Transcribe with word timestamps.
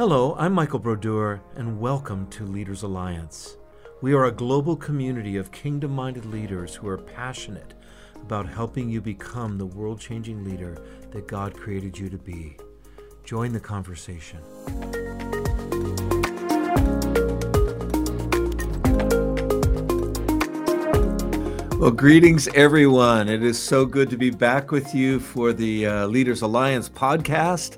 Hello, 0.00 0.34
I'm 0.38 0.54
Michael 0.54 0.78
Brodeur, 0.78 1.42
and 1.56 1.78
welcome 1.78 2.26
to 2.28 2.46
Leaders 2.46 2.84
Alliance. 2.84 3.58
We 4.00 4.14
are 4.14 4.24
a 4.24 4.32
global 4.32 4.74
community 4.74 5.36
of 5.36 5.52
kingdom 5.52 5.90
minded 5.90 6.24
leaders 6.24 6.74
who 6.74 6.88
are 6.88 6.96
passionate 6.96 7.74
about 8.14 8.48
helping 8.48 8.88
you 8.88 9.02
become 9.02 9.58
the 9.58 9.66
world 9.66 10.00
changing 10.00 10.42
leader 10.42 10.82
that 11.10 11.28
God 11.28 11.52
created 11.54 11.98
you 11.98 12.08
to 12.08 12.16
be. 12.16 12.56
Join 13.24 13.52
the 13.52 13.60
conversation. 13.60 14.38
Well, 21.78 21.90
greetings, 21.90 22.48
everyone. 22.54 23.28
It 23.28 23.42
is 23.42 23.62
so 23.62 23.84
good 23.84 24.08
to 24.08 24.16
be 24.16 24.30
back 24.30 24.70
with 24.70 24.94
you 24.94 25.20
for 25.20 25.52
the 25.52 25.86
uh, 25.86 26.06
Leaders 26.06 26.40
Alliance 26.40 26.88
podcast. 26.88 27.76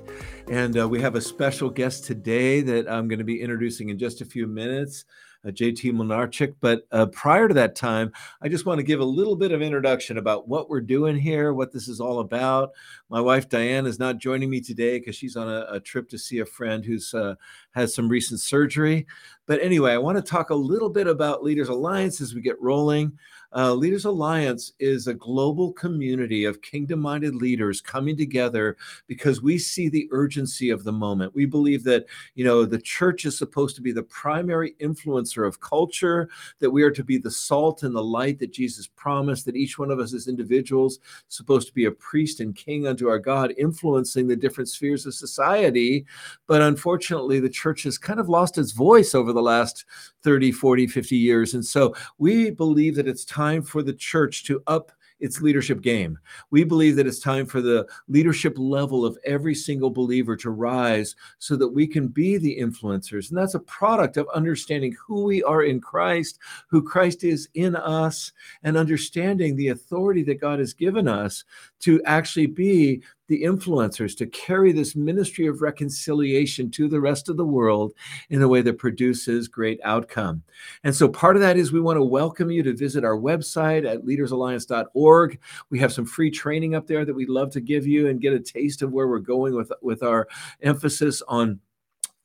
And 0.49 0.77
uh, 0.77 0.87
we 0.87 1.01
have 1.01 1.15
a 1.15 1.21
special 1.21 1.69
guest 1.69 2.03
today 2.05 2.61
that 2.61 2.89
I'm 2.89 3.07
going 3.07 3.19
to 3.19 3.25
be 3.25 3.41
introducing 3.41 3.89
in 3.89 3.97
just 3.97 4.21
a 4.21 4.25
few 4.25 4.45
minutes. 4.45 5.05
Uh, 5.45 5.49
JT 5.49 5.91
Mlinarcik. 5.91 6.55
But 6.61 6.87
uh, 6.91 7.07
prior 7.07 7.49
to 7.49 7.53
that 7.55 7.75
time, 7.75 8.13
I 8.41 8.47
just 8.47 8.65
want 8.65 8.79
to 8.79 8.83
give 8.83 9.01
a 9.01 9.05
little 9.05 9.35
bit 9.35 9.51
of 9.51 9.61
introduction 9.61 10.17
about 10.17 10.47
what 10.47 10.69
we're 10.69 10.79
doing 10.79 11.17
here, 11.17 11.53
what 11.53 11.73
this 11.73 11.89
is 11.89 11.99
all 11.99 12.19
about. 12.19 12.71
My 13.09 13.19
wife 13.19 13.49
Diane 13.49 13.85
is 13.85 13.99
not 13.99 14.19
joining 14.19 14.49
me 14.49 14.61
today 14.61 14.99
because 14.99 15.17
she's 15.17 15.35
on 15.35 15.49
a, 15.49 15.65
a, 15.69 15.79
trip 15.81 16.07
to 16.09 16.17
see 16.17 16.39
a 16.39 16.45
friend 16.45 16.85
who's 16.85 17.13
uh, 17.13 17.35
has 17.71 17.93
some 17.93 18.07
recent 18.07 18.39
surgery. 18.39 19.05
But 19.45 19.61
anyway, 19.61 19.91
I 19.91 19.97
want 19.97 20.17
to 20.17 20.21
talk 20.21 20.49
a 20.49 20.55
little 20.55 20.89
bit 20.89 21.07
about 21.07 21.43
Leaders 21.43 21.67
Alliance 21.67 22.21
as 22.21 22.33
we 22.33 22.39
get 22.39 22.61
rolling. 22.61 23.11
Uh, 23.55 23.73
Leaders 23.73 24.05
Alliance 24.05 24.73
is 24.79 25.07
a 25.07 25.13
global 25.13 25.71
community 25.73 26.45
of 26.45 26.61
kingdom 26.61 26.99
minded 26.99 27.35
leaders 27.35 27.81
coming 27.81 28.17
together 28.17 28.77
because 29.07 29.43
we 29.43 29.59
see 29.59 29.89
the 29.89 30.07
urgency 30.11 30.71
of 30.71 30.83
the 30.83 30.91
moment. 30.91 31.35
We 31.35 31.45
believe 31.45 31.83
that, 31.83 32.05
you 32.33 32.43
know, 32.43 32.65
the 32.65 32.81
church 32.81 33.25
is 33.25 33.37
supposed 33.37 33.75
to 33.75 33.81
be 33.81 33.91
the 33.91 34.03
primary 34.03 34.75
influencer 34.81 35.47
of 35.47 35.59
culture, 35.59 36.29
that 36.59 36.71
we 36.71 36.81
are 36.81 36.91
to 36.91 37.03
be 37.03 37.17
the 37.19 37.29
salt 37.29 37.83
and 37.83 37.95
the 37.95 38.03
light 38.03 38.39
that 38.39 38.51
Jesus 38.51 38.87
promised, 38.87 39.45
that 39.45 39.55
each 39.55 39.77
one 39.77 39.91
of 39.91 39.99
us 39.99 40.13
as 40.13 40.27
individuals 40.27 40.99
supposed 41.27 41.67
to 41.67 41.73
be 41.73 41.85
a 41.85 41.91
priest 41.91 42.39
and 42.39 42.55
king 42.55 42.87
unto 42.87 43.07
our 43.07 43.19
God, 43.19 43.53
influencing 43.57 44.27
the 44.27 44.35
different 44.35 44.69
spheres 44.69 45.05
of 45.05 45.13
society. 45.13 46.05
But 46.47 46.63
unfortunately, 46.63 47.39
the 47.39 47.49
church 47.49 47.83
has 47.83 47.99
kind 47.99 48.19
of 48.19 48.29
lost 48.29 48.57
its 48.57 48.71
voice 48.71 49.13
over 49.13 49.31
the 49.31 49.41
last 49.41 49.85
30, 50.23 50.51
40, 50.51 50.87
50 50.87 51.15
years. 51.15 51.53
And 51.53 51.65
so 51.65 51.95
we 52.17 52.51
believe 52.51 52.95
that 52.95 53.07
it's 53.07 53.25
time 53.25 53.61
for 53.61 53.83
the 53.83 53.93
church 53.93 54.43
to 54.45 54.63
up 54.67 54.91
its 55.23 55.41
leadership 55.41 55.81
game. 55.81 56.19
We 56.51 56.65
believe 56.65 56.97
that 56.97 57.07
it's 57.07 57.19
time 57.19 57.45
for 57.45 57.61
the 57.61 57.87
leadership 58.09 58.55
level 58.57 59.05
of 59.05 59.17
every 59.25 59.55
single 59.55 59.89
believer 59.89 60.35
to 60.35 60.49
rise 60.49 61.15
so 61.39 61.55
that 61.55 61.69
we 61.69 61.87
can 61.87 62.09
be 62.09 62.37
the 62.37 62.57
influencers. 62.59 63.29
And 63.29 63.37
that's 63.37 63.55
a 63.55 63.59
product 63.61 64.17
of 64.17 64.27
understanding 64.35 64.95
who 65.07 65.23
we 65.23 65.41
are 65.43 65.63
in 65.63 65.79
Christ, 65.79 66.39
who 66.67 66.83
Christ 66.83 67.23
is 67.23 67.47
in 67.53 67.75
us, 67.77 68.33
and 68.63 68.75
understanding 68.75 69.55
the 69.55 69.69
authority 69.69 70.23
that 70.23 70.41
God 70.41 70.59
has 70.59 70.73
given 70.73 71.07
us 71.07 71.45
to 71.79 72.01
actually 72.03 72.47
be 72.47 73.01
the 73.27 73.43
influencers 73.43 74.17
to 74.17 74.25
carry 74.27 74.71
this 74.71 74.95
ministry 74.95 75.47
of 75.47 75.61
reconciliation 75.61 76.69
to 76.71 76.87
the 76.87 76.99
rest 76.99 77.29
of 77.29 77.37
the 77.37 77.45
world 77.45 77.93
in 78.29 78.41
a 78.41 78.47
way 78.47 78.61
that 78.61 78.77
produces 78.77 79.47
great 79.47 79.79
outcome. 79.83 80.43
And 80.83 80.93
so 80.95 81.07
part 81.07 81.35
of 81.35 81.41
that 81.41 81.57
is 81.57 81.71
we 81.71 81.79
want 81.79 81.97
to 81.97 82.03
welcome 82.03 82.51
you 82.51 82.63
to 82.63 82.75
visit 82.75 83.03
our 83.03 83.17
website 83.17 83.89
at 83.89 84.05
leadersalliance.org. 84.05 85.39
We 85.69 85.79
have 85.79 85.93
some 85.93 86.05
free 86.05 86.31
training 86.31 86.75
up 86.75 86.87
there 86.87 87.05
that 87.05 87.13
we'd 87.13 87.29
love 87.29 87.51
to 87.51 87.61
give 87.61 87.87
you 87.87 88.07
and 88.07 88.21
get 88.21 88.33
a 88.33 88.39
taste 88.39 88.81
of 88.81 88.91
where 88.91 89.07
we're 89.07 89.19
going 89.19 89.55
with 89.55 89.71
with 89.81 90.03
our 90.03 90.27
emphasis 90.61 91.21
on 91.27 91.59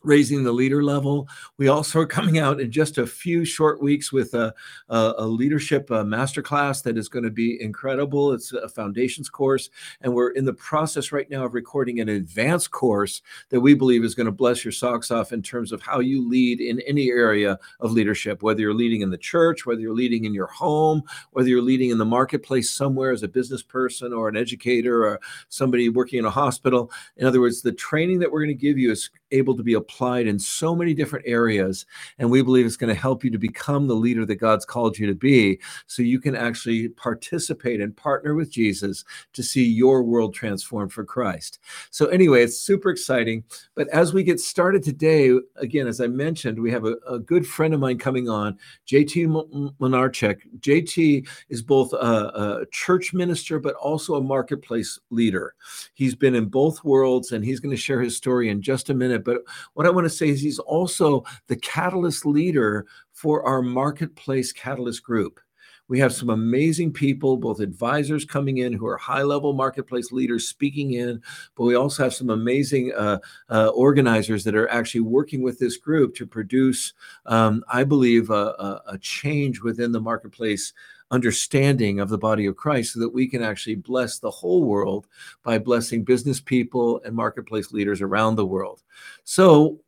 raising 0.03 0.45
the 0.45 0.53
leader 0.53 0.83
level. 0.83 1.29
We 1.57 1.69
also 1.69 2.01
are 2.01 2.07
coming 2.07 2.39
out 2.39 2.61
in 2.61 2.71
just 2.71 2.99
a 2.99 3.07
few 3.07 3.45
short 3.45 3.83
weeks 3.83 4.13
with 4.13 4.35
a, 4.35 4.55
a, 4.89 5.15
a 5.19 5.27
leadership 5.27 5.91
uh, 5.91 6.05
masterclass 6.05 6.83
that 6.85 6.97
is 6.97 7.09
going 7.09 7.25
to 7.25 7.31
be 7.31 7.61
incredible. 7.61 8.33
It's 8.33 8.53
a 8.53 8.69
foundations 8.69 9.29
course, 9.29 9.71
and 10.01 10.15
we're 10.15 10.31
in 10.31 10.45
the 10.45 10.53
process 10.53 11.13
right 11.13 11.29
now 11.29 11.45
of 11.45 11.55
recording 11.55 12.01
an 12.01 12.09
advanced 12.09 12.71
course 12.71 13.23
that 13.51 13.61
we 13.61 13.75
believe 13.75 14.05
is 14.05 14.15
going 14.15 14.27
to 14.27 14.33
bless 14.33 14.65
your 14.65 14.73
socks 14.73 15.11
off 15.11 15.33
in 15.33 15.43
terms 15.43 15.73
of 15.73 15.83
how 15.83 16.01
you 16.01 16.29
lead 16.29 16.61
in 16.61 16.81
any 16.81 17.11
area 17.11 17.59
of 17.81 17.93
leadership, 17.93 18.43
whether 18.43 18.61
you're 18.61 18.75
leading 18.75 19.01
in 19.01 19.11
the 19.11 19.19
church, 19.19 19.67
whether 19.67 19.81
you're 19.81 19.95
leading 19.95 20.25
in 20.25 20.35
your 20.35 20.47
home, 20.47 21.03
whether 21.33 21.49
you're 21.49 21.63
leading 21.63 21.91
in 21.91 21.99
the 21.99 22.05
marketplace 22.05 22.71
somewhere 22.71 23.11
as 23.11 23.23
a 23.23 23.29
business 23.29 23.63
person 23.63 24.13
or 24.13 24.29
an 24.29 24.37
educator 24.37 25.05
or 25.05 25.21
somebody 25.49 25.89
working 25.89 26.19
in 26.19 26.25
a 26.25 26.31
hospital. 26.31 26.91
In 27.17 27.27
other 27.27 27.41
words, 27.41 27.63
the 27.63 27.73
training 27.73 28.21
that 28.21 28.31
we're 28.31 28.41
going 28.41 28.49
to 28.49 28.55
give 28.55 28.79
you 28.79 28.91
is 28.91 29.11
able 29.31 29.57
to 29.57 29.63
be 29.63 29.75
applied 29.75 30.27
in 30.27 30.39
so 30.39 30.75
many 30.75 30.95
different 30.95 31.27
areas. 31.27 31.87
And 32.19 32.31
we 32.31 32.43
believe 32.43 32.67
it's 32.67 32.77
going 32.77 32.95
to 32.95 33.01
help 33.01 33.25
you 33.25 33.31
to 33.31 33.39
become 33.39 33.87
the 33.87 33.95
leader 33.95 34.25
that 34.27 34.37
God's 34.37 34.65
called 34.65 34.99
you 34.99 35.07
to 35.07 35.15
be 35.15 35.61
so 35.87 36.03
you 36.03 36.21
can 36.21 36.35
actually 36.35 36.89
participate 36.91 37.81
and 37.81 37.97
partner 37.97 38.35
with 38.35 38.51
Jesus 38.51 39.05
to 39.33 39.43
see 39.43 39.65
your 39.65 40.03
world 40.03 40.35
transformed 40.35 40.93
for 40.93 41.05
Christ. 41.05 41.59
So, 41.91 42.07
anyway, 42.07 42.43
it's 42.43 42.59
super 42.59 42.91
exciting. 42.91 43.45
But 43.75 43.89
as 43.89 44.13
we 44.13 44.23
get 44.23 44.41
started 44.41 44.83
today, 44.83 45.33
again, 45.57 45.87
as 45.87 46.01
I 46.01 46.07
mentioned, 46.07 46.59
we 46.61 46.71
have 46.71 46.85
a, 46.85 46.97
a 47.09 47.19
good 47.19 47.47
friend 47.47 47.75
of 47.75 47.81
mine 47.81 47.99
coming 47.99 48.29
on, 48.29 48.59
JT 48.87 49.75
Mlinarcik. 49.79 50.41
JT 50.61 51.29
is 51.49 51.63
both 51.63 51.93
a, 51.93 51.97
a 51.97 52.67
church 52.71 53.13
minister, 53.13 53.59
but 53.59 53.75
also 53.75 54.15
a 54.15 54.23
marketplace 54.23 54.99
leader. 55.11 55.55
He's 55.95 56.15
been 56.15 56.35
in 56.35 56.47
both 56.47 56.85
worlds, 56.85 57.33
and 57.33 57.45
he's 57.45 57.61
going 57.61 57.75
to 57.75 57.81
share 57.81 58.01
his 58.01 58.17
story 58.17 58.49
in 58.49 58.63
just 58.63 58.91
a 58.91 58.95
minute 58.95 59.18
But 59.25 59.43
what 59.75 59.87
I 59.87 59.91
want 59.91 60.05
to 60.05 60.11
say 60.11 60.29
is 60.29 60.41
he's 60.41 60.59
also 60.59 61.25
the 61.47 61.57
catalyst 61.57 62.27
leader 62.27 62.87
for 63.13 63.43
our 63.45 63.63
marketplace 63.63 64.53
catalyst 64.53 65.03
group. 65.03 65.41
We 65.89 65.99
have 66.01 66.13
some 66.13 66.29
amazing 66.29 66.93
people, 66.93 67.39
both 67.39 67.61
advisors 67.61 68.27
coming 68.27 68.59
in 68.59 68.75
who 68.75 68.87
are 68.87 68.99
high 68.99 69.23
level 69.23 69.55
marketplace 69.55 70.13
leaders 70.13 70.47
speaking 70.47 70.93
in, 70.93 71.23
but 71.57 71.65
we 71.65 71.75
also 71.77 72.03
have 72.03 72.13
some 72.13 72.29
amazing 72.29 72.93
uh, 72.95 73.19
uh, 73.49 73.69
organizers 73.69 74.45
that 74.45 74.55
are 74.55 74.69
actually 74.69 75.01
working 75.01 75.43
with 75.43 75.59
this 75.59 75.79
group 75.79 76.15
to 76.17 76.27
produce, 76.27 76.93
um, 77.25 77.65
I 77.73 77.85
believe, 77.85 78.29
a, 78.29 78.35
a, 78.35 78.83
a 78.89 78.99
change 78.99 79.63
within 79.63 79.93
the 79.93 80.01
marketplace 80.01 80.75
understanding 81.11 82.01
of 82.01 82.09
the 82.09 82.19
body 82.19 82.47
of 82.47 82.57
Christ 82.57 82.95
so 82.95 83.01
that 83.01 83.13
we 83.13 83.27
can 83.27 83.43
actually 83.43 83.77
bless 83.77 84.19
the 84.19 84.31
whole 84.31 84.65
world 84.65 85.07
by 85.43 85.59
blessing 85.59 86.05
business 86.05 86.41
people 86.41 87.01
and 87.05 87.15
marketplace 87.15 87.73
leaders 87.73 88.03
around 88.03 88.37
the 88.37 88.47
world. 88.47 88.83
So, 89.25 89.81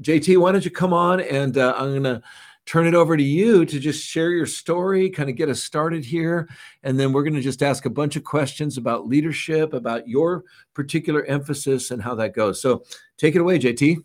JT, 0.00 0.38
why 0.38 0.52
don't 0.52 0.64
you 0.64 0.70
come 0.70 0.92
on 0.92 1.20
and 1.20 1.56
uh, 1.56 1.74
I'm 1.76 1.90
going 1.90 2.02
to 2.04 2.22
turn 2.66 2.86
it 2.86 2.94
over 2.94 3.16
to 3.16 3.22
you 3.22 3.64
to 3.66 3.78
just 3.78 4.04
share 4.04 4.30
your 4.30 4.46
story, 4.46 5.10
kind 5.10 5.28
of 5.28 5.36
get 5.36 5.48
us 5.48 5.62
started 5.62 6.04
here. 6.04 6.48
And 6.82 6.98
then 6.98 7.12
we're 7.12 7.22
going 7.22 7.34
to 7.34 7.40
just 7.40 7.62
ask 7.62 7.84
a 7.84 7.90
bunch 7.90 8.16
of 8.16 8.24
questions 8.24 8.78
about 8.78 9.06
leadership, 9.06 9.74
about 9.74 10.08
your 10.08 10.44
particular 10.72 11.24
emphasis 11.24 11.90
and 11.90 12.02
how 12.02 12.14
that 12.16 12.34
goes. 12.34 12.62
So 12.62 12.84
take 13.18 13.34
it 13.34 13.40
away, 13.40 13.58
JT. 13.58 13.98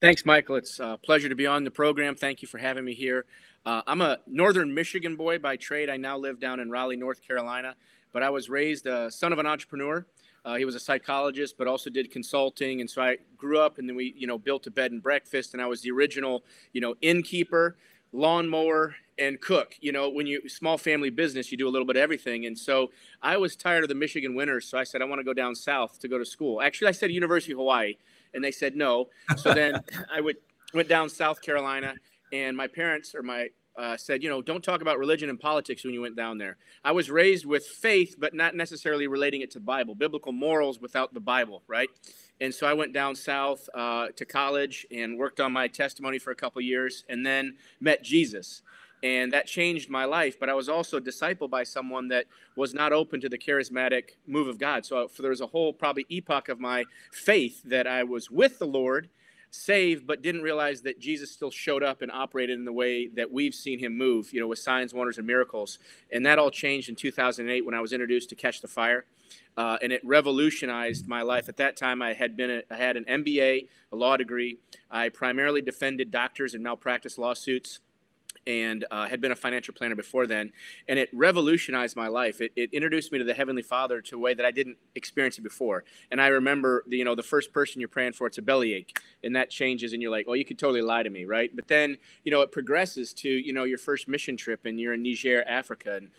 Thanks, 0.00 0.24
Michael. 0.24 0.56
It's 0.56 0.78
a 0.78 0.98
pleasure 1.02 1.28
to 1.28 1.34
be 1.34 1.46
on 1.46 1.64
the 1.64 1.70
program. 1.70 2.14
Thank 2.14 2.42
you 2.42 2.48
for 2.48 2.58
having 2.58 2.84
me 2.84 2.94
here. 2.94 3.26
Uh, 3.66 3.82
I'm 3.88 4.00
a 4.00 4.18
northern 4.28 4.72
Michigan 4.72 5.16
boy 5.16 5.40
by 5.40 5.56
trade. 5.56 5.90
I 5.90 5.96
now 5.96 6.16
live 6.16 6.38
down 6.38 6.60
in 6.60 6.70
Raleigh, 6.70 6.96
North 6.96 7.20
Carolina, 7.20 7.74
but 8.12 8.22
I 8.22 8.30
was 8.30 8.48
raised 8.48 8.86
a 8.86 9.10
son 9.10 9.32
of 9.32 9.40
an 9.40 9.46
entrepreneur. 9.46 10.06
Uh, 10.44 10.54
he 10.54 10.64
was 10.64 10.76
a 10.76 10.80
psychologist, 10.80 11.56
but 11.58 11.66
also 11.66 11.90
did 11.90 12.12
consulting, 12.12 12.80
and 12.80 12.88
so 12.88 13.02
I 13.02 13.16
grew 13.36 13.58
up, 13.58 13.78
and 13.78 13.88
then 13.88 13.96
we, 13.96 14.14
you 14.16 14.28
know, 14.28 14.38
built 14.38 14.68
a 14.68 14.70
bed 14.70 14.92
and 14.92 15.02
breakfast, 15.02 15.52
and 15.52 15.60
I 15.60 15.66
was 15.66 15.80
the 15.80 15.90
original, 15.90 16.44
you 16.72 16.80
know, 16.80 16.94
innkeeper, 17.02 17.76
lawnmower, 18.12 18.94
and 19.18 19.40
cook. 19.40 19.74
You 19.80 19.90
know, 19.90 20.10
when 20.10 20.28
you 20.28 20.48
small 20.48 20.78
family 20.78 21.10
business, 21.10 21.50
you 21.50 21.58
do 21.58 21.66
a 21.66 21.70
little 21.70 21.86
bit 21.86 21.96
of 21.96 22.02
everything, 22.02 22.46
and 22.46 22.56
so 22.56 22.92
I 23.20 23.36
was 23.36 23.56
tired 23.56 23.82
of 23.82 23.88
the 23.88 23.96
Michigan 23.96 24.36
winters, 24.36 24.66
so 24.66 24.78
I 24.78 24.84
said 24.84 25.02
I 25.02 25.06
want 25.06 25.18
to 25.18 25.24
go 25.24 25.34
down 25.34 25.56
south 25.56 25.98
to 25.98 26.06
go 26.06 26.18
to 26.18 26.24
school. 26.24 26.62
Actually, 26.62 26.86
I 26.86 26.92
said 26.92 27.10
University 27.10 27.50
of 27.50 27.58
Hawaii, 27.58 27.96
and 28.32 28.44
they 28.44 28.52
said 28.52 28.76
no. 28.76 29.08
So 29.36 29.52
then 29.52 29.82
I 30.14 30.20
would 30.20 30.36
went 30.72 30.88
down 30.88 31.08
South 31.08 31.40
Carolina 31.40 31.94
and 32.32 32.56
my 32.56 32.66
parents 32.66 33.14
or 33.14 33.22
my 33.22 33.48
uh, 33.76 33.96
said, 33.96 34.22
you 34.22 34.30
know, 34.30 34.40
don't 34.40 34.64
talk 34.64 34.80
about 34.80 34.98
religion 34.98 35.28
and 35.28 35.38
politics 35.38 35.84
when 35.84 35.92
you 35.92 36.00
went 36.00 36.16
down 36.16 36.38
there. 36.38 36.56
I 36.82 36.92
was 36.92 37.10
raised 37.10 37.44
with 37.44 37.66
faith, 37.66 38.16
but 38.18 38.34
not 38.34 38.54
necessarily 38.54 39.06
relating 39.06 39.42
it 39.42 39.50
to 39.52 39.60
Bible, 39.60 39.94
biblical 39.94 40.32
morals 40.32 40.80
without 40.80 41.12
the 41.12 41.20
Bible, 41.20 41.62
right? 41.66 41.90
And 42.40 42.54
so 42.54 42.66
I 42.66 42.72
went 42.72 42.92
down 42.92 43.14
south 43.14 43.68
uh, 43.74 44.08
to 44.16 44.24
college 44.24 44.86
and 44.90 45.18
worked 45.18 45.40
on 45.40 45.52
my 45.52 45.68
testimony 45.68 46.18
for 46.18 46.30
a 46.30 46.34
couple 46.34 46.60
years, 46.62 47.04
and 47.08 47.24
then 47.24 47.56
met 47.80 48.02
Jesus, 48.02 48.62
and 49.02 49.32
that 49.32 49.46
changed 49.46 49.90
my 49.90 50.04
life. 50.04 50.40
But 50.40 50.48
I 50.48 50.54
was 50.54 50.68
also 50.68 50.98
discipled 50.98 51.50
by 51.50 51.64
someone 51.64 52.08
that 52.08 52.26
was 52.56 52.72
not 52.72 52.92
open 52.92 53.20
to 53.20 53.28
the 53.28 53.38
charismatic 53.38 54.16
move 54.26 54.48
of 54.48 54.58
God. 54.58 54.86
So 54.86 55.08
there 55.18 55.30
was 55.30 55.42
a 55.42 55.46
whole 55.46 55.72
probably 55.72 56.06
epoch 56.08 56.48
of 56.48 56.58
my 56.58 56.84
faith 57.12 57.62
that 57.64 57.86
I 57.86 58.04
was 58.04 58.30
with 58.30 58.58
the 58.58 58.66
Lord 58.66 59.10
saved, 59.56 60.06
but 60.06 60.22
didn't 60.22 60.42
realize 60.42 60.82
that 60.82 61.00
Jesus 61.00 61.30
still 61.30 61.50
showed 61.50 61.82
up 61.82 62.02
and 62.02 62.12
operated 62.12 62.58
in 62.58 62.64
the 62.64 62.72
way 62.72 63.08
that 63.08 63.32
we've 63.32 63.54
seen 63.54 63.78
him 63.78 63.96
move, 63.96 64.32
you 64.32 64.40
know, 64.40 64.46
with 64.46 64.58
signs, 64.58 64.94
wonders, 64.94 65.18
and 65.18 65.26
miracles. 65.26 65.78
And 66.12 66.24
that 66.26 66.38
all 66.38 66.50
changed 66.50 66.88
in 66.88 66.94
2008 66.94 67.64
when 67.64 67.74
I 67.74 67.80
was 67.80 67.92
introduced 67.92 68.28
to 68.30 68.34
Catch 68.34 68.60
the 68.60 68.68
Fire. 68.68 69.04
Uh, 69.56 69.78
and 69.80 69.90
it 69.90 70.02
revolutionized 70.04 71.08
my 71.08 71.22
life. 71.22 71.48
At 71.48 71.56
that 71.56 71.76
time, 71.76 72.02
I 72.02 72.12
had 72.12 72.36
been 72.36 72.50
a, 72.50 72.62
I 72.70 72.76
had 72.76 72.96
an 72.96 73.04
MBA, 73.04 73.68
a 73.90 73.96
law 73.96 74.16
degree. 74.16 74.58
I 74.90 75.08
primarily 75.08 75.62
defended 75.62 76.10
doctors 76.10 76.54
in 76.54 76.62
malpractice 76.62 77.16
lawsuits 77.16 77.80
and 78.46 78.84
uh, 78.90 79.06
had 79.06 79.20
been 79.20 79.32
a 79.32 79.36
financial 79.36 79.74
planner 79.74 79.94
before 79.94 80.26
then. 80.26 80.52
And 80.88 80.98
it 80.98 81.08
revolutionized 81.12 81.96
my 81.96 82.08
life. 82.08 82.40
It, 82.40 82.52
it, 82.56 82.72
introduced 82.72 83.12
me 83.12 83.18
to 83.18 83.24
the 83.24 83.34
Heavenly 83.34 83.62
Father 83.62 84.00
to 84.02 84.16
a 84.16 84.18
way 84.18 84.34
that 84.34 84.46
I 84.46 84.50
didn't 84.50 84.76
experience 84.94 85.38
it 85.38 85.42
before. 85.42 85.84
And 86.10 86.20
I 86.20 86.28
remember, 86.28 86.84
the, 86.86 86.96
you 86.96 87.04
know, 87.04 87.14
the 87.14 87.22
first 87.22 87.52
person 87.52 87.80
you're 87.80 87.88
praying 87.88 88.12
for, 88.12 88.26
it's 88.26 88.38
a 88.38 88.42
bellyache, 88.42 88.98
and 89.24 89.34
that 89.34 89.50
changes, 89.50 89.92
and 89.92 90.02
you're 90.02 90.10
like, 90.10 90.26
well, 90.26 90.36
you 90.36 90.44
could 90.44 90.58
totally 90.58 90.82
lie 90.82 91.02
to 91.02 91.10
me, 91.10 91.24
right? 91.24 91.54
But 91.54 91.68
then, 91.68 91.96
you 92.24 92.30
know, 92.30 92.42
it 92.42 92.52
progresses 92.52 93.12
to, 93.14 93.28
you 93.28 93.52
know, 93.52 93.64
your 93.64 93.78
first 93.78 94.08
mission 94.08 94.36
trip, 94.36 94.66
and 94.66 94.78
you're 94.78 94.94
in 94.94 95.02
Niger, 95.02 95.44
Africa, 95.48 95.96
and 95.96 96.10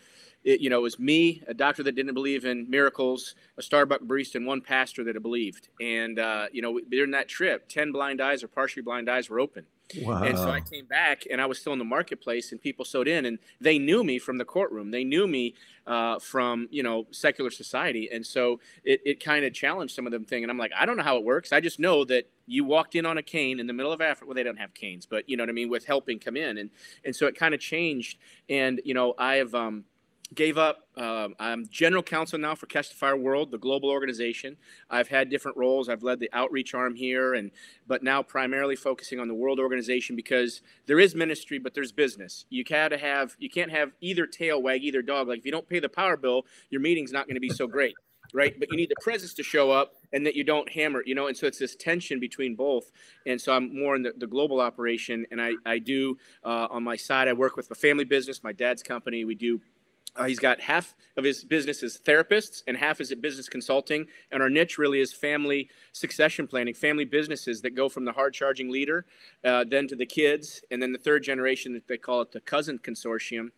it, 0.44 0.60
you 0.60 0.70
know, 0.70 0.78
it 0.78 0.82
was 0.82 0.98
me, 0.98 1.42
a 1.46 1.54
doctor 1.54 1.82
that 1.82 1.92
didn't 1.92 2.14
believe 2.14 2.44
in 2.44 2.68
miracles, 2.70 3.34
a 3.58 3.62
Starbucks 3.62 4.06
barista, 4.06 4.36
and 4.36 4.46
one 4.46 4.60
pastor 4.60 5.04
that 5.04 5.20
believed. 5.20 5.68
And, 5.80 6.18
uh, 6.18 6.46
you 6.52 6.62
know, 6.62 6.80
during 6.90 7.10
that 7.12 7.28
trip, 7.28 7.68
10 7.68 7.92
blind 7.92 8.20
eyes 8.20 8.42
or 8.42 8.48
partially 8.48 8.82
blind 8.82 9.10
eyes 9.10 9.28
were 9.28 9.40
open. 9.40 9.66
Wow. 9.96 10.22
And 10.22 10.36
so 10.36 10.50
I 10.50 10.60
came 10.60 10.84
back 10.84 11.24
and 11.30 11.40
I 11.40 11.46
was 11.46 11.58
still 11.58 11.72
in 11.72 11.78
the 11.78 11.84
marketplace 11.84 12.52
and 12.52 12.60
people 12.60 12.84
sewed 12.84 13.08
in 13.08 13.24
and 13.24 13.38
they 13.60 13.78
knew 13.78 14.04
me 14.04 14.18
from 14.18 14.38
the 14.38 14.44
courtroom. 14.44 14.90
They 14.90 15.04
knew 15.04 15.26
me 15.26 15.54
uh, 15.86 16.18
from, 16.18 16.68
you 16.70 16.82
know, 16.82 17.06
secular 17.10 17.50
society. 17.50 18.10
And 18.12 18.24
so 18.26 18.60
it, 18.84 19.00
it 19.06 19.24
kind 19.24 19.44
of 19.44 19.54
challenged 19.54 19.94
some 19.94 20.06
of 20.06 20.12
them 20.12 20.24
thing. 20.24 20.44
And 20.44 20.50
I'm 20.50 20.58
like, 20.58 20.72
I 20.78 20.84
don't 20.84 20.96
know 20.96 21.02
how 21.02 21.16
it 21.16 21.24
works. 21.24 21.52
I 21.52 21.60
just 21.60 21.78
know 21.78 22.04
that 22.04 22.28
you 22.46 22.64
walked 22.64 22.94
in 22.94 23.06
on 23.06 23.18
a 23.18 23.22
cane 23.22 23.60
in 23.60 23.66
the 23.66 23.72
middle 23.72 23.92
of 23.92 24.00
Africa. 24.00 24.26
Well, 24.26 24.34
they 24.34 24.42
don't 24.42 24.58
have 24.58 24.74
canes, 24.74 25.06
but 25.06 25.28
you 25.28 25.36
know 25.36 25.42
what 25.42 25.50
I 25.50 25.52
mean? 25.52 25.70
With 25.70 25.86
helping 25.86 26.18
come 26.18 26.36
in. 26.36 26.58
And, 26.58 26.70
and 27.04 27.16
so 27.16 27.26
it 27.26 27.34
kind 27.34 27.54
of 27.54 27.60
changed. 27.60 28.18
And, 28.48 28.80
you 28.84 28.94
know, 28.94 29.14
I 29.18 29.36
have, 29.36 29.54
um, 29.54 29.84
gave 30.34 30.58
up. 30.58 30.88
Um, 30.96 31.34
I'm 31.38 31.66
general 31.70 32.02
counsel 32.02 32.38
now 32.38 32.54
for 32.54 32.66
Catch 32.66 32.90
the 32.90 32.94
Fire 32.94 33.16
World, 33.16 33.50
the 33.50 33.58
global 33.58 33.90
organization. 33.90 34.56
I've 34.90 35.08
had 35.08 35.30
different 35.30 35.56
roles. 35.56 35.88
I've 35.88 36.02
led 36.02 36.20
the 36.20 36.30
outreach 36.32 36.74
arm 36.74 36.94
here, 36.94 37.34
and 37.34 37.50
but 37.86 38.02
now 38.02 38.22
primarily 38.22 38.76
focusing 38.76 39.20
on 39.20 39.28
the 39.28 39.34
world 39.34 39.58
organization 39.58 40.16
because 40.16 40.60
there 40.86 41.00
is 41.00 41.14
ministry, 41.14 41.58
but 41.58 41.74
there's 41.74 41.92
business. 41.92 42.44
You 42.50 42.64
can't 42.64 42.92
have 42.92 43.36
you 43.38 43.50
can't 43.50 43.70
have 43.70 43.92
either 44.00 44.26
tail 44.26 44.62
wag 44.62 44.82
either 44.84 45.02
dog. 45.02 45.28
Like 45.28 45.38
if 45.38 45.44
you 45.44 45.52
don't 45.52 45.68
pay 45.68 45.80
the 45.80 45.88
power 45.88 46.16
bill, 46.16 46.44
your 46.70 46.80
meeting's 46.80 47.12
not 47.12 47.26
going 47.26 47.36
to 47.36 47.40
be 47.40 47.50
so 47.50 47.66
great. 47.66 47.94
Right, 48.34 48.60
but 48.60 48.70
you 48.70 48.76
need 48.76 48.90
the 48.90 49.00
presence 49.00 49.32
to 49.34 49.42
show 49.42 49.70
up, 49.70 49.94
and 50.12 50.26
that 50.26 50.36
you 50.36 50.44
don't 50.44 50.68
hammer, 50.68 51.02
you 51.06 51.14
know. 51.14 51.28
And 51.28 51.36
so 51.36 51.46
it's 51.46 51.58
this 51.58 51.74
tension 51.74 52.20
between 52.20 52.56
both. 52.56 52.92
And 53.24 53.40
so 53.40 53.54
I'm 53.54 53.74
more 53.74 53.96
in 53.96 54.02
the, 54.02 54.12
the 54.14 54.26
global 54.26 54.60
operation, 54.60 55.24
and 55.30 55.40
I 55.40 55.52
I 55.64 55.78
do 55.78 56.18
uh, 56.44 56.68
on 56.70 56.84
my 56.84 56.96
side. 56.96 57.28
I 57.28 57.32
work 57.32 57.56
with 57.56 57.70
a 57.70 57.74
family 57.74 58.04
business, 58.04 58.44
my 58.44 58.52
dad's 58.52 58.82
company. 58.82 59.24
We 59.24 59.34
do 59.34 59.62
uh, 60.18 60.24
he's 60.24 60.38
got 60.38 60.60
half 60.60 60.94
of 61.16 61.24
his 61.24 61.44
business 61.44 61.82
as 61.82 61.98
therapists 61.98 62.62
and 62.66 62.76
half 62.76 63.00
is 63.00 63.10
at 63.12 63.22
business 63.22 63.48
consulting. 63.48 64.06
And 64.30 64.42
our 64.42 64.50
niche 64.50 64.78
really 64.78 65.00
is 65.00 65.12
family 65.12 65.70
succession 65.92 66.46
planning, 66.46 66.74
family 66.74 67.04
businesses 67.04 67.62
that 67.62 67.74
go 67.74 67.88
from 67.88 68.04
the 68.04 68.12
hard 68.12 68.34
charging 68.34 68.70
leader, 68.70 69.06
uh, 69.44 69.64
then 69.68 69.88
to 69.88 69.96
the 69.96 70.06
kids, 70.06 70.62
and 70.70 70.82
then 70.82 70.92
the 70.92 70.98
third 70.98 71.22
generation 71.22 71.72
that 71.74 71.86
they 71.86 71.96
call 71.96 72.20
it 72.20 72.32
the 72.32 72.40
cousin 72.40 72.78
consortium. 72.78 73.50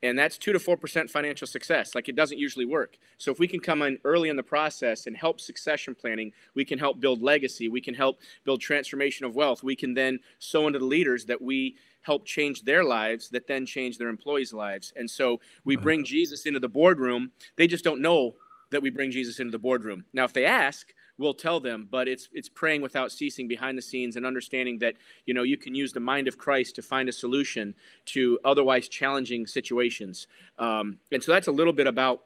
And 0.00 0.16
that's 0.16 0.38
two 0.38 0.52
to 0.52 0.60
four 0.60 0.76
percent 0.76 1.10
financial 1.10 1.48
success. 1.48 1.96
Like 1.96 2.08
it 2.08 2.14
doesn't 2.14 2.38
usually 2.38 2.64
work. 2.64 2.98
So 3.16 3.32
if 3.32 3.40
we 3.40 3.48
can 3.48 3.58
come 3.58 3.82
in 3.82 3.98
early 4.04 4.28
in 4.28 4.36
the 4.36 4.44
process 4.44 5.08
and 5.08 5.16
help 5.16 5.40
succession 5.40 5.96
planning, 5.96 6.32
we 6.54 6.64
can 6.64 6.78
help 6.78 7.00
build 7.00 7.20
legacy. 7.20 7.68
We 7.68 7.80
can 7.80 7.94
help 7.94 8.20
build 8.44 8.60
transformation 8.60 9.26
of 9.26 9.34
wealth. 9.34 9.64
We 9.64 9.74
can 9.74 9.94
then 9.94 10.20
sow 10.38 10.68
into 10.68 10.78
the 10.78 10.84
leaders 10.84 11.24
that 11.24 11.42
we 11.42 11.74
help 12.02 12.24
change 12.24 12.62
their 12.62 12.84
lives 12.84 13.28
that 13.30 13.46
then 13.46 13.66
change 13.66 13.98
their 13.98 14.08
employees' 14.08 14.52
lives. 14.52 14.92
And 14.96 15.10
so 15.10 15.40
we 15.64 15.76
bring 15.76 16.04
Jesus 16.04 16.46
into 16.46 16.60
the 16.60 16.68
boardroom. 16.68 17.32
They 17.56 17.66
just 17.66 17.84
don't 17.84 18.00
know 18.00 18.36
that 18.70 18.82
we 18.82 18.90
bring 18.90 19.10
Jesus 19.10 19.40
into 19.40 19.50
the 19.50 19.58
boardroom. 19.58 20.04
Now, 20.12 20.24
if 20.24 20.32
they 20.32 20.44
ask, 20.44 20.92
we'll 21.18 21.34
tell 21.34 21.60
them, 21.60 21.88
but 21.90 22.08
it's 22.08 22.28
it's 22.32 22.48
praying 22.48 22.80
without 22.80 23.12
ceasing 23.12 23.48
behind 23.48 23.76
the 23.76 23.82
scenes 23.82 24.16
and 24.16 24.24
understanding 24.24 24.78
that 24.78 24.94
you 25.26 25.34
know 25.34 25.42
you 25.42 25.56
can 25.56 25.74
use 25.74 25.92
the 25.92 26.00
mind 26.00 26.28
of 26.28 26.38
Christ 26.38 26.76
to 26.76 26.82
find 26.82 27.08
a 27.08 27.12
solution 27.12 27.74
to 28.06 28.38
otherwise 28.44 28.88
challenging 28.88 29.46
situations. 29.46 30.26
Um, 30.58 30.98
and 31.12 31.22
so 31.22 31.32
that's 31.32 31.48
a 31.48 31.52
little 31.52 31.72
bit 31.72 31.86
about 31.86 32.24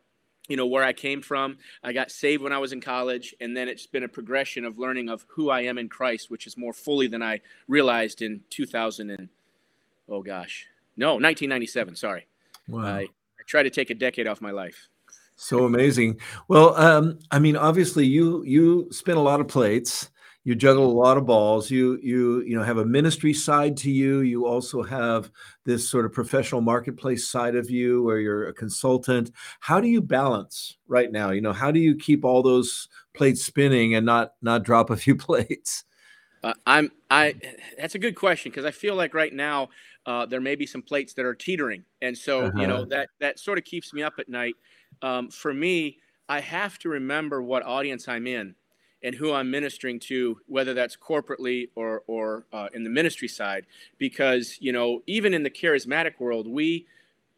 you 0.49 0.57
know 0.57 0.67
where 0.67 0.85
I 0.85 0.93
came 0.93 1.23
from. 1.23 1.59
I 1.83 1.93
got 1.93 2.11
saved 2.11 2.43
when 2.43 2.53
I 2.53 2.59
was 2.59 2.73
in 2.73 2.81
college, 2.81 3.35
and 3.41 3.57
then 3.57 3.69
it's 3.69 3.87
been 3.87 4.05
a 4.05 4.09
progression 4.09 4.65
of 4.65 4.79
learning 4.79 5.09
of 5.09 5.25
who 5.29 5.51
I 5.51 5.63
am 5.63 5.79
in 5.79 5.89
Christ, 5.89 6.31
which 6.31 6.47
is 6.47 6.57
more 6.57 6.73
fully 6.73 7.07
than 7.07 7.23
I 7.23 7.41
realized 7.69 8.23
in 8.23 8.43
2000. 8.51 9.11
And, 9.11 9.29
oh 10.13 10.23
gosh, 10.23 10.67
no, 10.97 11.15
1997. 11.15 11.97
Sorry. 11.97 12.27
Wow. 12.69 12.85
I, 12.85 13.01
I 13.01 13.45
tried 13.47 13.65
to 13.65 13.71
take 13.71 13.91
a 13.91 13.95
decade 13.95 14.27
off 14.27 14.41
my 14.41 14.51
life. 14.51 14.89
So 15.37 15.65
amazing. 15.65 16.21
Well, 16.47 16.77
um, 16.77 17.19
I 17.31 17.39
mean, 17.39 17.57
obviously, 17.57 18.07
you 18.07 18.45
you 18.45 18.89
spin 18.93 19.17
a 19.17 19.23
lot 19.23 19.41
of 19.41 19.49
plates. 19.49 20.11
You 20.45 20.55
juggle 20.57 20.87
a 20.87 20.93
lot 20.93 21.17
of 21.17 21.27
balls. 21.27 21.71
You 21.71 21.99
you 22.03 22.43
you 22.43 22.57
know 22.57 22.63
have 22.63 22.79
a 22.79 22.85
ministry 22.85 23.33
side 23.33 23.77
to 23.79 23.91
you. 23.91 24.21
You 24.21 24.47
also 24.47 24.83
have 24.83 25.31
this 25.65 25.89
sort 25.89 26.05
of 26.05 26.13
professional 26.13 26.61
marketplace 26.61 27.29
side 27.29 27.57
of 27.57 27.71
you, 27.71 28.03
where 28.03 28.19
you're 28.19 28.49
a 28.49 28.55
consultant. 28.55 29.33
How 29.61 29.81
do 29.81 29.89
you 29.89 30.01
balance 30.01 30.77
right 30.87 31.11
now? 31.11 31.31
You 31.31 31.41
know, 31.41 31.53
how 31.53 31.71
do 31.71 31.81
you 31.81 31.97
keep 31.97 32.25
all 32.25 32.43
those 32.43 32.89
plates 33.15 33.45
spinning 33.45 33.95
and 33.95 34.05
not 34.07 34.35
not 34.43 34.63
drop 34.63 34.91
a 34.91 34.97
few 34.97 35.17
plates? 35.27 35.85
Uh, 36.45 36.55
I'm 36.67 36.91
I. 37.11 37.35
That's 37.79 37.95
a 37.95 38.01
good 38.01 38.17
question 38.17 38.51
because 38.51 38.65
I 38.65 38.73
feel 38.73 38.97
like 38.97 39.15
right 39.15 39.33
now 39.33 39.71
uh, 40.07 40.27
there 40.27 40.41
may 40.41 40.55
be 40.55 40.67
some 40.67 40.83
plates 40.83 41.15
that 41.15 41.25
are 41.25 41.35
teetering, 41.35 41.85
and 42.01 42.17
so 42.17 42.47
uh-huh. 42.47 42.61
you 42.61 42.67
know 42.67 42.77
uh-huh. 42.77 42.87
that 42.91 43.09
that 43.21 43.39
sort 43.39 43.59
of 43.59 43.65
keeps 43.65 43.93
me 43.93 44.03
up 44.03 44.15
at 44.19 44.29
night. 44.29 44.55
Um, 45.01 45.31
for 45.31 45.55
me, 45.55 45.99
I 46.29 46.41
have 46.41 46.79
to 46.81 46.89
remember 46.89 47.43
what 47.43 47.65
audience 47.65 48.09
I'm 48.09 48.27
in 48.27 48.55
and 49.05 49.15
who 49.15 49.33
I'm 49.33 49.51
ministering 49.51 49.99
to, 50.01 50.39
whether 50.47 50.75
that's 50.75 50.97
corporately 50.97 51.69
or 51.75 52.03
or 52.07 52.47
uh, 52.53 52.69
in 52.75 52.85
the 52.85 52.91
ministry 52.91 53.29
side, 53.29 53.67
because 53.99 54.59
you 54.61 54.73
know 54.73 55.03
even 55.07 55.35
in 55.35 55.43
the 55.43 55.51
charismatic 55.51 56.19
world, 56.19 56.49
we 56.49 56.87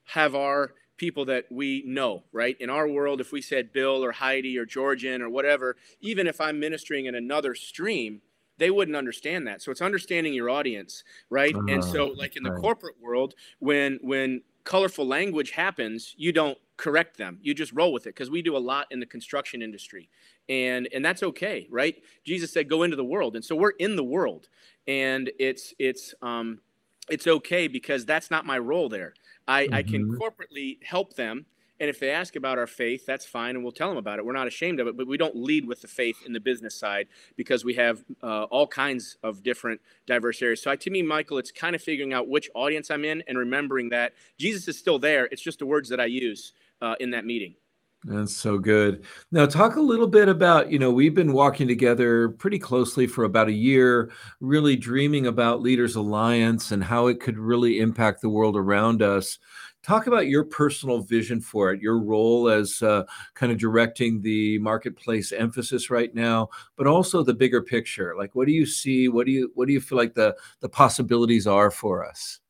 have 0.06 0.34
our 0.34 0.74
people 0.96 1.24
that 1.24 1.46
we 1.50 1.82
know, 1.86 2.22
right? 2.32 2.56
In 2.60 2.70
our 2.70 2.88
world, 2.88 3.20
if 3.20 3.32
we 3.32 3.42
said 3.42 3.72
Bill 3.72 4.04
or 4.04 4.12
Heidi 4.12 4.56
or 4.58 4.64
Georgian 4.64 5.22
or 5.22 5.28
whatever, 5.28 5.76
even 6.00 6.26
if 6.26 6.40
I'm 6.40 6.60
ministering 6.60 7.06
in 7.06 7.14
another 7.14 7.54
stream, 7.54 8.20
they 8.58 8.70
wouldn't 8.70 8.96
understand 8.96 9.46
that. 9.46 9.62
So 9.62 9.70
it's 9.70 9.82
understanding 9.82 10.34
your 10.34 10.50
audience, 10.50 11.04
right? 11.30 11.54
Uh, 11.54 11.64
and 11.68 11.84
so 11.84 12.06
uh-huh. 12.06 12.14
like 12.16 12.36
in 12.36 12.42
the 12.42 12.52
right. 12.52 12.60
corporate 12.60 12.96
world, 13.00 13.34
when 13.58 13.98
when 14.02 14.42
colorful 14.64 15.06
language 15.06 15.50
happens, 15.50 16.14
you 16.16 16.32
don't 16.32 16.58
correct 16.76 17.16
them. 17.16 17.38
You 17.42 17.54
just 17.54 17.72
roll 17.72 17.92
with 17.92 18.06
it 18.06 18.14
because 18.14 18.30
we 18.30 18.42
do 18.42 18.56
a 18.56 18.58
lot 18.58 18.86
in 18.90 19.00
the 19.00 19.06
construction 19.06 19.62
industry. 19.62 20.08
And 20.48 20.88
and 20.92 21.04
that's 21.04 21.22
okay, 21.22 21.66
right? 21.70 21.96
Jesus 22.24 22.52
said 22.52 22.68
go 22.68 22.82
into 22.82 22.96
the 22.96 23.04
world. 23.04 23.36
And 23.36 23.44
so 23.44 23.56
we're 23.56 23.70
in 23.70 23.96
the 23.96 24.04
world. 24.04 24.48
And 24.86 25.30
it's 25.38 25.74
it's 25.78 26.14
um 26.22 26.60
it's 27.08 27.26
okay 27.26 27.68
because 27.68 28.04
that's 28.04 28.30
not 28.30 28.46
my 28.46 28.58
role 28.58 28.88
there. 28.88 29.14
I, 29.46 29.64
mm-hmm. 29.64 29.74
I 29.74 29.82
can 29.82 30.04
mm-hmm. 30.04 30.22
corporately 30.22 30.82
help 30.82 31.14
them 31.14 31.46
and 31.80 31.90
if 31.90 31.98
they 31.98 32.10
ask 32.10 32.36
about 32.36 32.58
our 32.58 32.66
faith, 32.66 33.04
that's 33.04 33.26
fine, 33.26 33.56
and 33.56 33.64
we'll 33.64 33.72
tell 33.72 33.88
them 33.88 33.98
about 33.98 34.18
it. 34.18 34.24
We're 34.24 34.32
not 34.32 34.46
ashamed 34.46 34.78
of 34.80 34.86
it, 34.86 34.96
but 34.96 35.06
we 35.06 35.16
don't 35.16 35.34
lead 35.34 35.66
with 35.66 35.80
the 35.80 35.88
faith 35.88 36.16
in 36.24 36.32
the 36.32 36.40
business 36.40 36.74
side 36.74 37.08
because 37.36 37.64
we 37.64 37.74
have 37.74 38.04
uh, 38.22 38.44
all 38.44 38.66
kinds 38.66 39.16
of 39.22 39.42
different 39.42 39.80
diverse 40.06 40.40
areas. 40.40 40.62
So, 40.62 40.74
to 40.74 40.90
me, 40.90 41.02
Michael, 41.02 41.38
it's 41.38 41.50
kind 41.50 41.74
of 41.74 41.82
figuring 41.82 42.12
out 42.12 42.28
which 42.28 42.48
audience 42.54 42.90
I'm 42.90 43.04
in 43.04 43.22
and 43.26 43.36
remembering 43.36 43.88
that 43.90 44.12
Jesus 44.38 44.68
is 44.68 44.78
still 44.78 44.98
there. 44.98 45.26
It's 45.26 45.42
just 45.42 45.58
the 45.58 45.66
words 45.66 45.88
that 45.88 46.00
I 46.00 46.06
use 46.06 46.52
uh, 46.80 46.94
in 47.00 47.10
that 47.10 47.24
meeting. 47.24 47.56
That's 48.04 48.36
so 48.36 48.58
good. 48.58 49.04
Now, 49.32 49.46
talk 49.46 49.76
a 49.76 49.80
little 49.80 50.06
bit 50.06 50.28
about, 50.28 50.70
you 50.70 50.78
know, 50.78 50.90
we've 50.90 51.14
been 51.14 51.32
walking 51.32 51.66
together 51.66 52.28
pretty 52.28 52.58
closely 52.58 53.06
for 53.06 53.24
about 53.24 53.48
a 53.48 53.52
year, 53.52 54.10
really 54.40 54.76
dreaming 54.76 55.26
about 55.26 55.62
Leaders 55.62 55.96
Alliance 55.96 56.70
and 56.70 56.84
how 56.84 57.06
it 57.06 57.18
could 57.18 57.38
really 57.38 57.80
impact 57.80 58.20
the 58.20 58.28
world 58.28 58.56
around 58.56 59.00
us. 59.00 59.38
Talk 59.84 60.06
about 60.06 60.28
your 60.28 60.44
personal 60.44 61.00
vision 61.00 61.42
for 61.42 61.72
it, 61.72 61.82
your 61.82 61.98
role 61.98 62.48
as 62.48 62.80
uh, 62.80 63.04
kind 63.34 63.52
of 63.52 63.58
directing 63.58 64.22
the 64.22 64.58
marketplace 64.60 65.30
emphasis 65.30 65.90
right 65.90 66.14
now, 66.14 66.48
but 66.76 66.86
also 66.86 67.22
the 67.22 67.34
bigger 67.34 67.60
picture. 67.60 68.14
Like, 68.16 68.34
what 68.34 68.46
do 68.46 68.52
you 68.52 68.64
see? 68.64 69.08
What 69.08 69.26
do 69.26 69.32
you 69.32 69.52
what 69.54 69.66
do 69.66 69.74
you 69.74 69.80
feel 69.80 69.98
like 69.98 70.14
the 70.14 70.34
the 70.60 70.68
possibilities 70.70 71.46
are 71.46 71.70
for 71.70 72.02
us? 72.02 72.40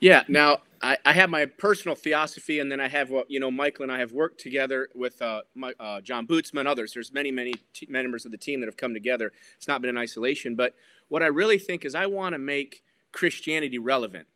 Yeah. 0.00 0.24
Now, 0.28 0.58
I, 0.82 0.98
I 1.04 1.12
have 1.12 1.30
my 1.30 1.46
personal 1.46 1.94
theosophy, 1.94 2.58
and 2.58 2.70
then 2.70 2.80
I 2.80 2.88
have 2.88 3.08
what 3.08 3.30
you 3.30 3.40
know. 3.40 3.50
Michael 3.50 3.84
and 3.84 3.92
I 3.92 3.98
have 3.98 4.12
worked 4.12 4.38
together 4.38 4.88
with 4.94 5.20
uh, 5.22 5.42
my, 5.54 5.72
uh, 5.80 6.00
John 6.02 6.26
Bootsman, 6.26 6.66
others. 6.66 6.92
There's 6.92 7.12
many, 7.12 7.30
many 7.30 7.54
t- 7.72 7.86
members 7.88 8.26
of 8.26 8.32
the 8.32 8.38
team 8.38 8.60
that 8.60 8.66
have 8.66 8.76
come 8.76 8.94
together. 8.94 9.32
It's 9.56 9.68
not 9.68 9.80
been 9.80 9.90
in 9.90 9.98
isolation, 9.98 10.56
but 10.56 10.74
what 11.08 11.22
I 11.22 11.26
really 11.26 11.58
think 11.58 11.84
is 11.84 11.94
I 11.94 12.04
want 12.04 12.34
to 12.34 12.38
make 12.38 12.82
Christianity 13.12 13.78
relevant. 13.78 14.26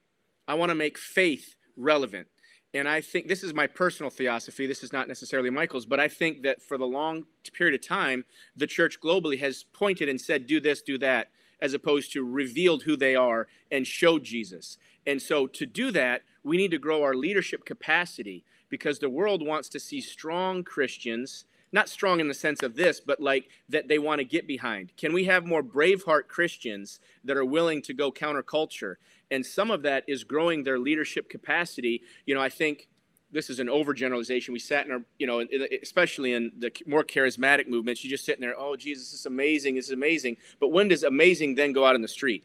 I 0.46 0.54
want 0.54 0.70
to 0.70 0.74
make 0.74 0.98
faith 0.98 1.54
relevant. 1.76 2.28
And 2.72 2.88
I 2.88 3.00
think 3.00 3.28
this 3.28 3.44
is 3.44 3.54
my 3.54 3.68
personal 3.68 4.10
theosophy. 4.10 4.66
This 4.66 4.82
is 4.82 4.92
not 4.92 5.06
necessarily 5.06 5.50
Michael's, 5.50 5.86
but 5.86 6.00
I 6.00 6.08
think 6.08 6.42
that 6.42 6.60
for 6.60 6.76
the 6.76 6.86
long 6.86 7.26
period 7.52 7.74
of 7.80 7.86
time, 7.86 8.24
the 8.56 8.66
church 8.66 9.00
globally 9.00 9.38
has 9.38 9.64
pointed 9.72 10.08
and 10.08 10.20
said, 10.20 10.46
do 10.46 10.58
this, 10.60 10.82
do 10.82 10.98
that. 10.98 11.28
as 11.60 11.74
opposed 11.74 12.12
to 12.12 12.22
revealed 12.24 12.82
who 12.82 12.94
they 12.94 13.16
are 13.16 13.46
and 13.70 13.86
showed 13.86 14.22
Jesus. 14.22 14.76
And 15.06 15.20
so 15.20 15.46
to 15.46 15.66
do 15.66 15.90
that, 15.92 16.22
we 16.42 16.58
need 16.58 16.70
to 16.72 16.78
grow 16.78 17.02
our 17.02 17.14
leadership 17.14 17.64
capacity 17.64 18.44
because 18.68 18.98
the 18.98 19.08
world 19.08 19.44
wants 19.44 19.70
to 19.70 19.80
see 19.80 20.02
strong 20.02 20.62
Christians, 20.62 21.46
not 21.72 21.88
strong 21.88 22.20
in 22.20 22.28
the 22.28 22.34
sense 22.34 22.62
of 22.62 22.76
this, 22.76 23.00
but 23.00 23.18
like 23.18 23.48
that 23.70 23.88
they 23.88 23.98
want 23.98 24.18
to 24.18 24.24
get 24.24 24.46
behind. 24.46 24.92
Can 24.96 25.14
we 25.14 25.24
have 25.24 25.46
more 25.46 25.62
braveheart 25.62 26.28
Christians 26.28 27.00
that 27.24 27.36
are 27.36 27.44
willing 27.46 27.80
to 27.82 27.94
go 27.94 28.12
counterculture? 28.12 28.96
And 29.30 29.44
some 29.44 29.70
of 29.70 29.82
that 29.82 30.04
is 30.06 30.24
growing 30.24 30.64
their 30.64 30.78
leadership 30.78 31.28
capacity. 31.28 32.02
You 32.26 32.34
know, 32.34 32.40
I 32.40 32.48
think 32.48 32.88
this 33.32 33.50
is 33.50 33.58
an 33.58 33.66
overgeneralization. 33.66 34.50
We 34.50 34.60
sat 34.60 34.86
in 34.86 34.92
our, 34.92 35.04
you 35.18 35.26
know, 35.26 35.44
especially 35.82 36.32
in 36.32 36.52
the 36.58 36.70
more 36.86 37.02
charismatic 37.02 37.66
movements, 37.66 38.04
you 38.04 38.10
just 38.10 38.24
sitting 38.24 38.40
there, 38.40 38.54
oh, 38.56 38.76
Jesus, 38.76 39.10
this 39.10 39.20
is 39.20 39.26
amazing, 39.26 39.74
this 39.74 39.86
is 39.86 39.92
amazing. 39.92 40.36
But 40.60 40.68
when 40.68 40.88
does 40.88 41.02
amazing 41.02 41.56
then 41.56 41.72
go 41.72 41.84
out 41.84 41.96
in 41.96 42.02
the 42.02 42.08
street? 42.08 42.44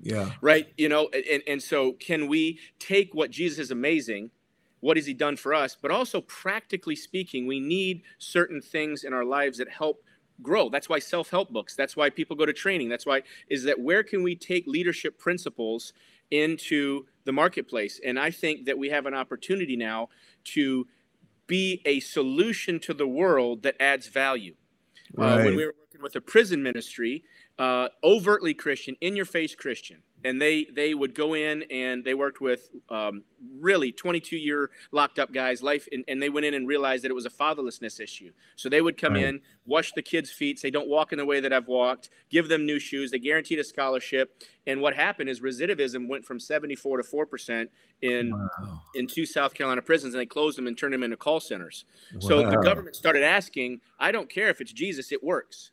Yeah. 0.00 0.32
Right. 0.40 0.68
You 0.76 0.88
know, 0.88 1.08
and, 1.08 1.42
and 1.46 1.62
so 1.62 1.92
can 1.92 2.26
we 2.26 2.58
take 2.80 3.14
what 3.14 3.30
Jesus 3.30 3.58
is 3.58 3.70
amazing, 3.70 4.30
what 4.80 4.96
has 4.96 5.06
he 5.06 5.14
done 5.14 5.36
for 5.36 5.54
us, 5.54 5.76
but 5.80 5.90
also 5.90 6.20
practically 6.22 6.96
speaking, 6.96 7.46
we 7.46 7.60
need 7.60 8.02
certain 8.18 8.60
things 8.60 9.04
in 9.04 9.12
our 9.12 9.24
lives 9.24 9.58
that 9.58 9.68
help 9.68 10.02
grow. 10.42 10.68
That's 10.68 10.88
why 10.88 10.98
self-help 10.98 11.52
books, 11.52 11.76
that's 11.76 11.96
why 11.96 12.10
people 12.10 12.34
go 12.34 12.44
to 12.44 12.52
training. 12.52 12.88
That's 12.88 13.06
why 13.06 13.22
is 13.48 13.62
that 13.62 13.78
where 13.78 14.02
can 14.02 14.24
we 14.24 14.34
take 14.34 14.66
leadership 14.66 15.16
principles 15.16 15.92
into 16.42 17.06
the 17.24 17.32
marketplace. 17.32 18.00
And 18.04 18.18
I 18.18 18.30
think 18.30 18.66
that 18.66 18.76
we 18.78 18.90
have 18.90 19.06
an 19.06 19.14
opportunity 19.14 19.76
now 19.76 20.08
to 20.54 20.86
be 21.46 21.82
a 21.84 22.00
solution 22.00 22.80
to 22.80 22.94
the 22.94 23.06
world 23.06 23.62
that 23.62 23.76
adds 23.80 24.08
value. 24.08 24.54
Right. 25.14 25.40
Uh, 25.40 25.44
when 25.44 25.56
we 25.56 25.64
were 25.66 25.74
working 25.78 26.02
with 26.02 26.16
a 26.16 26.20
prison 26.20 26.62
ministry, 26.62 27.24
uh, 27.58 27.88
overtly 28.02 28.54
Christian, 28.54 28.96
in 29.00 29.16
your 29.16 29.26
face 29.26 29.54
Christian, 29.54 30.02
and 30.24 30.40
they 30.40 30.64
they 30.72 30.94
would 30.94 31.14
go 31.14 31.34
in 31.34 31.62
and 31.70 32.04
they 32.04 32.14
worked 32.14 32.40
with 32.40 32.70
um, 32.88 33.22
really 33.60 33.92
22 33.92 34.36
year 34.36 34.70
locked 34.90 35.18
up 35.18 35.32
guys 35.32 35.62
life 35.62 35.86
and, 35.92 36.04
and, 36.08 36.20
they 36.20 36.30
went 36.30 36.46
in 36.46 36.54
and 36.54 36.66
realized 36.66 37.04
that 37.04 37.10
it 37.10 37.14
was 37.14 37.26
a 37.26 37.30
fatherlessness 37.30 38.00
issue 38.00 38.32
so 38.56 38.68
they 38.68 38.80
would 38.80 38.96
come 38.96 39.12
right. 39.12 39.24
in 39.24 39.40
wash 39.66 39.92
the 39.92 40.02
kids 40.02 40.30
feet 40.30 40.58
say 40.58 40.70
don't 40.70 40.88
walk 40.88 41.12
in 41.12 41.18
the 41.18 41.24
way 41.24 41.40
that 41.40 41.52
i've 41.52 41.68
walked 41.68 42.08
give 42.30 42.48
them 42.48 42.64
new 42.64 42.78
shoes 42.78 43.10
they 43.10 43.18
guaranteed 43.18 43.58
a 43.58 43.64
scholarship 43.64 44.42
and 44.66 44.80
what 44.80 44.94
happened 44.94 45.28
is 45.28 45.40
recidivism 45.40 46.08
went 46.08 46.24
from 46.24 46.40
74 46.40 46.98
to 46.98 47.02
4 47.02 47.26
percent 47.26 47.70
in 48.00 48.32
wow. 48.32 48.80
in 48.94 49.06
two 49.06 49.26
south 49.26 49.54
carolina 49.54 49.82
prisons 49.82 50.14
and 50.14 50.20
they 50.20 50.26
closed 50.26 50.56
them 50.56 50.66
and 50.66 50.78
turned 50.78 50.94
them 50.94 51.02
into 51.02 51.16
call 51.16 51.40
centers 51.40 51.84
wow. 52.14 52.20
so 52.20 52.50
the 52.50 52.56
government 52.56 52.96
started 52.96 53.22
asking 53.22 53.80
i 53.98 54.10
don't 54.10 54.30
care 54.30 54.48
if 54.48 54.60
it's 54.60 54.72
jesus 54.72 55.12
it 55.12 55.22
works 55.22 55.70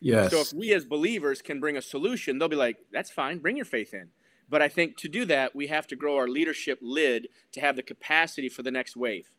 Yes. 0.00 0.30
So 0.30 0.40
if 0.40 0.52
we 0.52 0.72
as 0.72 0.84
believers 0.84 1.42
can 1.42 1.60
bring 1.60 1.76
a 1.76 1.82
solution, 1.82 2.38
they'll 2.38 2.48
be 2.48 2.56
like, 2.56 2.78
that's 2.90 3.10
fine, 3.10 3.38
bring 3.38 3.56
your 3.56 3.66
faith 3.66 3.92
in. 3.92 4.08
But 4.48 4.62
I 4.62 4.68
think 4.68 4.96
to 4.98 5.08
do 5.08 5.24
that, 5.26 5.54
we 5.54 5.68
have 5.68 5.86
to 5.88 5.96
grow 5.96 6.16
our 6.16 6.26
leadership 6.26 6.78
lid 6.82 7.28
to 7.52 7.60
have 7.60 7.76
the 7.76 7.82
capacity 7.82 8.48
for 8.48 8.62
the 8.62 8.70
next 8.70 8.96
wave. 8.96 9.30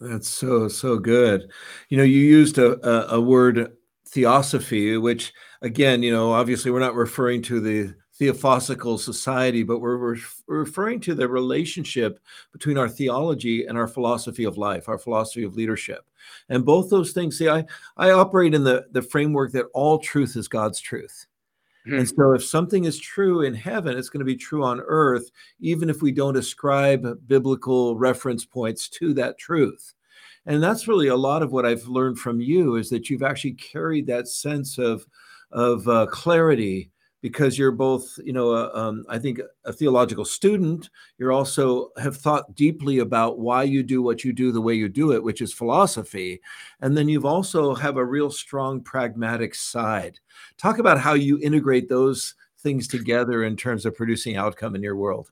That's 0.00 0.28
so, 0.28 0.68
so 0.68 0.98
good. 0.98 1.50
You 1.88 1.96
know, 1.96 2.04
you 2.04 2.18
used 2.18 2.58
a, 2.58 2.86
a, 2.86 3.16
a 3.16 3.20
word 3.20 3.76
theosophy, 4.08 4.98
which 4.98 5.32
again, 5.62 6.02
you 6.02 6.12
know, 6.12 6.32
obviously 6.32 6.70
we're 6.70 6.80
not 6.80 6.94
referring 6.94 7.42
to 7.42 7.60
the 7.60 7.94
theosophical 8.18 8.96
society, 8.96 9.62
but 9.62 9.80
we're, 9.80 9.98
we're, 9.98 10.16
referring 10.46 11.00
to 11.00 11.14
the 11.14 11.28
relationship 11.28 12.20
between 12.52 12.78
our 12.78 12.88
theology 12.88 13.66
and 13.66 13.76
our 13.76 13.88
philosophy 13.88 14.44
of 14.44 14.56
life, 14.56 14.88
our 14.88 14.98
philosophy 14.98 15.42
of 15.42 15.56
leadership. 15.56 16.06
And 16.48 16.64
both 16.64 16.90
those 16.90 17.12
things, 17.12 17.38
see, 17.38 17.48
I, 17.48 17.64
I 17.96 18.10
operate 18.10 18.54
in 18.54 18.62
the, 18.62 18.86
the 18.92 19.02
framework 19.02 19.52
that 19.52 19.66
all 19.74 19.98
truth 19.98 20.36
is 20.36 20.46
God's 20.46 20.80
truth. 20.80 21.26
Mm-hmm. 21.86 21.98
And 21.98 22.08
so, 22.08 22.32
if 22.32 22.44
something 22.44 22.84
is 22.84 22.98
true 22.98 23.42
in 23.42 23.52
heaven, 23.52 23.98
it's 23.98 24.08
going 24.08 24.20
to 24.20 24.24
be 24.24 24.36
true 24.36 24.64
on 24.64 24.80
earth, 24.80 25.30
even 25.60 25.90
if 25.90 26.00
we 26.00 26.12
don't 26.12 26.36
ascribe 26.36 27.18
biblical 27.26 27.98
reference 27.98 28.46
points 28.46 28.88
to 28.90 29.12
that 29.14 29.36
truth. 29.36 29.92
And 30.46 30.62
that's 30.62 30.88
really 30.88 31.08
a 31.08 31.16
lot 31.16 31.42
of 31.42 31.52
what 31.52 31.66
I've 31.66 31.86
learned 31.86 32.18
from 32.18 32.40
you 32.40 32.76
is 32.76 32.88
that 32.90 33.10
you've 33.10 33.22
actually 33.22 33.52
carried 33.54 34.06
that 34.06 34.28
sense 34.28 34.78
of, 34.78 35.06
of 35.52 35.86
uh, 35.88 36.06
clarity 36.06 36.90
because 37.24 37.58
you're 37.58 37.72
both, 37.72 38.18
you 38.22 38.34
know, 38.34 38.50
uh, 38.50 38.70
um, 38.74 39.02
I 39.08 39.18
think 39.18 39.40
a 39.64 39.72
theological 39.72 40.26
student. 40.26 40.90
You're 41.16 41.32
also 41.32 41.88
have 41.96 42.18
thought 42.18 42.54
deeply 42.54 42.98
about 42.98 43.38
why 43.38 43.62
you 43.62 43.82
do 43.82 44.02
what 44.02 44.24
you 44.24 44.34
do 44.34 44.52
the 44.52 44.60
way 44.60 44.74
you 44.74 44.90
do 44.90 45.10
it, 45.10 45.22
which 45.22 45.40
is 45.40 45.50
philosophy, 45.50 46.42
and 46.82 46.94
then 46.94 47.08
you've 47.08 47.24
also 47.24 47.74
have 47.74 47.96
a 47.96 48.04
real 48.04 48.30
strong 48.30 48.82
pragmatic 48.82 49.54
side. 49.54 50.20
Talk 50.58 50.78
about 50.78 51.00
how 51.00 51.14
you 51.14 51.38
integrate 51.40 51.88
those 51.88 52.34
things 52.58 52.86
together 52.86 53.44
in 53.44 53.56
terms 53.56 53.86
of 53.86 53.96
producing 53.96 54.36
outcome 54.36 54.74
in 54.74 54.82
your 54.82 54.96
world. 54.96 55.30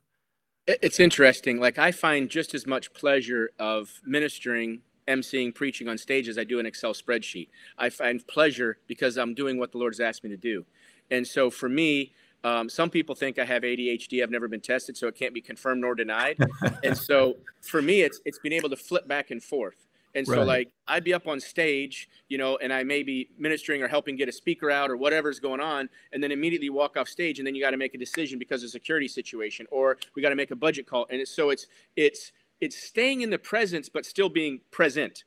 It's 0.65 0.99
interesting. 0.99 1.59
Like 1.59 1.77
I 1.77 1.91
find 1.91 2.27
just 2.27 2.55
as 2.55 2.65
much 2.65 2.91
pleasure 2.93 3.51
of 3.59 3.91
ministering 4.03 4.81
emceeing, 5.07 5.53
preaching 5.53 5.87
on 5.87 5.97
stage 5.97 6.27
as 6.27 6.37
I 6.37 6.43
do 6.43 6.59
an 6.59 6.65
Excel 6.65 6.93
spreadsheet. 6.93 7.49
I 7.77 7.89
find 7.89 8.25
pleasure 8.27 8.77
because 8.87 9.17
I'm 9.17 9.33
doing 9.33 9.57
what 9.57 9.71
the 9.71 9.77
Lord 9.77 9.93
has 9.93 9.99
asked 9.99 10.23
me 10.23 10.29
to 10.29 10.37
do. 10.37 10.65
And 11.11 11.25
so 11.25 11.49
for 11.49 11.69
me, 11.69 12.13
um, 12.43 12.67
some 12.67 12.89
people 12.89 13.15
think 13.15 13.39
I 13.39 13.45
have 13.45 13.63
ADHD. 13.63 14.21
I've 14.21 14.31
never 14.31 14.47
been 14.47 14.61
tested, 14.61 14.97
so 14.97 15.07
it 15.07 15.15
can't 15.15 15.33
be 15.33 15.41
confirmed 15.41 15.81
nor 15.81 15.95
denied. 15.95 16.37
and 16.83 16.97
so 16.97 17.37
for 17.61 17.81
me, 17.81 18.01
it's 18.01 18.19
it's 18.25 18.39
been 18.39 18.53
able 18.53 18.69
to 18.69 18.75
flip 18.75 19.07
back 19.07 19.31
and 19.31 19.41
forth. 19.41 19.87
And 20.15 20.27
so, 20.27 20.37
right. 20.37 20.47
like, 20.47 20.71
I'd 20.87 21.03
be 21.03 21.13
up 21.13 21.27
on 21.27 21.39
stage, 21.39 22.07
you 22.29 22.37
know, 22.37 22.57
and 22.57 22.71
I 22.71 22.83
may 22.83 23.01
be 23.01 23.29
ministering 23.37 23.81
or 23.81 23.87
helping 23.87 24.15
get 24.15 24.29
a 24.29 24.31
speaker 24.31 24.69
out 24.69 24.91
or 24.91 24.97
whatever's 24.97 25.39
going 25.39 25.59
on, 25.59 25.89
and 26.11 26.21
then 26.21 26.31
immediately 26.31 26.69
walk 26.69 26.97
off 26.97 27.07
stage, 27.07 27.39
and 27.39 27.47
then 27.47 27.55
you 27.55 27.63
got 27.63 27.71
to 27.71 27.77
make 27.77 27.95
a 27.95 27.97
decision 27.97 28.37
because 28.37 28.63
of 28.63 28.69
security 28.69 29.07
situation, 29.07 29.65
or 29.71 29.97
we 30.15 30.21
got 30.21 30.29
to 30.29 30.35
make 30.35 30.51
a 30.51 30.55
budget 30.55 30.85
call, 30.85 31.07
and 31.09 31.21
it's, 31.21 31.31
so 31.35 31.49
it's 31.49 31.67
it's 31.95 32.31
it's 32.61 32.77
staying 32.77 33.21
in 33.21 33.29
the 33.29 33.39
presence 33.39 33.89
but 33.89 34.05
still 34.05 34.29
being 34.29 34.59
present. 34.69 35.23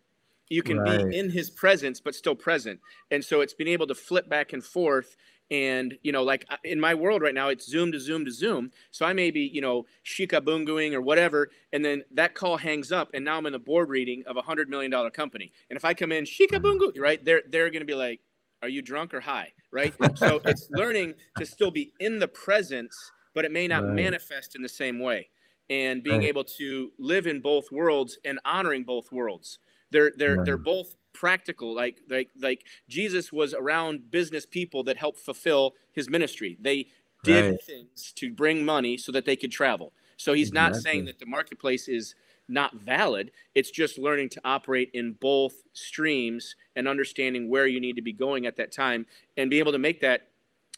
You 0.49 0.63
can 0.63 0.79
right. 0.79 1.09
be 1.09 1.19
in 1.19 1.31
His 1.31 1.51
presence 1.51 2.01
but 2.01 2.15
still 2.15 2.37
present, 2.37 2.79
and 3.11 3.25
so 3.25 3.41
it's 3.41 3.55
been 3.55 3.69
able 3.69 3.89
to 3.89 3.95
flip 3.95 4.29
back 4.29 4.53
and 4.53 4.63
forth 4.63 5.17
and 5.51 5.97
you 6.03 6.11
know 6.11 6.25
like 6.25 6.45
uh, 6.51 6.57
in 6.65 6.81
my 6.81 6.95
world 6.95 7.23
right 7.23 7.35
now 7.35 7.49
it's 7.49 7.67
zoom 7.67 7.93
to 7.93 8.01
zoom 8.01 8.25
to 8.25 8.33
zoom 8.33 8.71
so 8.91 9.07
i 9.07 9.13
may 9.13 9.31
be 9.31 9.43
you 9.53 9.61
know 9.61 9.85
shikabunguing 10.05 10.93
or 10.93 11.01
whatever 11.01 11.49
and 11.73 11.85
then 11.85 12.03
that 12.11 12.35
call 12.35 12.57
hangs 12.57 12.91
up 12.91 13.09
and 13.15 13.25
now 13.25 13.37
i'm 13.37 13.47
in 13.47 13.53
the 13.53 13.59
board 13.59 13.89
reading 13.89 14.25
of 14.27 14.37
a 14.37 14.43
hundred 14.43 14.69
million 14.69 14.91
dollar 14.91 15.11
company 15.11 15.53
and 15.71 15.77
if 15.77 15.85
i 15.85 15.95
come 15.95 16.11
in 16.11 16.25
shikabungu 16.25 16.99
right 16.99 17.25
they're 17.25 17.43
they're 17.51 17.71
going 17.71 17.81
to 17.81 17.87
be 17.87 17.95
like 17.95 18.21
are 18.63 18.69
you 18.69 18.83
drunk 18.83 19.15
or 19.15 19.21
high 19.21 19.53
right 19.71 19.95
so 20.17 20.41
it's 20.45 20.69
learning 20.71 21.15
to 21.39 21.47
still 21.47 21.71
be 21.71 21.93
in 22.01 22.19
the 22.19 22.29
presence 22.29 22.97
but 23.35 23.45
it 23.45 23.53
may 23.53 23.69
not 23.69 23.85
right. 23.85 23.95
manifest 23.95 24.57
in 24.57 24.63
the 24.63 24.69
same 24.69 24.99
way 24.99 25.29
and 25.71 26.03
being 26.03 26.21
right. 26.21 26.29
able 26.29 26.45
to 26.45 26.91
live 26.99 27.27
in 27.27 27.41
both 27.41 27.71
worlds 27.71 28.19
and 28.25 28.41
honoring 28.45 28.83
both 28.83 29.13
worlds 29.13 29.61
they're 29.93 30.13
they're 30.17 30.37
right. 30.37 30.45
they're 30.45 30.57
both 30.57 30.97
practical 31.17 31.75
like 31.75 32.03
like 32.11 32.29
like 32.41 32.63
jesus 32.89 33.33
was 33.33 33.55
around 33.55 34.11
business 34.11 34.45
people 34.45 34.85
that 34.85 34.99
helped 34.99 35.19
fulfill 35.19 35.75
his 35.93 36.11
ministry 36.11 36.59
they 36.61 36.87
did 37.25 37.51
right. 37.53 37.63
things 37.63 38.13
to 38.15 38.31
bring 38.31 38.65
money 38.65 38.99
so 38.99 39.11
that 39.11 39.25
they 39.25 39.35
could 39.35 39.51
travel 39.51 39.93
so 40.19 40.35
he's 40.35 40.49
exactly. 40.49 40.73
not 40.73 40.83
saying 40.83 41.05
that 41.07 41.19
the 41.19 41.27
marketplace 41.27 41.89
is 41.89 42.15
not 42.49 42.75
valid 42.75 43.31
it's 43.55 43.71
just 43.71 43.99
learning 43.99 44.29
to 44.29 44.41
operate 44.45 44.91
in 44.93 45.13
both 45.15 45.55
streams 45.73 46.55
and 46.77 46.87
understanding 46.87 47.49
where 47.49 47.67
you 47.67 47.81
need 47.81 47.97
to 47.97 48.03
be 48.03 48.13
going 48.13 48.45
at 48.45 48.57
that 48.57 48.71
time 48.71 49.07
and 49.39 49.49
be 49.49 49.59
able 49.59 49.73
to 49.73 49.79
make 49.79 50.01
that 50.01 50.29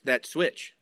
that 0.04 0.24
switch 0.24 0.74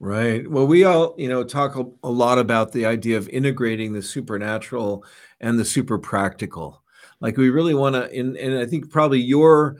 Right. 0.00 0.50
Well, 0.50 0.66
we 0.66 0.84
all, 0.84 1.14
you 1.16 1.28
know, 1.28 1.44
talk 1.44 1.76
a, 1.76 1.86
a, 2.02 2.10
lot 2.10 2.38
about 2.38 2.72
the 2.72 2.84
idea 2.84 3.16
of 3.16 3.28
integrating 3.30 3.92
the 3.94 4.02
supernatural 4.02 5.04
and 5.40 5.58
the 5.58 5.64
super 5.64 5.98
practical. 5.98 6.83
Like 7.24 7.38
we 7.38 7.48
really 7.48 7.72
want 7.72 7.94
to, 7.94 8.02
and, 8.12 8.36
and 8.36 8.58
I 8.58 8.66
think 8.66 8.90
probably 8.90 9.18
your 9.18 9.78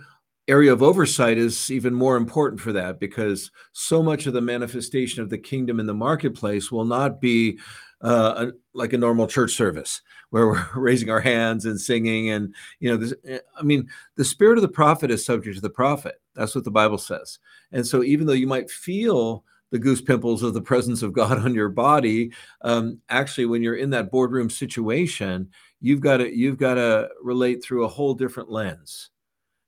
area 0.48 0.72
of 0.72 0.82
oversight 0.82 1.36
is 1.36 1.70
even 1.70 1.92
more 1.92 2.16
important 2.16 2.58
for 2.58 2.72
that 2.72 2.98
because 2.98 3.50
so 3.72 4.02
much 4.02 4.26
of 4.26 4.32
the 4.32 4.40
manifestation 4.40 5.22
of 5.22 5.28
the 5.28 5.36
kingdom 5.36 5.78
in 5.78 5.84
the 5.84 5.92
marketplace 5.92 6.72
will 6.72 6.86
not 6.86 7.20
be 7.20 7.58
uh, 8.00 8.46
a, 8.46 8.52
like 8.72 8.94
a 8.94 8.98
normal 8.98 9.26
church 9.26 9.52
service 9.52 10.00
where 10.30 10.46
we're 10.46 10.66
raising 10.74 11.10
our 11.10 11.20
hands 11.20 11.66
and 11.66 11.78
singing 11.78 12.30
and 12.30 12.54
you 12.80 12.90
know 12.90 12.96
this, 12.96 13.12
i 13.58 13.62
mean 13.62 13.86
the 14.16 14.24
spirit 14.24 14.56
of 14.56 14.62
the 14.62 14.68
prophet 14.68 15.10
is 15.10 15.22
subject 15.22 15.54
to 15.54 15.60
the 15.60 15.68
prophet. 15.68 16.22
That's 16.34 16.54
what 16.54 16.64
the 16.64 16.70
bible 16.70 16.98
says. 16.98 17.38
And 17.72 17.86
so 17.86 18.02
even 18.02 18.26
though 18.26 18.32
you 18.32 18.46
might 18.46 18.70
feel 18.70 19.44
the 19.74 19.78
goose 19.80 20.00
pimples 20.00 20.44
of 20.44 20.54
the 20.54 20.62
presence 20.62 21.02
of 21.02 21.12
god 21.12 21.38
on 21.38 21.52
your 21.52 21.68
body 21.68 22.30
um, 22.62 23.00
actually 23.08 23.44
when 23.44 23.60
you're 23.60 23.74
in 23.74 23.90
that 23.90 24.10
boardroom 24.10 24.48
situation 24.48 25.50
you've 25.84 26.00
got 26.00 26.16
to 26.16 26.34
you've 26.34 26.56
got 26.56 26.74
to 26.74 27.10
relate 27.22 27.62
through 27.62 27.84
a 27.84 27.88
whole 27.88 28.14
different 28.14 28.50
lens. 28.50 29.10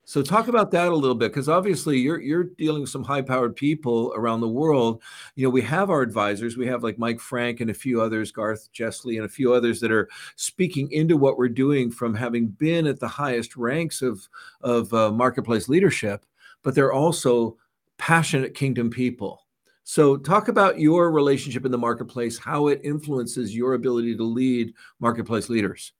So 0.03 0.23
talk 0.23 0.47
about 0.47 0.71
that 0.71 0.87
a 0.87 0.95
little 0.95 1.15
bit 1.15 1.31
because 1.31 1.47
obviously 1.47 1.99
you're 1.99 2.19
you're 2.19 2.45
dealing 2.45 2.81
with 2.81 2.89
some 2.89 3.03
high-powered 3.03 3.55
people 3.55 4.11
around 4.15 4.41
the 4.41 4.47
world. 4.47 5.03
You 5.35 5.45
know, 5.45 5.51
we 5.51 5.61
have 5.61 5.91
our 5.91 6.01
advisors, 6.01 6.57
we 6.57 6.65
have 6.65 6.81
like 6.81 6.97
Mike 6.97 7.19
Frank 7.19 7.59
and 7.59 7.69
a 7.69 7.73
few 7.73 8.01
others, 8.01 8.31
Garth 8.31 8.71
Jesley 8.71 9.17
and 9.17 9.25
a 9.27 9.29
few 9.29 9.53
others 9.53 9.79
that 9.81 9.91
are 9.91 10.09
speaking 10.37 10.89
into 10.91 11.17
what 11.17 11.37
we're 11.37 11.49
doing 11.49 11.91
from 11.91 12.15
having 12.15 12.47
been 12.47 12.87
at 12.87 12.99
the 12.99 13.07
highest 13.07 13.55
ranks 13.55 14.01
of 14.01 14.27
of 14.61 14.91
uh, 14.93 15.11
marketplace 15.11 15.69
leadership, 15.69 16.25
but 16.63 16.73
they're 16.73 16.93
also 16.93 17.57
passionate 17.99 18.55
kingdom 18.55 18.89
people. 18.89 19.46
So, 19.89 20.17
talk 20.17 20.49
about 20.49 20.81
your 20.81 21.09
relationship 21.11 21.63
in 21.63 21.71
the 21.71 21.77
marketplace, 21.77 22.37
how 22.37 22.67
it 22.67 22.81
influences 22.83 23.55
your 23.55 23.73
ability 23.73 24.17
to 24.17 24.23
lead 24.23 24.73
marketplace 24.99 25.47
leaders. 25.47 25.93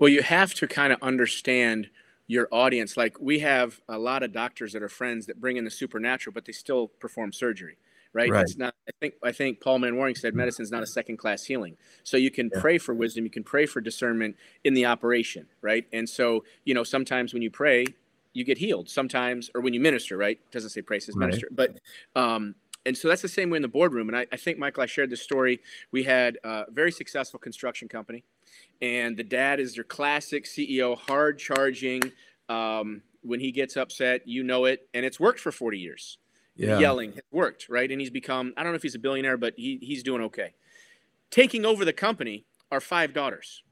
Well, 0.00 0.08
you 0.08 0.20
have 0.22 0.52
to 0.54 0.66
kind 0.66 0.92
of 0.92 1.00
understand 1.00 1.90
your 2.26 2.48
audience. 2.50 2.96
Like, 2.96 3.20
we 3.20 3.38
have 3.38 3.80
a 3.88 3.96
lot 3.96 4.24
of 4.24 4.32
doctors 4.32 4.72
that 4.72 4.82
are 4.82 4.88
friends 4.88 5.26
that 5.26 5.40
bring 5.40 5.58
in 5.58 5.64
the 5.64 5.70
supernatural, 5.70 6.34
but 6.34 6.44
they 6.44 6.50
still 6.50 6.88
perform 6.88 7.32
surgery. 7.32 7.76
Right? 8.12 8.28
right. 8.28 8.42
It's 8.42 8.56
not. 8.56 8.74
I 8.88 8.90
think. 9.00 9.14
I 9.22 9.30
think 9.30 9.60
Paul 9.60 9.78
Manwaring 9.78 10.18
said 10.18 10.32
mm-hmm. 10.32 10.38
medicine 10.38 10.64
is 10.64 10.72
not 10.72 10.82
a 10.82 10.88
second-class 10.88 11.44
healing. 11.44 11.76
So 12.02 12.16
you 12.16 12.32
can 12.32 12.50
yeah. 12.52 12.60
pray 12.60 12.78
for 12.78 12.96
wisdom, 12.96 13.22
you 13.22 13.30
can 13.30 13.44
pray 13.44 13.66
for 13.66 13.80
discernment 13.80 14.34
in 14.64 14.74
the 14.74 14.86
operation, 14.86 15.46
right? 15.62 15.86
And 15.92 16.08
so 16.08 16.42
you 16.64 16.74
know, 16.74 16.82
sometimes 16.82 17.32
when 17.32 17.42
you 17.42 17.50
pray, 17.52 17.84
you 18.32 18.44
get 18.44 18.58
healed 18.58 18.88
sometimes, 18.88 19.50
or 19.54 19.60
when 19.60 19.74
you 19.74 19.80
minister, 19.80 20.16
right? 20.16 20.38
It 20.38 20.52
doesn't 20.52 20.70
say 20.70 20.82
praise, 20.82 21.06
says 21.06 21.16
right. 21.16 21.26
minister. 21.26 21.48
But, 21.50 21.80
um, 22.14 22.54
and 22.86 22.96
so 22.96 23.08
that's 23.08 23.22
the 23.22 23.28
same 23.28 23.50
way 23.50 23.56
in 23.56 23.62
the 23.62 23.68
boardroom. 23.68 24.08
And 24.08 24.16
I, 24.16 24.26
I 24.32 24.36
think, 24.36 24.58
Michael, 24.58 24.82
I 24.82 24.86
shared 24.86 25.10
this 25.10 25.22
story. 25.22 25.60
We 25.92 26.04
had 26.04 26.38
a 26.44 26.64
very 26.70 26.92
successful 26.92 27.38
construction 27.38 27.88
company, 27.88 28.24
and 28.80 29.16
the 29.16 29.24
dad 29.24 29.60
is 29.60 29.76
your 29.76 29.84
classic 29.84 30.44
CEO, 30.44 30.96
hard 30.96 31.38
charging. 31.38 32.02
Um, 32.48 33.02
when 33.22 33.40
he 33.40 33.52
gets 33.52 33.76
upset, 33.76 34.26
you 34.26 34.42
know 34.42 34.64
it, 34.64 34.88
and 34.94 35.04
it's 35.04 35.20
worked 35.20 35.40
for 35.40 35.52
40 35.52 35.78
years. 35.78 36.18
Yeah. 36.56 36.78
Yelling 36.78 37.12
has 37.12 37.22
worked, 37.30 37.68
right? 37.68 37.90
And 37.90 38.00
he's 38.00 38.10
become, 38.10 38.52
I 38.56 38.62
don't 38.62 38.72
know 38.72 38.76
if 38.76 38.82
he's 38.82 38.94
a 38.94 38.98
billionaire, 38.98 39.36
but 39.36 39.54
he, 39.56 39.78
he's 39.80 40.02
doing 40.02 40.22
okay. 40.22 40.54
Taking 41.30 41.64
over 41.64 41.84
the 41.84 41.92
company 41.92 42.44
are 42.70 42.80
five 42.80 43.14
daughters. 43.14 43.62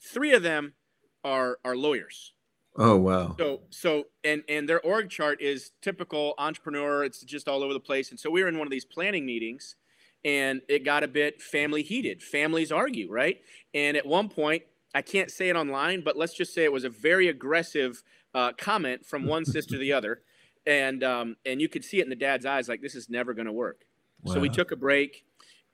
Three 0.00 0.32
of 0.32 0.42
them 0.42 0.74
are, 1.22 1.58
are 1.64 1.76
lawyers 1.76 2.32
Oh 2.76 2.96
wow. 2.96 3.34
So 3.38 3.60
so 3.70 4.04
and 4.24 4.42
and 4.48 4.68
their 4.68 4.80
org 4.80 5.10
chart 5.10 5.42
is 5.42 5.72
typical 5.82 6.34
entrepreneur. 6.38 7.04
It's 7.04 7.20
just 7.20 7.48
all 7.48 7.62
over 7.62 7.72
the 7.72 7.80
place. 7.80 8.10
And 8.10 8.18
so 8.18 8.30
we 8.30 8.42
were 8.42 8.48
in 8.48 8.58
one 8.58 8.66
of 8.66 8.70
these 8.70 8.84
planning 8.84 9.26
meetings, 9.26 9.76
and 10.24 10.62
it 10.68 10.84
got 10.84 11.02
a 11.02 11.08
bit 11.08 11.42
family 11.42 11.82
heated. 11.82 12.22
Families 12.22 12.72
argue, 12.72 13.10
right? 13.10 13.40
And 13.74 13.96
at 13.96 14.06
one 14.06 14.28
point, 14.28 14.62
I 14.94 15.02
can't 15.02 15.30
say 15.30 15.50
it 15.50 15.56
online, 15.56 16.02
but 16.02 16.16
let's 16.16 16.34
just 16.34 16.54
say 16.54 16.64
it 16.64 16.72
was 16.72 16.84
a 16.84 16.90
very 16.90 17.28
aggressive 17.28 18.02
uh, 18.34 18.52
comment 18.52 19.04
from 19.04 19.26
one 19.26 19.44
sister 19.44 19.74
to 19.74 19.78
the 19.78 19.92
other, 19.92 20.22
and 20.66 21.04
um, 21.04 21.36
and 21.44 21.60
you 21.60 21.68
could 21.68 21.84
see 21.84 22.00
it 22.00 22.04
in 22.04 22.10
the 22.10 22.16
dad's 22.16 22.46
eyes, 22.46 22.68
like 22.68 22.80
this 22.80 22.94
is 22.94 23.10
never 23.10 23.34
going 23.34 23.46
to 23.46 23.52
work. 23.52 23.84
Wow. 24.22 24.34
So 24.34 24.40
we 24.40 24.48
took 24.48 24.72
a 24.72 24.76
break, 24.76 25.24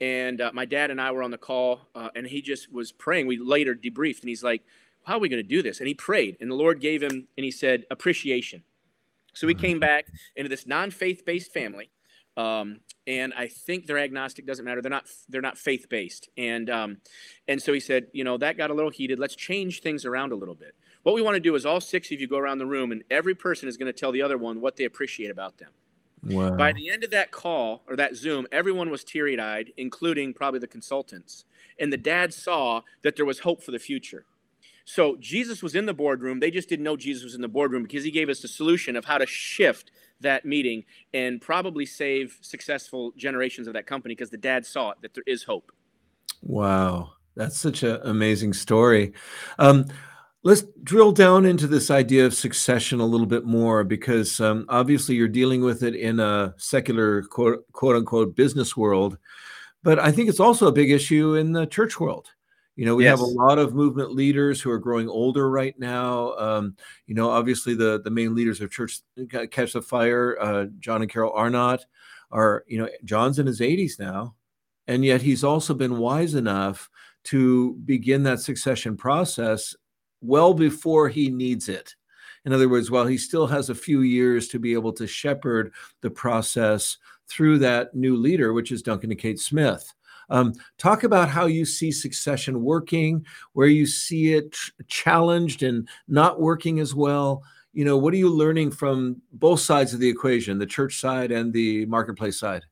and 0.00 0.40
uh, 0.40 0.50
my 0.52 0.64
dad 0.64 0.90
and 0.90 1.00
I 1.00 1.12
were 1.12 1.22
on 1.22 1.30
the 1.30 1.38
call, 1.38 1.88
uh, 1.94 2.08
and 2.16 2.26
he 2.26 2.42
just 2.42 2.72
was 2.72 2.90
praying. 2.90 3.28
We 3.28 3.38
later 3.38 3.76
debriefed, 3.76 4.20
and 4.20 4.28
he's 4.28 4.42
like 4.42 4.62
how 5.04 5.16
are 5.16 5.20
we 5.20 5.28
going 5.28 5.42
to 5.42 5.48
do 5.48 5.62
this? 5.62 5.78
And 5.78 5.88
he 5.88 5.94
prayed, 5.94 6.36
and 6.40 6.50
the 6.50 6.54
Lord 6.54 6.80
gave 6.80 7.02
him, 7.02 7.28
and 7.36 7.44
he 7.44 7.50
said, 7.50 7.84
appreciation. 7.90 8.62
So 9.32 9.46
he 9.46 9.54
came 9.54 9.72
mm-hmm. 9.74 9.80
back 9.80 10.06
into 10.36 10.48
this 10.48 10.66
non-faith 10.66 11.24
based 11.24 11.52
family. 11.52 11.90
Um, 12.36 12.80
and 13.06 13.34
I 13.36 13.48
think 13.48 13.86
they're 13.86 13.98
agnostic. 13.98 14.46
Doesn't 14.46 14.64
matter. 14.64 14.80
They're 14.80 14.90
not. 14.90 15.06
They're 15.28 15.40
not 15.40 15.58
faith 15.58 15.88
based. 15.88 16.28
And 16.36 16.70
um, 16.70 16.98
and 17.48 17.60
so 17.60 17.72
he 17.72 17.80
said, 17.80 18.06
you 18.12 18.22
know, 18.22 18.36
that 18.38 18.56
got 18.56 18.70
a 18.70 18.74
little 18.74 18.92
heated. 18.92 19.18
Let's 19.18 19.34
change 19.34 19.80
things 19.80 20.04
around 20.04 20.30
a 20.30 20.36
little 20.36 20.54
bit. 20.54 20.76
What 21.02 21.16
we 21.16 21.22
want 21.22 21.34
to 21.34 21.40
do 21.40 21.56
is 21.56 21.66
all 21.66 21.80
six 21.80 22.12
of 22.12 22.20
you 22.20 22.28
go 22.28 22.38
around 22.38 22.58
the 22.58 22.66
room, 22.66 22.92
and 22.92 23.02
every 23.10 23.34
person 23.34 23.68
is 23.68 23.76
going 23.76 23.92
to 23.92 23.98
tell 23.98 24.12
the 24.12 24.22
other 24.22 24.38
one 24.38 24.60
what 24.60 24.76
they 24.76 24.84
appreciate 24.84 25.30
about 25.30 25.58
them. 25.58 25.70
Wow. 26.22 26.56
By 26.56 26.72
the 26.72 26.90
end 26.90 27.02
of 27.02 27.10
that 27.10 27.32
call 27.32 27.82
or 27.88 27.96
that 27.96 28.14
Zoom, 28.14 28.46
everyone 28.52 28.90
was 28.90 29.02
teary 29.02 29.38
eyed, 29.38 29.72
including 29.76 30.32
probably 30.32 30.60
the 30.60 30.66
consultants. 30.66 31.44
And 31.80 31.92
the 31.92 31.96
dad 31.96 32.32
saw 32.34 32.82
that 33.02 33.16
there 33.16 33.24
was 33.24 33.40
hope 33.40 33.62
for 33.62 33.70
the 33.70 33.78
future. 33.78 34.26
So 34.88 35.16
Jesus 35.20 35.62
was 35.62 35.74
in 35.74 35.84
the 35.84 35.92
boardroom. 35.92 36.40
They 36.40 36.50
just 36.50 36.66
didn't 36.66 36.82
know 36.82 36.96
Jesus 36.96 37.22
was 37.22 37.34
in 37.34 37.42
the 37.42 37.46
boardroom 37.48 37.82
because 37.82 38.04
he 38.04 38.10
gave 38.10 38.30
us 38.30 38.40
the 38.40 38.48
solution 38.48 38.96
of 38.96 39.04
how 39.04 39.18
to 39.18 39.26
shift 39.26 39.90
that 40.22 40.46
meeting 40.46 40.82
and 41.12 41.42
probably 41.42 41.84
save 41.84 42.38
successful 42.40 43.12
generations 43.14 43.66
of 43.66 43.74
that 43.74 43.86
company 43.86 44.14
because 44.14 44.30
the 44.30 44.38
dad 44.38 44.64
saw 44.64 44.92
it 44.92 44.96
that 45.02 45.12
there 45.12 45.24
is 45.26 45.42
hope. 45.44 45.72
Wow. 46.40 47.10
That's 47.36 47.58
such 47.58 47.82
an 47.82 48.00
amazing 48.02 48.54
story. 48.54 49.12
Um, 49.58 49.84
let's 50.42 50.64
drill 50.82 51.12
down 51.12 51.44
into 51.44 51.66
this 51.66 51.90
idea 51.90 52.24
of 52.24 52.32
succession 52.32 52.98
a 52.98 53.06
little 53.06 53.26
bit 53.26 53.44
more 53.44 53.84
because 53.84 54.40
um, 54.40 54.64
obviously 54.70 55.16
you're 55.16 55.28
dealing 55.28 55.60
with 55.60 55.82
it 55.82 55.96
in 55.96 56.18
a 56.18 56.54
secular 56.56 57.24
quote, 57.24 57.70
quote 57.72 57.96
unquote 57.96 58.34
business 58.34 58.74
world. 58.74 59.18
But 59.82 59.98
I 59.98 60.12
think 60.12 60.30
it's 60.30 60.40
also 60.40 60.66
a 60.66 60.72
big 60.72 60.90
issue 60.90 61.34
in 61.34 61.52
the 61.52 61.66
church 61.66 62.00
world. 62.00 62.30
You 62.78 62.84
know, 62.84 62.94
we 62.94 63.02
yes. 63.02 63.18
have 63.18 63.26
a 63.26 63.32
lot 63.32 63.58
of 63.58 63.74
movement 63.74 64.14
leaders 64.14 64.60
who 64.60 64.70
are 64.70 64.78
growing 64.78 65.08
older 65.08 65.50
right 65.50 65.76
now. 65.80 66.34
Um, 66.34 66.76
you 67.08 67.14
know, 67.16 67.28
obviously 67.28 67.74
the 67.74 68.00
the 68.04 68.10
main 68.12 68.36
leaders 68.36 68.60
of 68.60 68.70
Church 68.70 69.00
Catch 69.50 69.72
the 69.72 69.82
Fire, 69.82 70.38
uh, 70.40 70.66
John 70.78 71.02
and 71.02 71.10
Carol 71.10 71.32
Arnott, 71.32 71.84
are 72.30 72.62
you 72.68 72.78
know 72.78 72.88
John's 73.02 73.40
in 73.40 73.48
his 73.48 73.58
80s 73.58 73.98
now, 73.98 74.36
and 74.86 75.04
yet 75.04 75.22
he's 75.22 75.42
also 75.42 75.74
been 75.74 75.98
wise 75.98 76.36
enough 76.36 76.88
to 77.24 77.74
begin 77.84 78.22
that 78.22 78.38
succession 78.38 78.96
process 78.96 79.74
well 80.20 80.54
before 80.54 81.08
he 81.08 81.30
needs 81.30 81.68
it. 81.68 81.96
In 82.44 82.52
other 82.52 82.68
words, 82.68 82.92
while 82.92 83.08
he 83.08 83.18
still 83.18 83.48
has 83.48 83.70
a 83.70 83.74
few 83.74 84.02
years 84.02 84.46
to 84.50 84.60
be 84.60 84.72
able 84.72 84.92
to 84.92 85.06
shepherd 85.08 85.72
the 86.00 86.10
process 86.10 86.96
through 87.26 87.58
that 87.58 87.92
new 87.96 88.16
leader, 88.16 88.52
which 88.52 88.70
is 88.70 88.82
Duncan 88.82 89.10
and 89.10 89.18
Kate 89.18 89.40
Smith. 89.40 89.92
Um, 90.30 90.54
talk 90.76 91.04
about 91.04 91.28
how 91.28 91.46
you 91.46 91.64
see 91.64 91.90
succession 91.90 92.62
working, 92.62 93.24
where 93.52 93.68
you 93.68 93.86
see 93.86 94.34
it 94.34 94.56
challenged 94.86 95.62
and 95.62 95.88
not 96.06 96.40
working 96.40 96.80
as 96.80 96.94
well. 96.94 97.42
You 97.72 97.84
know, 97.84 97.96
what 97.96 98.12
are 98.12 98.18
you 98.18 98.28
learning 98.28 98.72
from 98.72 99.22
both 99.32 99.60
sides 99.60 99.94
of 99.94 100.00
the 100.00 100.08
equation, 100.08 100.58
the 100.58 100.66
church 100.66 101.00
side 101.00 101.30
and 101.30 101.52
the 101.52 101.86
marketplace 101.86 102.38
side? 102.38 102.64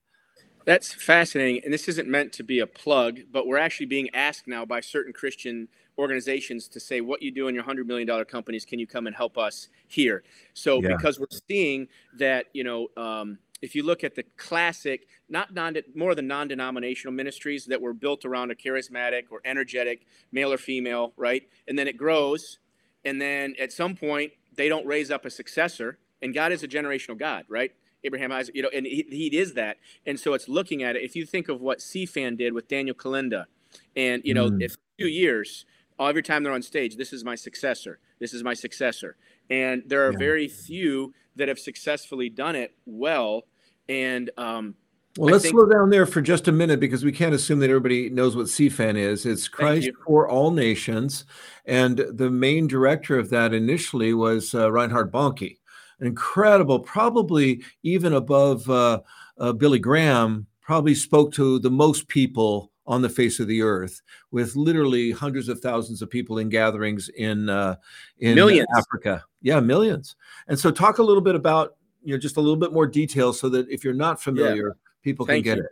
That's 0.67 0.93
fascinating. 0.93 1.63
And 1.65 1.73
this 1.73 1.89
isn't 1.89 2.09
meant 2.09 2.33
to 2.35 2.43
be 2.43 2.59
a 2.59 2.67
plug, 2.67 3.21
but 3.31 3.47
we're 3.47 3.57
actually 3.57 3.87
being 3.87 4.11
asked 4.15 4.49
now 4.49 4.65
by 4.65 4.81
certain 4.81 5.13
Christian 5.13 5.69
organizations 5.97 6.67
to 6.69 6.81
say, 6.81 7.01
what 7.01 7.23
you 7.23 7.31
do 7.31 7.47
in 7.47 7.55
your 7.55 7.63
$100 7.63 7.87
million 7.87 8.25
companies, 8.25 8.65
can 8.65 8.81
you 8.81 8.87
come 8.87 9.07
and 9.07 9.15
help 9.15 9.39
us 9.39 9.69
here? 9.87 10.25
So, 10.55 10.83
yeah. 10.83 10.89
because 10.89 11.21
we're 11.21 11.27
seeing 11.49 11.87
that, 12.19 12.47
you 12.53 12.65
know, 12.65 12.89
um, 12.97 13.39
if 13.63 13.75
you 13.75 13.83
look 13.83 14.05
at 14.05 14.15
the 14.15 14.25
classic, 14.37 15.07
not 15.29 15.55
non, 15.55 15.77
more 15.95 16.15
than 16.15 16.27
non-denominational 16.27 17.13
ministries 17.13 17.67
that 17.67 17.81
were 17.81 17.95
built 17.95 18.25
around 18.25 18.51
a 18.51 18.55
charismatic 18.55 19.25
or 19.31 19.41
energetic 19.45 20.07
male 20.31 20.53
or 20.53 20.59
female, 20.59 21.13
right? 21.17 21.43
And 21.67 21.79
then 21.79 21.89
it 21.89 21.97
grows, 21.97 22.59
and 23.05 23.21
then 23.21 23.55
at 23.59 23.73
some 23.73 23.97
point 23.97 24.33
they 24.55 24.69
don't 24.69 24.87
raise 24.87 25.11
up 25.11 25.25
a 25.25 25.31
successor, 25.31 25.99
and 26.21 26.35
God 26.35 26.53
is 26.53 26.63
a 26.63 26.69
generational 26.69 27.19
God, 27.19 27.45
right? 27.49 27.73
Abraham, 28.05 28.31
Isaac, 28.31 28.55
you 28.55 28.63
know, 28.63 28.71
and 28.73 28.87
he, 28.87 29.07
he 29.11 29.37
is 29.37 29.55
that, 29.55 29.79
and 30.05 30.19
so 30.19 30.35
it's 30.35 30.49
looking 30.49 30.83
at 30.83 30.97
it. 30.97 31.03
If 31.03 31.17
you 31.17 31.27
think 31.27 31.49
of 31.49 31.61
what 31.61 31.79
CFAN 31.79 32.37
did 32.37 32.53
with 32.53 32.69
Daniel 32.69 32.95
Kolenda, 32.95 33.47
and 33.95 34.23
you 34.25 34.35
know, 34.35 34.51
mm. 34.51 34.63
if 34.63 34.77
two 34.99 35.09
years, 35.09 35.67
every 35.99 36.23
time 36.23 36.43
they're 36.43 36.53
on 36.53 36.63
stage, 36.63 36.97
this 36.97 37.13
is 37.13 37.25
my 37.25 37.35
successor, 37.35 37.99
this 38.19 38.33
is 38.33 38.45
my 38.45 38.55
successor, 38.55 39.17
and 39.51 39.83
there 39.87 40.07
are 40.07 40.13
yeah. 40.13 40.19
very 40.19 40.49
few 40.49 41.15
that 41.37 41.49
have 41.49 41.59
successfully 41.59 42.29
done 42.29 42.57
it 42.57 42.75
well. 42.87 43.43
And 43.89 44.31
um, 44.37 44.75
well, 45.17 45.31
I 45.31 45.33
let's 45.33 45.45
think, 45.45 45.55
slow 45.55 45.67
down 45.67 45.91
there 45.91 46.07
for 46.07 46.21
just 46.21 46.49
a 46.49 46.53
minute 46.53 46.81
because 46.81 47.05
we 47.05 47.13
can't 47.13 47.35
assume 47.35 47.61
that 47.61 47.71
everybody 47.71 48.11
knows 48.11 48.37
what 48.37 48.47
CFAN 48.47 48.97
is. 48.97 49.25
It's 49.25 49.49
Christ 49.49 49.91
for 50.05 50.29
All 50.29 50.51
Nations, 50.51 51.25
and 51.65 51.99
the 51.99 52.31
main 52.31 52.67
director 52.67 53.19
of 53.19 53.31
that 53.31 53.55
initially 53.55 54.13
was 54.13 54.55
uh, 54.55 54.71
Reinhard 54.71 55.11
Bonnke, 55.11 55.57
incredible, 56.01 56.81
probably 56.81 57.63
even 57.83 58.13
above 58.13 58.69
uh, 58.69 59.01
uh, 59.39 59.53
Billy 59.53 59.79
Graham. 59.79 60.47
Probably 60.61 60.97
spoke 60.97 61.33
to 61.35 61.61
the 61.61 61.71
most 61.71 62.09
people 62.09 62.73
on 62.87 63.03
the 63.03 63.09
face 63.09 63.41
of 63.41 63.49
the 63.49 63.63
earth, 63.63 64.03
with 64.31 64.57
literally 64.57 65.11
hundreds 65.11 65.49
of 65.49 65.61
thousands 65.61 66.03
of 66.03 66.11
people 66.11 66.39
in 66.39 66.49
gatherings 66.49 67.09
in 67.11 67.49
uh, 67.49 67.77
in 68.19 68.35
millions. 68.35 68.69
Africa. 68.77 69.25
Yeah, 69.43 69.61
millions. 69.61 70.17
And 70.49 70.59
so, 70.59 70.71
talk 70.71 70.99
a 70.99 71.03
little 71.03 71.23
bit 71.23 71.35
about 71.35 71.77
you 72.03 72.13
know 72.13 72.19
just 72.19 72.37
a 72.37 72.41
little 72.41 72.57
bit 72.57 72.73
more 72.73 72.87
detail, 72.87 73.33
so 73.33 73.49
that 73.49 73.69
if 73.69 73.85
you're 73.85 73.95
not 73.95 74.23
familiar, 74.23 74.69
yeah. 74.69 74.91
people 75.03 75.27
Thank 75.27 75.45
can 75.45 75.55
get 75.55 75.59
you. 75.59 75.65
it. 75.65 75.71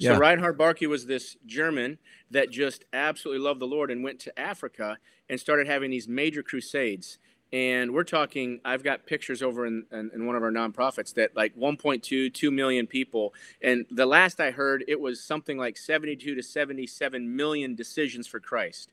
So 0.00 0.12
yeah. 0.12 0.18
Reinhard 0.18 0.56
Bonnke 0.56 0.88
was 0.88 1.04
this 1.04 1.36
German 1.44 1.98
that 2.30 2.50
just 2.50 2.86
absolutely 2.94 3.44
loved 3.44 3.60
the 3.60 3.66
Lord 3.66 3.90
and 3.90 4.02
went 4.02 4.18
to 4.20 4.38
Africa 4.38 4.96
and 5.28 5.38
started 5.38 5.66
having 5.66 5.90
these 5.90 6.08
major 6.08 6.42
crusades 6.42 7.18
and 7.52 7.92
we're 7.92 8.04
talking 8.04 8.60
i've 8.64 8.82
got 8.82 9.06
pictures 9.06 9.42
over 9.42 9.66
in, 9.66 9.84
in, 9.92 10.10
in, 10.14 10.26
one 10.26 10.36
of 10.36 10.42
our 10.42 10.50
nonprofits 10.50 11.14
that 11.14 11.34
like 11.34 11.56
1.2 11.56 12.32
2 12.32 12.50
million 12.50 12.86
people. 12.86 13.34
And 13.62 13.86
the 13.90 14.06
last 14.06 14.40
i 14.40 14.50
heard 14.50 14.84
it 14.88 15.00
was 15.00 15.22
something 15.22 15.58
like 15.58 15.76
72 15.76 16.34
to 16.34 16.42
77 16.42 17.36
million 17.36 17.74
decisions 17.74 18.26
for 18.26 18.40
christ. 18.40 18.90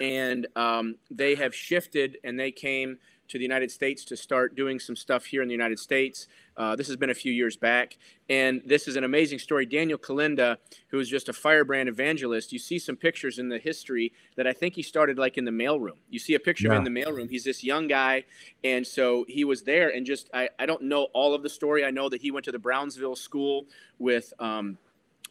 And 0.00 0.46
um, 0.54 0.96
they 1.10 1.34
have 1.34 1.54
shifted 1.54 2.18
and 2.22 2.38
they 2.38 2.52
came 2.52 2.98
to 3.28 3.38
the 3.38 3.42
United 3.42 3.70
States 3.70 4.04
to 4.04 4.16
start 4.16 4.54
doing 4.54 4.78
some 4.78 4.96
stuff 4.96 5.24
here 5.24 5.42
in 5.42 5.48
the 5.48 5.54
United 5.54 5.78
States. 5.78 6.28
Uh, 6.56 6.74
this 6.74 6.86
has 6.86 6.96
been 6.96 7.10
a 7.10 7.14
few 7.14 7.32
years 7.32 7.56
back. 7.56 7.98
And 8.28 8.62
this 8.64 8.88
is 8.88 8.96
an 8.96 9.04
amazing 9.04 9.38
story. 9.38 9.66
Daniel 9.66 9.98
Kolenda, 9.98 10.56
who 10.88 10.98
is 10.98 11.08
just 11.08 11.28
a 11.28 11.32
firebrand 11.32 11.88
evangelist, 11.88 12.52
you 12.52 12.58
see 12.58 12.78
some 12.78 12.96
pictures 12.96 13.38
in 13.38 13.48
the 13.48 13.58
history 13.58 14.12
that 14.36 14.46
I 14.46 14.52
think 14.52 14.74
he 14.74 14.82
started 14.82 15.18
like 15.18 15.38
in 15.38 15.44
the 15.44 15.50
mailroom. 15.50 15.98
You 16.08 16.18
see 16.18 16.34
a 16.34 16.40
picture 16.40 16.68
yeah. 16.68 16.78
in 16.78 16.84
the 16.84 16.90
mailroom. 16.90 17.28
He's 17.28 17.44
this 17.44 17.62
young 17.62 17.88
guy. 17.88 18.24
And 18.64 18.86
so 18.86 19.24
he 19.28 19.44
was 19.44 19.62
there 19.62 19.90
and 19.90 20.06
just, 20.06 20.30
I, 20.32 20.48
I 20.58 20.66
don't 20.66 20.82
know 20.82 21.08
all 21.12 21.34
of 21.34 21.42
the 21.42 21.50
story. 21.50 21.84
I 21.84 21.90
know 21.90 22.08
that 22.08 22.20
he 22.20 22.30
went 22.30 22.44
to 22.46 22.52
the 22.52 22.58
Brownsville 22.58 23.16
school 23.16 23.66
with, 23.98 24.32
um, 24.38 24.78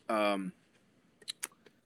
um, 0.09 0.51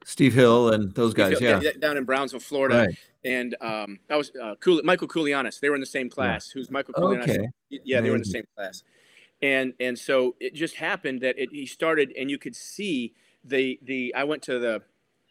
Steve 0.06 0.34
Hill 0.34 0.74
and 0.74 0.94
those 0.96 1.14
guys, 1.14 1.38
Hill, 1.38 1.64
yeah. 1.64 1.72
down 1.80 1.96
in 1.96 2.04
Brownsville, 2.04 2.40
Florida. 2.40 2.88
Right. 2.88 2.98
And 3.24 3.56
um, 3.62 4.00
that 4.08 4.18
was 4.18 4.32
uh, 4.42 4.56
cool. 4.60 4.82
Michael 4.84 5.08
Koulianos. 5.08 5.60
They 5.60 5.70
were 5.70 5.76
in 5.76 5.82
the 5.82 5.88
same 5.88 6.10
class. 6.10 6.50
Who's 6.50 6.72
Michael 6.72 6.94
Koulianos? 6.94 7.24
Okay. 7.30 7.50
Yeah, 7.70 8.02
they 8.02 8.10
were 8.10 8.16
in 8.16 8.22
the 8.22 8.30
same 8.30 8.46
class. 8.56 8.84
And 9.42 9.74
and 9.80 9.98
so 9.98 10.36
it 10.40 10.54
just 10.54 10.76
happened 10.76 11.22
that 11.22 11.38
it, 11.38 11.50
he 11.52 11.66
started, 11.66 12.14
and 12.18 12.30
you 12.30 12.38
could 12.38 12.56
see 12.56 13.14
the 13.44 13.80
the. 13.82 14.14
I 14.16 14.24
went 14.24 14.42
to 14.44 14.60
the 14.60 14.82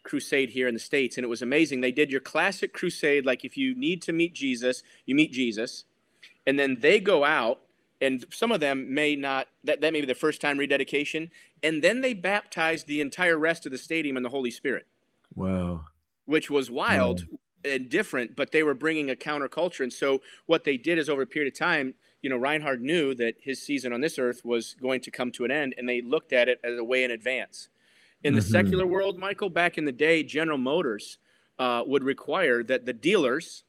crusade 0.03 0.49
here 0.49 0.67
in 0.67 0.73
the 0.73 0.79
states, 0.79 1.17
and 1.17 1.23
it 1.23 1.27
was 1.27 1.41
amazing. 1.41 1.81
They 1.81 1.91
did 1.91 2.11
your 2.11 2.21
classic 2.21 2.73
crusade, 2.73 3.25
like 3.25 3.43
if 3.43 3.57
you 3.57 3.75
need 3.75 4.01
to 4.03 4.13
meet 4.13 4.33
Jesus, 4.33 4.83
you 5.05 5.15
meet 5.15 5.31
Jesus, 5.31 5.85
and 6.45 6.59
then 6.59 6.77
they 6.79 6.99
go 6.99 7.23
out 7.23 7.61
and 8.01 8.25
some 8.31 8.51
of 8.51 8.59
them 8.59 8.93
may 8.93 9.15
not 9.15 9.47
that, 9.63 9.81
that 9.81 9.93
may 9.93 10.01
be 10.01 10.07
the 10.07 10.15
first 10.15 10.41
time 10.41 10.57
rededication 10.57 11.29
and 11.63 11.83
then 11.83 12.01
they 12.01 12.13
baptized 12.13 12.87
the 12.87 13.01
entire 13.01 13.37
rest 13.37 13.65
of 13.65 13.71
the 13.71 13.77
stadium 13.77 14.17
in 14.17 14.23
the 14.23 14.29
holy 14.29 14.51
spirit 14.51 14.85
wow 15.35 15.85
which 16.25 16.49
was 16.49 16.71
wild 16.71 17.25
wow. 17.29 17.39
And 17.65 17.89
different 17.89 18.35
but 18.35 18.51
they 18.51 18.63
were 18.63 18.73
bringing 18.73 19.09
a 19.09 19.15
counterculture 19.15 19.81
and 19.81 19.91
so 19.91 20.21
what 20.45 20.63
they 20.63 20.77
did 20.77 20.97
is 20.97 21.09
over 21.09 21.23
a 21.23 21.27
period 21.27 21.51
of 21.51 21.57
time 21.57 21.93
you 22.21 22.29
know 22.29 22.37
reinhard 22.37 22.81
knew 22.81 23.13
that 23.13 23.35
his 23.41 23.61
season 23.61 23.91
on 23.91 24.01
this 24.01 24.17
earth 24.17 24.43
was 24.45 24.75
going 24.81 25.01
to 25.01 25.11
come 25.11 25.31
to 25.31 25.45
an 25.45 25.51
end 25.51 25.75
and 25.77 25.87
they 25.87 26.01
looked 26.01 26.31
at 26.33 26.47
it 26.47 26.59
as 26.63 26.77
a 26.77 26.83
way 26.83 27.03
in 27.03 27.11
advance 27.11 27.69
in 28.23 28.33
the 28.33 28.41
mm-hmm. 28.41 28.51
secular 28.51 28.87
world 28.87 29.17
michael 29.17 29.49
back 29.49 29.77
in 29.77 29.85
the 29.85 29.91
day 29.91 30.23
general 30.23 30.57
motors 30.57 31.17
uh, 31.57 31.83
would 31.85 32.03
require 32.03 32.63
that 32.63 32.85
the 32.85 32.93
dealers 32.93 33.63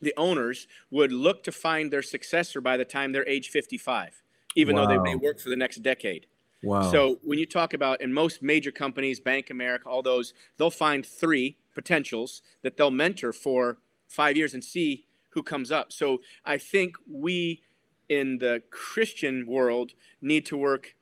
the 0.00 0.14
owners 0.16 0.66
would 0.90 1.12
look 1.12 1.42
to 1.44 1.52
find 1.52 1.92
their 1.92 2.02
successor 2.02 2.60
by 2.60 2.76
the 2.76 2.84
time 2.84 3.12
they're 3.12 3.28
age 3.28 3.48
55, 3.48 4.22
even 4.54 4.76
wow. 4.76 4.86
though 4.86 4.92
they 4.92 4.98
may 4.98 5.14
work 5.14 5.38
for 5.40 5.50
the 5.50 5.56
next 5.56 5.82
decade. 5.82 6.26
Wow. 6.62 6.90
So 6.90 7.18
when 7.22 7.38
you 7.38 7.46
talk 7.46 7.72
about 7.74 8.00
in 8.00 8.12
most 8.12 8.42
major 8.42 8.72
companies, 8.72 9.20
Bank 9.20 9.50
America, 9.50 9.88
all 9.88 10.02
those, 10.02 10.34
they'll 10.56 10.70
find 10.70 11.06
three 11.06 11.56
potentials 11.78 12.42
that 12.62 12.76
they'll 12.76 12.90
mentor 12.90 13.32
for 13.32 13.78
five 14.08 14.36
years 14.36 14.52
and 14.52 14.64
see 14.64 15.04
who 15.30 15.44
comes 15.44 15.70
up. 15.70 15.92
So 15.92 16.18
I 16.44 16.58
think 16.58 16.96
we 17.08 17.62
in 18.08 18.38
the 18.38 18.62
Christian 18.70 19.46
world 19.46 19.92
need 20.20 20.44
to 20.46 20.56
work 20.56 20.96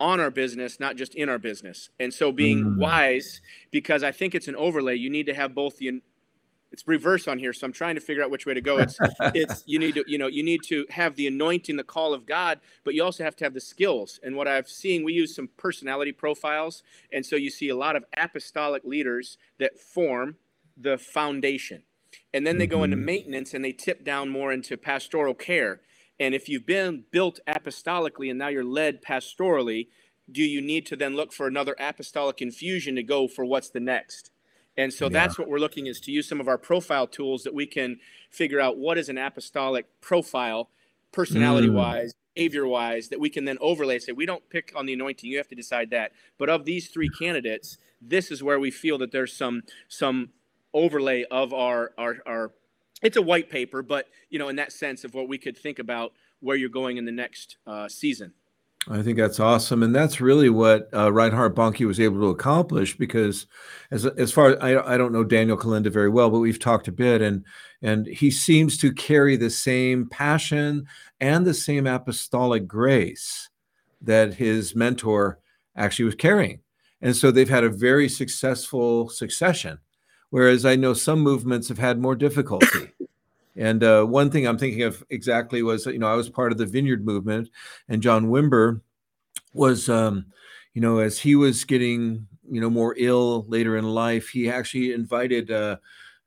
on 0.00 0.18
our 0.18 0.30
business, 0.30 0.80
not 0.80 0.96
just 0.96 1.14
in 1.14 1.28
our 1.28 1.38
business. 1.38 1.90
And 2.00 2.12
so 2.12 2.32
being 2.32 2.64
mm. 2.64 2.78
wise, 2.78 3.40
because 3.70 4.02
I 4.02 4.10
think 4.10 4.34
it's 4.34 4.48
an 4.48 4.56
overlay, 4.56 4.96
you 4.96 5.10
need 5.10 5.26
to 5.26 5.34
have 5.34 5.54
both 5.54 5.76
the 5.76 6.00
it's 6.72 6.86
reverse 6.86 7.26
on 7.26 7.38
here 7.38 7.52
so 7.52 7.66
i'm 7.66 7.72
trying 7.72 7.94
to 7.94 8.00
figure 8.00 8.22
out 8.22 8.30
which 8.30 8.46
way 8.46 8.54
to 8.54 8.60
go. 8.60 8.78
It's 8.78 8.98
it's 9.34 9.64
you 9.66 9.78
need 9.78 9.94
to 9.94 10.04
you 10.06 10.18
know 10.18 10.26
you 10.26 10.42
need 10.42 10.62
to 10.64 10.86
have 10.90 11.16
the 11.16 11.26
anointing 11.26 11.76
the 11.76 11.84
call 11.84 12.14
of 12.14 12.26
god 12.26 12.60
but 12.84 12.94
you 12.94 13.02
also 13.02 13.24
have 13.24 13.36
to 13.36 13.44
have 13.44 13.54
the 13.54 13.60
skills. 13.60 14.20
And 14.22 14.36
what 14.36 14.48
i've 14.48 14.68
seen 14.68 15.04
we 15.04 15.12
use 15.12 15.34
some 15.34 15.48
personality 15.56 16.12
profiles 16.12 16.82
and 17.12 17.24
so 17.24 17.36
you 17.36 17.50
see 17.50 17.68
a 17.68 17.76
lot 17.76 17.96
of 17.96 18.04
apostolic 18.16 18.84
leaders 18.84 19.38
that 19.58 19.78
form 19.78 20.36
the 20.76 20.98
foundation. 20.98 21.82
And 22.32 22.46
then 22.46 22.58
they 22.58 22.66
go 22.66 22.82
into 22.82 22.96
mm-hmm. 22.96 23.06
maintenance 23.06 23.54
and 23.54 23.64
they 23.64 23.72
tip 23.72 24.04
down 24.04 24.28
more 24.30 24.52
into 24.52 24.76
pastoral 24.76 25.34
care. 25.34 25.80
And 26.18 26.34
if 26.34 26.48
you've 26.48 26.66
been 26.66 27.04
built 27.10 27.40
apostolically 27.46 28.30
and 28.30 28.38
now 28.38 28.48
you're 28.48 28.64
led 28.64 29.02
pastorally 29.02 29.88
do 30.30 30.42
you 30.42 30.60
need 30.60 30.86
to 30.86 30.94
then 30.94 31.16
look 31.16 31.32
for 31.32 31.48
another 31.48 31.74
apostolic 31.80 32.40
infusion 32.40 32.94
to 32.94 33.02
go 33.02 33.26
for 33.26 33.44
what's 33.44 33.70
the 33.70 33.80
next 33.80 34.30
and 34.80 34.90
so 34.94 35.04
yeah. 35.04 35.10
that's 35.10 35.38
what 35.38 35.46
we're 35.46 35.58
looking 35.58 35.86
is 35.86 36.00
to 36.00 36.10
use 36.10 36.26
some 36.26 36.40
of 36.40 36.48
our 36.48 36.56
profile 36.56 37.06
tools 37.06 37.42
that 37.42 37.52
we 37.52 37.66
can 37.66 37.98
figure 38.30 38.58
out 38.58 38.78
what 38.78 38.96
is 38.96 39.10
an 39.10 39.18
apostolic 39.18 39.84
profile, 40.00 40.70
personality 41.12 41.68
wise, 41.68 42.14
mm. 42.14 42.34
behavior 42.34 42.66
wise, 42.66 43.08
that 43.08 43.20
we 43.20 43.28
can 43.28 43.44
then 43.44 43.58
overlay. 43.60 43.98
Say 43.98 44.12
we 44.12 44.24
don't 44.24 44.48
pick 44.48 44.72
on 44.74 44.86
the 44.86 44.94
anointing; 44.94 45.30
you 45.30 45.36
have 45.36 45.48
to 45.48 45.54
decide 45.54 45.90
that. 45.90 46.12
But 46.38 46.48
of 46.48 46.64
these 46.64 46.88
three 46.88 47.10
candidates, 47.10 47.76
this 48.00 48.30
is 48.30 48.42
where 48.42 48.58
we 48.58 48.70
feel 48.70 48.96
that 48.98 49.12
there's 49.12 49.36
some 49.36 49.64
some 49.88 50.30
overlay 50.72 51.24
of 51.30 51.52
our 51.52 51.92
our 51.98 52.16
our. 52.24 52.52
It's 53.02 53.18
a 53.18 53.22
white 53.22 53.50
paper, 53.50 53.82
but 53.82 54.08
you 54.30 54.38
know, 54.38 54.48
in 54.48 54.56
that 54.56 54.72
sense 54.72 55.04
of 55.04 55.12
what 55.12 55.28
we 55.28 55.36
could 55.36 55.58
think 55.58 55.78
about 55.78 56.12
where 56.40 56.56
you're 56.56 56.70
going 56.70 56.96
in 56.96 57.04
the 57.04 57.12
next 57.12 57.58
uh, 57.66 57.86
season. 57.86 58.32
I 58.88 59.02
think 59.02 59.18
that's 59.18 59.40
awesome, 59.40 59.82
and 59.82 59.94
that's 59.94 60.22
really 60.22 60.48
what 60.48 60.88
uh, 60.94 61.12
Reinhard 61.12 61.54
Bonnke 61.54 61.86
was 61.86 62.00
able 62.00 62.18
to 62.20 62.28
accomplish. 62.28 62.96
Because, 62.96 63.46
as 63.90 64.06
as 64.06 64.32
far 64.32 64.50
as 64.50 64.56
I, 64.60 64.94
I 64.94 64.96
don't 64.96 65.12
know 65.12 65.22
Daniel 65.22 65.56
Kolenda 65.56 65.92
very 65.92 66.08
well, 66.08 66.30
but 66.30 66.38
we've 66.38 66.58
talked 66.58 66.88
a 66.88 66.92
bit, 66.92 67.20
and 67.20 67.44
and 67.82 68.06
he 68.06 68.30
seems 68.30 68.78
to 68.78 68.92
carry 68.92 69.36
the 69.36 69.50
same 69.50 70.08
passion 70.08 70.86
and 71.20 71.46
the 71.46 71.54
same 71.54 71.86
apostolic 71.86 72.66
grace 72.66 73.50
that 74.00 74.34
his 74.34 74.74
mentor 74.74 75.38
actually 75.76 76.06
was 76.06 76.14
carrying, 76.14 76.60
and 77.02 77.14
so 77.14 77.30
they've 77.30 77.50
had 77.50 77.64
a 77.64 77.70
very 77.70 78.08
successful 78.08 79.10
succession. 79.10 79.78
Whereas 80.30 80.64
I 80.64 80.76
know 80.76 80.94
some 80.94 81.20
movements 81.20 81.68
have 81.68 81.78
had 81.78 81.98
more 81.98 82.16
difficulty. 82.16 82.92
And 83.56 83.82
uh, 83.82 84.04
one 84.04 84.30
thing 84.30 84.46
I'm 84.46 84.58
thinking 84.58 84.82
of 84.82 85.04
exactly 85.10 85.62
was, 85.62 85.86
you 85.86 85.98
know, 85.98 86.06
I 86.06 86.14
was 86.14 86.28
part 86.28 86.52
of 86.52 86.58
the 86.58 86.66
Vineyard 86.66 87.04
movement, 87.04 87.50
and 87.88 88.02
John 88.02 88.26
Wimber 88.26 88.80
was, 89.52 89.88
um, 89.88 90.26
you 90.74 90.80
know, 90.80 90.98
as 90.98 91.18
he 91.18 91.34
was 91.34 91.64
getting, 91.64 92.26
you 92.48 92.60
know, 92.60 92.70
more 92.70 92.94
ill 92.96 93.44
later 93.48 93.76
in 93.76 93.84
life, 93.84 94.28
he 94.28 94.48
actually 94.48 94.92
invited 94.92 95.50
uh, 95.50 95.76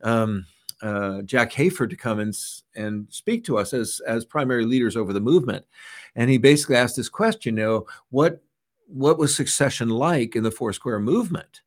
um, 0.04 0.46
uh, 0.82 1.22
Jack 1.22 1.52
Hayford 1.54 1.90
to 1.92 1.96
come 1.96 2.20
and 2.20 2.36
and 2.76 3.08
speak 3.10 3.46
to 3.46 3.58
us 3.58 3.74
as 3.74 4.02
as 4.06 4.26
primary 4.26 4.66
leaders 4.66 4.98
over 4.98 5.14
the 5.14 5.22
movement, 5.22 5.66
and 6.16 6.30
he 6.30 6.38
basically 6.38 6.76
asked 6.76 6.98
this 6.98 7.10
question, 7.10 7.58
you 7.58 7.64
know, 7.64 7.86
what 8.10 8.44
what 8.88 9.18
was 9.18 9.34
succession 9.34 9.90
like 9.90 10.36
in 10.36 10.44
the 10.44 10.52
Foursquare 10.52 11.00
movement? 11.00 11.62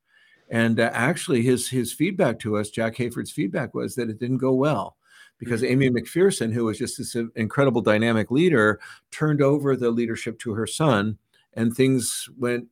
And 0.50 0.78
uh, 0.78 0.90
actually, 0.92 1.42
his 1.42 1.70
his 1.70 1.94
feedback 1.94 2.38
to 2.40 2.58
us, 2.58 2.68
Jack 2.68 2.96
Hayford's 2.96 3.32
feedback 3.32 3.74
was 3.74 3.94
that 3.94 4.10
it 4.10 4.20
didn't 4.20 4.36
go 4.36 4.52
well 4.52 4.96
because 5.38 5.62
mm-hmm. 5.62 5.82
Aimee 5.82 5.90
McPherson, 5.90 6.52
who 6.52 6.64
was 6.64 6.78
just 6.78 6.98
this 6.98 7.16
incredible 7.34 7.80
dynamic 7.80 8.30
leader, 8.30 8.80
turned 9.10 9.42
over 9.42 9.76
the 9.76 9.90
leadership 9.90 10.38
to 10.40 10.54
her 10.54 10.66
son, 10.66 11.18
and 11.54 11.74
things 11.74 12.28
went 12.38 12.66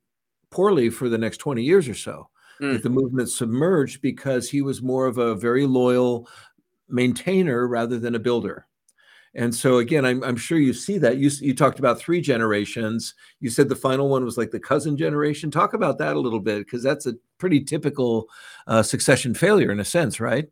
poorly 0.50 0.90
for 0.90 1.08
the 1.08 1.18
next 1.18 1.38
20 1.38 1.62
years 1.62 1.88
or 1.88 1.94
so. 1.94 2.28
Mm. 2.60 2.82
The 2.82 2.90
movement 2.90 3.30
submerged 3.30 4.00
because 4.00 4.48
he 4.48 4.62
was 4.62 4.82
more 4.82 5.06
of 5.06 5.18
a 5.18 5.34
very 5.34 5.66
loyal 5.66 6.28
maintainer 6.88 7.66
rather 7.66 7.98
than 7.98 8.14
a 8.14 8.20
builder. 8.20 8.66
And 9.36 9.52
so 9.52 9.78
again, 9.78 10.04
I'm, 10.04 10.22
I'm 10.22 10.36
sure 10.36 10.58
you 10.58 10.72
see 10.72 10.96
that. 10.98 11.16
You, 11.16 11.28
you 11.40 11.54
talked 11.54 11.80
about 11.80 11.98
three 11.98 12.20
generations. 12.20 13.14
You 13.40 13.50
said 13.50 13.68
the 13.68 13.74
final 13.74 14.08
one 14.08 14.24
was 14.24 14.38
like 14.38 14.52
the 14.52 14.60
cousin 14.60 14.96
generation. 14.96 15.50
Talk 15.50 15.74
about 15.74 15.98
that 15.98 16.14
a 16.14 16.20
little 16.20 16.38
bit 16.38 16.58
because 16.58 16.84
that's 16.84 17.06
a 17.06 17.14
pretty 17.38 17.64
typical 17.64 18.28
uh, 18.68 18.84
succession 18.84 19.34
failure 19.34 19.72
in 19.72 19.80
a 19.80 19.84
sense, 19.84 20.20
right? 20.20 20.48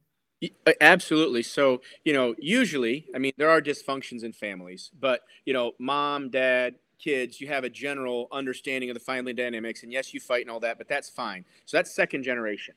Uh, 0.67 0.73
absolutely. 0.81 1.43
So, 1.43 1.83
you 2.05 2.13
know, 2.13 2.35
usually, 2.39 3.07
I 3.15 3.19
mean, 3.19 3.33
there 3.37 3.51
are 3.51 3.61
dysfunctions 3.61 4.25
in 4.25 4.33
families, 4.33 4.91
but, 4.99 5.21
you 5.45 5.53
know, 5.53 5.73
mom, 5.79 6.31
dad, 6.31 6.77
kids, 6.99 7.41
you 7.41 7.49
have 7.49 7.65
a 7.65 7.71
general 7.71 8.29
understanding 8.33 8.91
of 8.91 8.95
the 8.95 9.01
family 9.01 9.33
dynamics. 9.33 9.83
And 9.83 9.93
yes, 9.93 10.15
you 10.15 10.21
fight 10.21 10.43
and 10.43 10.51
all 10.51 10.61
that, 10.61 10.79
but 10.79 10.89
that's 10.89 11.09
fine. 11.09 11.45
So 11.65 11.77
that's 11.77 11.95
second 11.95 12.23
generation. 12.23 12.75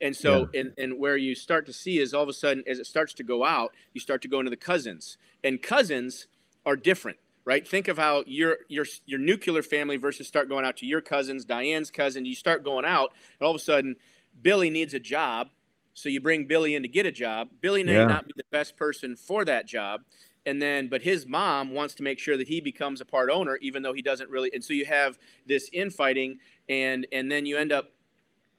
And 0.00 0.14
so, 0.14 0.48
yeah. 0.52 0.60
and, 0.60 0.72
and 0.76 0.98
where 0.98 1.16
you 1.16 1.34
start 1.34 1.64
to 1.66 1.72
see 1.72 1.98
is 1.98 2.12
all 2.12 2.22
of 2.22 2.28
a 2.28 2.34
sudden, 2.34 2.62
as 2.66 2.78
it 2.78 2.86
starts 2.86 3.14
to 3.14 3.22
go 3.22 3.44
out, 3.44 3.72
you 3.94 4.00
start 4.00 4.20
to 4.22 4.28
go 4.28 4.40
into 4.40 4.50
the 4.50 4.56
cousins. 4.56 5.16
And 5.42 5.62
cousins 5.62 6.26
are 6.64 6.76
different 6.76 7.18
right? 7.46 7.66
Think 7.66 7.88
of 7.88 7.96
how 7.96 8.24
your 8.26 8.58
your 8.68 8.84
your 9.06 9.20
nuclear 9.20 9.62
family 9.62 9.96
versus 9.96 10.28
start 10.28 10.48
going 10.48 10.66
out 10.66 10.76
to 10.78 10.86
your 10.86 11.00
cousins, 11.00 11.44
Diane's 11.46 11.90
cousin. 11.90 12.26
You 12.26 12.34
start 12.34 12.64
going 12.64 12.84
out, 12.84 13.12
and 13.38 13.46
all 13.46 13.54
of 13.54 13.56
a 13.56 13.64
sudden, 13.64 13.96
Billy 14.42 14.68
needs 14.68 14.92
a 14.92 14.98
job, 14.98 15.48
so 15.96 16.10
you 16.10 16.20
bring 16.20 16.44
Billy 16.44 16.74
in 16.74 16.82
to 16.82 16.88
get 16.88 17.06
a 17.06 17.10
job. 17.10 17.48
Billy 17.62 17.82
may 17.82 17.94
yeah. 17.94 18.04
not 18.04 18.26
be 18.26 18.34
the 18.36 18.44
best 18.50 18.76
person 18.76 19.16
for 19.16 19.46
that 19.46 19.66
job. 19.66 20.02
And 20.44 20.60
then, 20.60 20.88
but 20.88 21.00
his 21.00 21.26
mom 21.26 21.72
wants 21.72 21.94
to 21.94 22.02
make 22.02 22.18
sure 22.18 22.36
that 22.36 22.46
he 22.46 22.60
becomes 22.60 23.00
a 23.00 23.06
part 23.06 23.30
owner, 23.30 23.56
even 23.62 23.82
though 23.82 23.94
he 23.94 24.02
doesn't 24.02 24.28
really. 24.28 24.50
And 24.52 24.62
so 24.62 24.74
you 24.74 24.84
have 24.84 25.18
this 25.46 25.70
infighting, 25.72 26.38
and 26.68 27.06
and 27.12 27.32
then 27.32 27.46
you 27.46 27.56
end 27.56 27.72
up. 27.72 27.92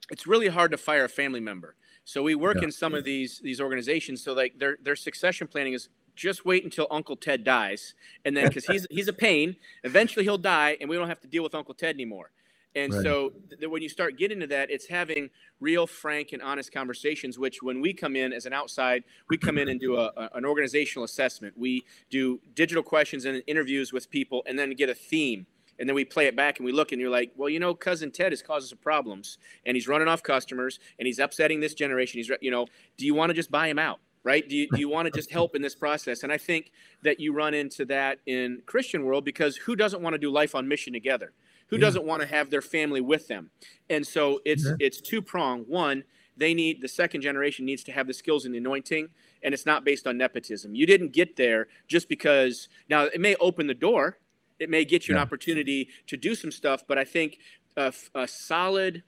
It's 0.10 0.26
really 0.26 0.47
hard 0.47 0.71
to 0.71 0.78
fire 0.78 1.06
a 1.06 1.10
family 1.10 1.39
member. 1.39 1.76
So 2.06 2.23
we 2.23 2.34
work 2.34 2.58
yeah. 2.58 2.63
in 2.65 2.71
some 2.71 2.95
of 2.95 3.04
these 3.04 3.39
these 3.39 3.62
organizations. 3.62 4.23
So 4.23 4.34
like 4.34 4.58
their 4.58 4.78
their 4.82 4.95
succession 4.95 5.47
planning 5.47 5.73
is 5.73 5.89
just 6.15 6.43
wait 6.43 6.63
until 6.63 6.88
Uncle 6.89 7.15
Ted 7.15 7.43
dies, 7.43 7.93
and 8.26 8.36
then 8.36 8.47
because 8.47 8.65
he's 8.65 8.88
he's 8.89 9.08
a 9.08 9.13
pain. 9.13 9.56
Eventually 9.84 10.26
he'll 10.26 10.39
die, 10.39 10.76
and 10.82 10.89
we 10.89 10.97
don't 10.97 11.08
have 11.08 11.21
to 11.21 11.28
deal 11.28 11.43
with 11.43 11.54
Uncle 11.54 11.76
Ted 11.76 11.93
anymore 11.93 12.32
And 12.77 12.93
right. 12.93 13.03
so 13.03 13.31
th- 13.49 13.69
when 13.69 13.81
you 13.81 13.89
start 13.89 14.17
getting 14.17 14.39
to 14.39 14.47
that, 14.47 14.69
it's 14.69 14.87
having 14.87 15.29
real, 15.59 15.87
frank, 15.87 16.31
and 16.31 16.41
honest 16.43 16.71
conversations. 16.71 17.39
Which, 17.39 17.63
when 17.63 17.81
we 17.81 17.91
come 17.91 18.15
in 18.15 18.31
as 18.31 18.45
an 18.45 18.53
outside, 18.53 19.03
we 19.29 19.37
come 19.37 19.57
in 19.57 19.67
and 19.67 19.79
do 19.79 19.97
a, 19.97 20.11
a, 20.15 20.29
an 20.35 20.45
organizational 20.45 21.03
assessment. 21.03 21.55
We 21.57 21.83
do 22.11 22.39
digital 22.53 22.83
questions 22.83 23.25
and 23.25 23.41
interviews 23.47 23.91
with 23.91 24.09
people, 24.11 24.43
and 24.45 24.57
then 24.59 24.71
get 24.71 24.89
a 24.89 24.95
theme. 24.95 25.47
And 25.79 25.89
then 25.89 25.95
we 25.95 26.05
play 26.05 26.25
it 26.25 26.35
back 26.35 26.57
and 26.57 26.65
we 26.65 26.71
look 26.71 26.91
and 26.91 26.99
you're 26.99 27.11
like, 27.11 27.31
well, 27.35 27.49
you 27.49 27.59
know, 27.59 27.75
cousin 27.75 28.09
Ted 28.09 28.33
is 28.33 28.41
causing 28.41 28.67
some 28.67 28.79
problems 28.79 29.37
and 29.63 29.77
he's 29.77 29.87
running 29.87 30.07
off 30.07 30.23
customers 30.23 30.79
and 30.97 31.05
he's 31.05 31.19
upsetting 31.19 31.59
this 31.59 31.75
generation. 31.75 32.17
He's, 32.17 32.31
you 32.41 32.49
know, 32.49 32.65
do 32.97 33.05
you 33.05 33.13
want 33.13 33.29
to 33.29 33.35
just 33.35 33.51
buy 33.51 33.67
him 33.67 33.77
out? 33.77 33.99
right? 34.27 34.49
Do 34.49 34.57
you, 34.57 34.67
do 34.73 34.79
you 34.79 34.89
want 34.89 35.05
to 35.05 35.11
just 35.11 35.31
help 35.31 35.55
in 35.55 35.61
this 35.61 35.73
process? 35.73 36.23
And 36.23 36.33
I 36.33 36.37
think 36.37 36.73
that 37.01 37.17
you 37.17 37.31
run 37.31 37.53
into 37.53 37.85
that 37.85 38.19
in 38.25 38.61
Christian 38.65 39.05
world 39.05 39.23
because 39.23 39.55
who 39.55 39.73
doesn't 39.73 40.01
want 40.01 40.15
to 40.15 40.17
do 40.17 40.29
life 40.29 40.53
on 40.53 40.67
mission 40.67 40.91
together? 40.91 41.31
Who 41.67 41.75
yeah. 41.75 41.82
doesn't 41.82 42.06
want 42.06 42.21
to 42.21 42.27
have 42.27 42.49
their 42.49 42.62
family 42.62 43.01
with 43.01 43.27
them? 43.27 43.51
And 43.89 44.06
so 44.06 44.39
it's 44.45 44.65
yeah. 44.65 44.75
it's 44.80 45.01
two 45.01 45.21
prong. 45.21 45.62
One, 45.62 46.03
they 46.36 46.53
need 46.53 46.82
the 46.82 46.88
second 46.88 47.21
generation 47.21 47.65
needs 47.65 47.84
to 47.86 47.91
have 47.91 48.08
the 48.08 48.13
skills 48.13 48.45
and 48.45 48.53
the 48.53 48.60
anointing, 48.60 49.10
and 49.43 49.53
it's 49.53 49.65
not 49.65 49.84
based 49.84 50.08
on 50.08 50.17
nepotism. 50.17 50.75
You 50.75 50.86
didn't 50.86 51.12
get 51.12 51.36
there 51.36 51.67
just 51.88 52.08
because 52.08 52.69
now 52.89 53.03
it 53.03 53.19
may 53.19 53.36
open 53.36 53.67
the 53.67 53.73
door, 53.73 54.19
it 54.60 54.69
may 54.69 54.86
get 54.86 55.08
you 55.08 55.15
yeah. 55.15 55.21
an 55.21 55.27
opportunity 55.27 55.89
to 56.08 56.17
do 56.17 56.36
some 56.36 56.51
stuff, 56.51 56.84
but 56.88 56.97
I 56.97 57.03
think 57.03 57.39
a, 57.75 57.93
a 58.15 58.27
solid, 58.27 59.03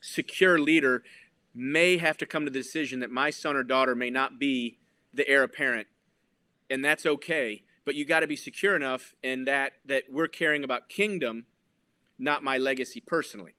secure 0.00 0.58
leader 0.58 1.02
may 1.54 1.96
have 1.98 2.16
to 2.18 2.26
come 2.26 2.44
to 2.44 2.50
the 2.50 2.58
decision 2.58 3.00
that 3.00 3.10
my 3.10 3.30
son 3.30 3.56
or 3.56 3.62
daughter 3.62 3.94
may 3.94 4.10
not 4.10 4.38
be 4.38 4.78
the 5.12 5.26
heir 5.28 5.42
apparent, 5.42 5.86
and 6.70 6.84
that's 6.84 7.06
okay. 7.06 7.62
But 7.84 7.94
you 7.94 8.04
got 8.04 8.20
to 8.20 8.26
be 8.26 8.36
secure 8.36 8.76
enough 8.76 9.14
in 9.22 9.46
that 9.46 9.72
that 9.86 10.04
we're 10.10 10.28
caring 10.28 10.62
about 10.62 10.90
kingdom, 10.90 11.46
not 12.18 12.42
my 12.42 12.58
legacy 12.58 13.00
personally. 13.00 13.54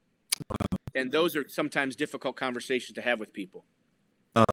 And 0.95 1.11
those 1.11 1.35
are 1.35 1.47
sometimes 1.47 1.95
difficult 1.95 2.35
conversations 2.35 2.95
to 2.95 3.01
have 3.01 3.19
with 3.19 3.33
people. 3.33 3.65
Uh, 4.35 4.45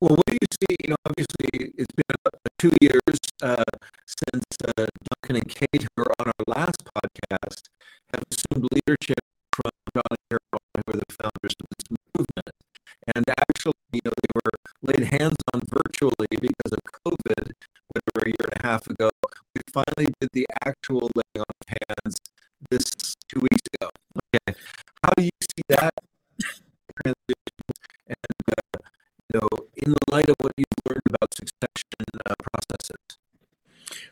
well, 0.00 0.16
what 0.16 0.26
do 0.26 0.32
you 0.34 0.48
see? 0.52 0.76
You 0.84 0.90
know, 0.90 0.96
obviously, 1.06 1.72
it's 1.76 1.94
been 1.94 2.16
two 2.58 2.72
years 2.80 3.18
uh, 3.42 3.64
since 4.06 4.44
uh, 4.66 4.86
Duncan 5.08 5.36
and 5.36 5.48
Kate, 5.48 5.82
who 5.82 5.88
were 5.96 6.12
on 6.20 6.26
our 6.26 6.44
last 6.56 6.82
podcast, 6.84 7.62
have 8.12 8.22
assumed 8.30 8.68
leadership 8.72 9.20
from 9.52 9.70
John 9.94 10.02
and 10.10 10.18
Carol, 10.28 10.60
who 10.74 10.92
are 10.92 10.96
the 10.96 11.14
founders 11.14 11.54
of 11.60 11.66
this 11.78 11.98
movement. 12.16 12.50
And 13.14 13.24
actually, 13.28 13.72
you 13.92 14.00
know, 14.04 14.12
they 14.12 14.32
were 14.34 14.50
laid 14.82 15.20
hands 15.20 15.36
on 15.54 15.62
virtually 15.68 16.28
because 16.30 16.72
of 16.72 16.80
COVID, 17.06 17.52
whatever, 17.88 18.20
a 18.24 18.28
year 18.28 18.44
and 18.44 18.64
a 18.64 18.66
half 18.66 18.86
ago. 18.86 19.10
We 19.54 19.62
finally 19.72 20.12
did 20.20 20.30
the 20.32 20.46
actual 20.64 21.10
laying 21.14 21.38
on 21.38 21.44
of 21.48 21.76
hands 22.04 22.16
this 22.70 23.09
two 23.30 23.40
weeks 23.40 23.62
ago. 23.74 23.90
Okay. 24.34 24.58
How 25.02 25.10
do 25.16 25.22
you 25.24 25.30
see 25.42 25.62
that 25.68 25.94
transition? 27.02 27.14
And, 28.08 28.56
uh, 28.58 28.78
you 29.32 29.40
know, 29.40 29.48
in 29.76 29.92
the 29.92 30.12
light 30.12 30.28
of 30.28 30.36
what 30.40 30.52
you've 30.56 30.66
learned 30.88 31.02
about 31.08 31.32
succession 31.34 32.20
uh, 32.26 32.34
processes? 32.50 33.18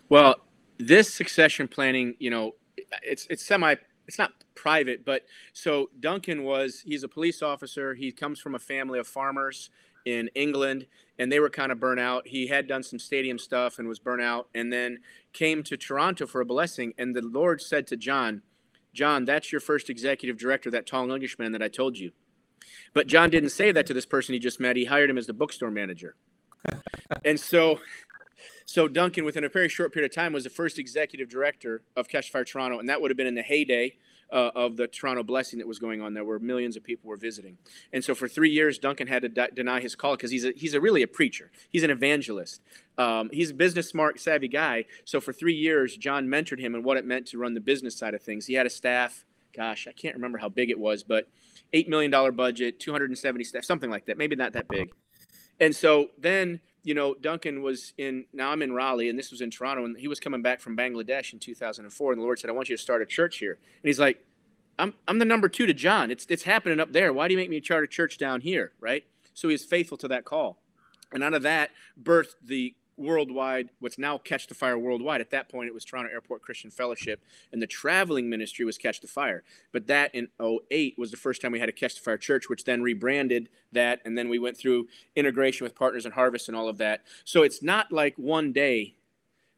Well, 0.09 0.37
this 0.79 1.13
succession 1.13 1.67
planning, 1.67 2.15
you 2.19 2.31
know, 2.31 2.55
it's 3.03 3.27
it's 3.29 3.45
semi 3.45 3.75
it's 4.07 4.19
not 4.19 4.33
private, 4.55 5.05
but 5.05 5.25
so 5.53 5.91
Duncan 5.99 6.45
was 6.45 6.83
he's 6.85 7.03
a 7.03 7.09
police 7.09 7.43
officer. 7.43 7.95
He 7.95 8.13
comes 8.13 8.39
from 8.39 8.55
a 8.55 8.59
family 8.59 8.99
of 8.99 9.07
farmers 9.07 9.71
in 10.07 10.31
England, 10.35 10.87
and 11.19 11.31
they 11.31 11.41
were 11.41 11.51
kind 11.51 11.73
of 11.73 11.81
burnt 11.81 12.01
out. 12.01 12.29
He 12.29 12.47
had 12.47 12.69
done 12.69 12.83
some 12.83 12.99
stadium 13.01 13.39
stuff 13.39 13.79
and 13.79 13.89
was 13.89 13.99
burnt 13.99 14.23
out, 14.23 14.49
and 14.55 14.73
then 14.73 15.01
came 15.33 15.63
to 15.65 15.77
Toronto 15.77 16.27
for 16.27 16.41
a 16.41 16.47
blessing. 16.47 16.95
And 16.97 17.15
the 17.15 17.23
Lord 17.23 17.61
said 17.61 17.87
to 17.89 17.97
John, 17.97 18.43
John, 18.93 19.25
that's 19.25 19.53
your 19.53 19.61
first 19.61 19.91
executive 19.91 20.39
director, 20.39 20.71
that 20.71 20.87
tall 20.87 21.11
Englishman 21.11 21.53
that 21.53 21.63
I 21.63 21.69
told 21.69 21.99
you. 21.99 22.13
But 22.95 23.07
John 23.07 23.31
didn't 23.31 23.51
say 23.51 23.73
that 23.73 23.87
to 23.87 23.95
this 23.95 24.07
person 24.07 24.33
he 24.33 24.39
just 24.39 24.61
met. 24.61 24.77
He 24.77 24.87
hired 24.87 25.11
him 25.11 25.19
as 25.19 25.27
the 25.27 25.33
bookstore 25.33 25.71
manager. 25.71 26.17
and 27.25 27.39
so 27.39 27.79
so 28.69 28.87
Duncan, 28.87 29.25
within 29.25 29.45
a 29.45 29.49
very 29.49 29.71
short 29.71 29.95
period 29.95 30.11
of 30.11 30.15
time, 30.15 30.35
was 30.35 30.45
the 30.45 30.51
first 30.51 30.79
executive 30.79 31.31
director 31.31 31.81
of 31.97 32.07
Catch 32.07 32.31
Fire 32.31 32.45
Toronto, 32.45 32.79
and 32.79 32.89
that 32.91 33.01
would 33.01 33.11
have 33.11 33.17
been 33.17 33.27
in 33.27 33.35
the 33.35 33.43
heyday 33.43 33.97
uh, 34.31 34.51
of 34.55 34.77
the 34.77 34.87
Toronto 34.87 35.23
blessing 35.23 35.59
that 35.59 35.67
was 35.67 35.79
going 35.79 36.03
on 36.03 36.13
there, 36.13 36.23
where 36.23 36.39
millions 36.39 36.77
of 36.77 36.85
people 36.85 37.09
were 37.09 37.17
visiting. 37.17 37.57
And 37.95 38.05
so 38.05 38.15
for 38.15 38.29
three 38.29 38.51
years, 38.51 38.79
Duncan 38.79 39.07
had 39.07 39.23
to 39.23 39.31
de- 39.31 39.51
deny 39.53 39.81
his 39.81 39.95
call 39.95 40.17
because 40.17 40.31
he's 40.31 40.45
a, 40.45 40.53
he's 40.55 40.75
a 40.75 40.83
really 40.83 41.03
a 41.03 41.07
preacher. 41.09 41.51
He's 41.71 41.83
an 41.83 41.91
evangelist. 41.91 42.61
Um, 42.99 43.31
he's 43.33 43.51
a 43.51 43.55
business 43.55 43.89
smart, 43.89 44.21
savvy 44.21 44.49
guy. 44.49 44.85
So 45.05 45.21
for 45.21 45.33
three 45.33 45.55
years, 45.55 45.97
John 45.97 46.27
mentored 46.27 46.59
him 46.59 46.75
in 46.75 46.83
what 46.83 46.97
it 46.97 47.07
meant 47.07 47.27
to 47.29 47.39
run 47.39 47.55
the 47.55 47.61
business 47.61 47.97
side 47.97 48.15
of 48.15 48.23
things. 48.23 48.47
He 48.47 48.55
had 48.55 48.67
a 48.67 48.71
staff. 48.71 49.25
Gosh, 49.57 49.87
I 49.89 49.93
can't 49.93 50.15
remember 50.15 50.39
how 50.39 50.49
big 50.49 50.71
it 50.71 50.79
was, 50.79 51.03
but 51.03 51.29
eight 51.73 51.89
million 51.89 52.11
dollar 52.11 52.33
budget, 52.33 52.81
270 52.81 53.45
staff, 53.45 53.65
something 53.65 53.91
like 53.91 54.07
that. 54.07 54.19
Maybe 54.19 54.37
not 54.37 54.53
that 54.53 54.69
big. 54.69 54.91
And 55.61 55.75
so 55.75 56.09
then 56.19 56.61
you 56.89 56.95
know, 56.95 57.15
Duncan 57.15 57.63
was 57.63 57.93
in, 57.99 58.25
now 58.33 58.51
I'm 58.51 58.63
in 58.63 58.73
Raleigh, 58.73 59.11
and 59.11 59.19
this 59.19 59.31
was 59.31 59.43
in 59.43 59.51
Toronto, 59.51 59.85
and 59.85 59.95
he 59.95 60.09
was 60.09 60.21
coming 60.21 60.41
back 60.41 60.59
from 60.59 60.75
Bangladesh 60.75 61.35
in 61.35 61.39
2004, 61.39 62.13
and 62.13 62.21
the 62.21 62.25
Lord 62.25 62.39
said, 62.39 62.49
I 62.49 62.55
want 62.55 62.71
you 62.71 62.77
to 62.77 62.83
start 62.83 63.03
a 63.03 63.07
church 63.07 63.37
here. 63.37 63.53
And 63.53 63.89
he's 63.89 63.99
like, 63.99 64.25
I'm, 64.79 64.95
I'm 65.07 65.19
the 65.19 65.27
number 65.27 65.51
two 65.51 65.67
to 65.67 65.75
John. 65.75 66.11
It's, 66.11 66.25
it's 66.31 66.45
happening 66.45 66.81
up 66.81 66.93
there. 66.93 67.13
Why 67.13 67.29
do 67.29 67.35
you 67.35 67.39
make 67.39 67.51
me 67.51 67.59
a 67.59 67.87
church 67.87 68.17
down 68.17 68.41
here? 68.41 68.73
Right? 68.81 69.05
So 69.35 69.49
he's 69.51 69.67
faithful 69.67 69.99
to 69.99 70.09
that 70.09 70.25
call. 70.25 70.63
And 71.13 71.23
out 71.23 71.35
of 71.35 71.43
that 71.43 71.73
birthed 72.03 72.37
the 72.43 72.75
worldwide, 72.99 73.71
what's 73.81 73.99
now 73.99 74.19
Catch 74.19 74.49
the 74.49 74.55
Fire 74.55 74.79
worldwide. 74.79 75.21
At 75.21 75.31
that 75.31 75.49
point, 75.49 75.69
it 75.69 75.75
was 75.75 75.85
Toronto 75.85 76.11
Airport 76.13 76.43
Christian 76.43 76.71
Fellowship, 76.71 77.23
and 77.53 77.63
the 77.63 77.67
traveling 77.67 78.29
ministry 78.29 78.65
was 78.65 78.79
Catch 78.79 79.01
the 79.01 79.07
Fire. 79.07 79.45
But 79.73 79.87
that 79.87 80.15
in 80.15 80.29
08 80.41 80.97
was 80.99 81.11
the 81.11 81.17
first 81.17 81.41
time 81.41 81.53
we 81.53 81.61
had 81.61 81.69
a 81.69 81.73
Catch 81.73 81.97
the 81.97 82.01
Fire 82.01 82.19
church, 82.19 82.49
which 82.49 82.65
then 82.65 82.83
rebranded 82.83 83.49
that, 83.73 84.01
and 84.05 84.17
then 84.17 84.29
we 84.29 84.39
went 84.39 84.57
through 84.57 84.89
integration 85.17 85.65
with 85.65 85.75
Partners 85.75 86.07
in 86.07 86.13
Harvest 86.13 86.49
and 86.49 86.57
all 86.57 86.69
of 86.69 86.79
that. 86.79 87.03
So 87.25 87.43
it's 87.43 87.63
not 87.63 87.93
like 87.93 88.17
one 88.17 88.53
day 88.53 88.95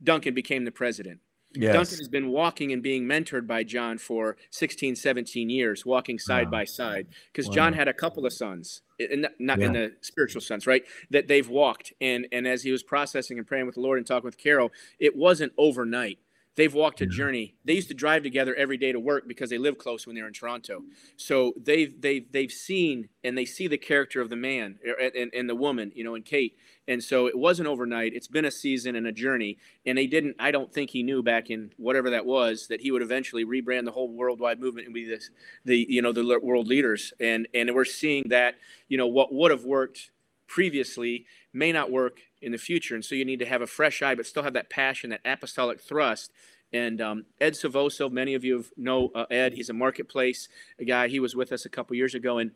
Duncan 0.03 0.35
became 0.35 0.65
the 0.65 0.71
president. 0.71 1.21
Yes. 1.53 1.75
Duncan 1.75 1.99
has 1.99 2.09
been 2.09 2.29
walking 2.29 2.73
and 2.73 2.83
being 2.83 3.05
mentored 3.05 3.47
by 3.47 3.65
John 3.65 3.99
for 3.99 4.37
16, 4.51 4.95
17 4.95 5.51
years, 5.51 5.85
walking 5.85 6.19
side 6.19 6.47
wow. 6.47 6.51
by 6.51 6.65
side. 6.65 7.09
Because 7.33 7.49
wow. 7.49 7.55
John 7.55 7.73
had 7.73 7.89
a 7.89 7.93
couple 7.93 8.25
of 8.25 8.33
sons, 8.33 8.83
in, 8.99 9.27
not 9.39 9.59
yeah. 9.59 9.67
in 9.67 9.73
the 9.73 9.93
spiritual 10.01 10.41
sense, 10.43 10.67
right? 10.67 10.85
That 11.11 11.27
they've 11.27 11.49
walked. 11.49 11.93
And, 12.01 12.29
and 12.31 12.47
as 12.47 12.63
he 12.63 12.71
was 12.71 12.85
processing 12.85 13.39
and 13.39 13.47
praying 13.47 13.67
with 13.67 13.75
the 13.75 13.81
Lord 13.81 13.99
and 13.99 14.07
talking 14.07 14.27
with 14.27 14.39
Carol, 14.39 14.71
it 15.01 15.17
wasn't 15.17 15.53
overnight. 15.59 16.19
They've 16.57 16.75
walked 16.75 17.01
a 17.01 17.07
journey. 17.07 17.55
They 17.65 17.75
used 17.75 17.89
to 17.89 17.95
drive 17.95 18.23
together 18.23 18.55
every 18.55 18.77
day 18.77 18.91
to 18.93 18.99
work 18.99 19.29
because 19.29 19.51
they 19.51 19.59
live 19.59 19.79
close 19.79 20.07
when 20.07 20.17
they're 20.17 20.27
in 20.27 20.33
Toronto. 20.33 20.83
So 21.17 21.55
they've 21.57 21.99
they've 22.01 22.31
they've 22.31 22.51
seen 22.51 23.09
and 23.23 23.39
they 23.39 23.45
see 23.45 23.69
the 23.69 23.79
character 23.79 24.21
of 24.21 24.31
the 24.31 24.37
man 24.37 24.79
er, 24.87 25.11
and, 25.17 25.31
and 25.33 25.49
the 25.49 25.55
woman, 25.55 25.93
you 25.95 26.03
know, 26.03 26.17
and 26.17 26.25
Kate. 26.25 26.57
And 26.89 27.03
so 27.05 27.27
it 27.27 27.39
wasn't 27.39 27.69
overnight. 27.69 28.15
It's 28.15 28.27
been 28.27 28.45
a 28.45 28.51
season 28.51 28.97
and 28.97 29.07
a 29.07 29.13
journey. 29.13 29.59
And 29.87 29.97
they 29.97 30.09
didn't. 30.09 30.37
I 30.41 30.51
don't 30.51 30.73
think 30.73 30.91
he 30.91 31.05
knew 31.05 31.23
back 31.23 31.51
in 31.51 31.71
whatever 31.77 32.11
that 32.11 32.27
was 32.27 32.67
that 32.67 32.81
he 32.81 32.91
would 32.91 33.03
eventually 33.03 33.45
rebrand 33.45 33.85
the 33.85 33.93
whole 33.93 34.09
worldwide 34.09 34.59
movement 34.59 34.87
and 34.87 34.95
be 34.95 35.07
this 35.07 35.31
the 35.65 35.87
you 35.89 36.03
know 36.03 36.13
the 36.13 36.41
world 36.43 36.67
leaders. 36.67 37.13
And 37.21 37.47
and 37.55 37.73
we're 37.75 37.85
seeing 37.85 38.25
that 38.31 38.57
you 38.89 38.99
know 38.99 39.07
what 39.07 39.33
would 39.33 39.53
have 39.53 39.65
worked 39.65 40.11
previously 40.51 41.25
may 41.53 41.71
not 41.71 41.91
work 41.91 42.19
in 42.43 42.51
the 42.53 42.59
future. 42.59 42.97
And 42.97 43.05
so 43.05 43.15
you 43.15 43.25
need 43.25 43.39
to 43.39 43.47
have 43.47 43.63
a 43.63 43.67
fresh 43.67 44.03
eye, 44.03 44.17
but 44.17 44.27
still 44.27 44.43
have 44.43 44.53
that 44.55 44.69
passion, 44.69 45.11
that 45.11 45.21
apostolic 45.25 45.81
thrust. 45.81 46.33
And 46.73 47.01
um, 47.01 47.25
Ed 47.41 47.55
Silvoso, 47.55 48.11
many 48.11 48.35
of 48.35 48.45
you 48.45 48.65
know 48.77 49.11
uh, 49.15 49.27
Ed. 49.31 49.55
He's 49.55 49.71
a 49.71 49.73
marketplace 49.73 50.49
a 50.79 50.85
guy. 50.85 51.09
He 51.09 51.21
was 51.21 51.35
with 51.35 51.53
us 51.53 51.65
a 51.65 51.69
couple 51.69 51.97
years 51.97 52.15
ago, 52.15 52.39
and 52.39 52.51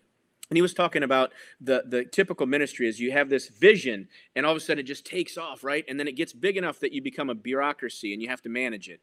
and 0.50 0.58
he 0.58 0.62
was 0.62 0.74
talking 0.74 1.02
about 1.02 1.32
the 1.60 1.84
the 1.86 2.04
typical 2.04 2.46
ministry 2.46 2.86
is 2.86 3.00
you 3.00 3.12
have 3.12 3.28
this 3.28 3.48
vision, 3.48 4.08
and 4.36 4.44
all 4.46 4.52
of 4.52 4.56
a 4.56 4.60
sudden 4.60 4.80
it 4.80 4.86
just 4.86 5.06
takes 5.06 5.36
off, 5.36 5.64
right? 5.64 5.84
And 5.88 5.98
then 5.98 6.06
it 6.06 6.16
gets 6.16 6.32
big 6.32 6.56
enough 6.56 6.78
that 6.80 6.92
you 6.92 7.02
become 7.02 7.30
a 7.30 7.34
bureaucracy, 7.34 8.12
and 8.12 8.22
you 8.22 8.28
have 8.28 8.42
to 8.42 8.48
manage 8.48 8.88
it. 8.88 9.00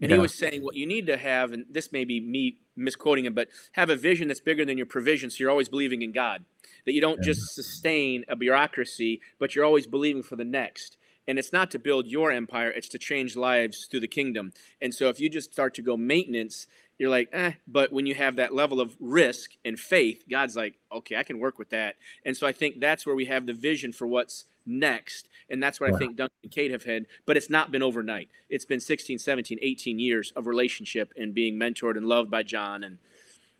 And 0.00 0.10
yeah. 0.10 0.16
he 0.16 0.20
was 0.20 0.34
saying 0.34 0.62
what 0.62 0.74
you 0.74 0.86
need 0.86 1.06
to 1.06 1.16
have, 1.16 1.52
and 1.52 1.64
this 1.70 1.92
may 1.92 2.04
be 2.04 2.20
me 2.20 2.58
misquoting 2.76 3.24
him, 3.24 3.34
but 3.34 3.48
have 3.72 3.90
a 3.90 3.96
vision 3.96 4.28
that's 4.28 4.40
bigger 4.40 4.64
than 4.64 4.76
your 4.76 4.86
provision, 4.86 5.30
so 5.30 5.36
you're 5.40 5.50
always 5.50 5.68
believing 5.68 6.02
in 6.02 6.12
God 6.12 6.44
that 6.84 6.94
you 6.94 7.00
don't 7.00 7.22
just 7.22 7.54
sustain 7.54 8.24
a 8.28 8.36
bureaucracy, 8.36 9.20
but 9.38 9.54
you're 9.54 9.64
always 9.64 9.86
believing 9.86 10.22
for 10.22 10.36
the 10.36 10.44
next. 10.44 10.96
And 11.26 11.38
it's 11.38 11.52
not 11.52 11.70
to 11.72 11.78
build 11.78 12.06
your 12.06 12.32
empire, 12.32 12.70
it's 12.70 12.88
to 12.88 12.98
change 12.98 13.36
lives 13.36 13.86
through 13.90 14.00
the 14.00 14.08
kingdom. 14.08 14.52
And 14.80 14.94
so 14.94 15.10
if 15.10 15.20
you 15.20 15.28
just 15.28 15.52
start 15.52 15.74
to 15.74 15.82
go 15.82 15.96
maintenance, 15.96 16.66
you're 16.98 17.10
like, 17.10 17.28
eh, 17.32 17.52
but 17.66 17.92
when 17.92 18.06
you 18.06 18.14
have 18.14 18.36
that 18.36 18.54
level 18.54 18.80
of 18.80 18.96
risk 19.00 19.52
and 19.64 19.78
faith, 19.78 20.24
God's 20.28 20.56
like, 20.56 20.74
okay, 20.92 21.16
I 21.16 21.22
can 21.22 21.38
work 21.38 21.58
with 21.58 21.70
that. 21.70 21.94
And 22.24 22.36
so 22.36 22.46
I 22.46 22.52
think 22.52 22.80
that's 22.80 23.06
where 23.06 23.14
we 23.14 23.26
have 23.26 23.46
the 23.46 23.52
vision 23.52 23.92
for 23.92 24.06
what's 24.06 24.46
next. 24.66 25.28
And 25.48 25.62
that's 25.62 25.80
what 25.80 25.90
wow. 25.90 25.96
I 25.96 25.98
think 25.98 26.16
Duncan 26.16 26.36
and 26.42 26.52
Kate 26.52 26.70
have 26.70 26.84
had, 26.84 27.06
but 27.24 27.36
it's 27.36 27.48
not 27.48 27.70
been 27.70 27.82
overnight. 27.82 28.28
It's 28.50 28.64
been 28.64 28.80
16, 28.80 29.18
17, 29.18 29.58
18 29.62 29.98
years 29.98 30.32
of 30.36 30.46
relationship 30.46 31.12
and 31.16 31.32
being 31.32 31.58
mentored 31.58 31.96
and 31.96 32.06
loved 32.06 32.30
by 32.30 32.42
John. 32.42 32.84
And 32.84 32.98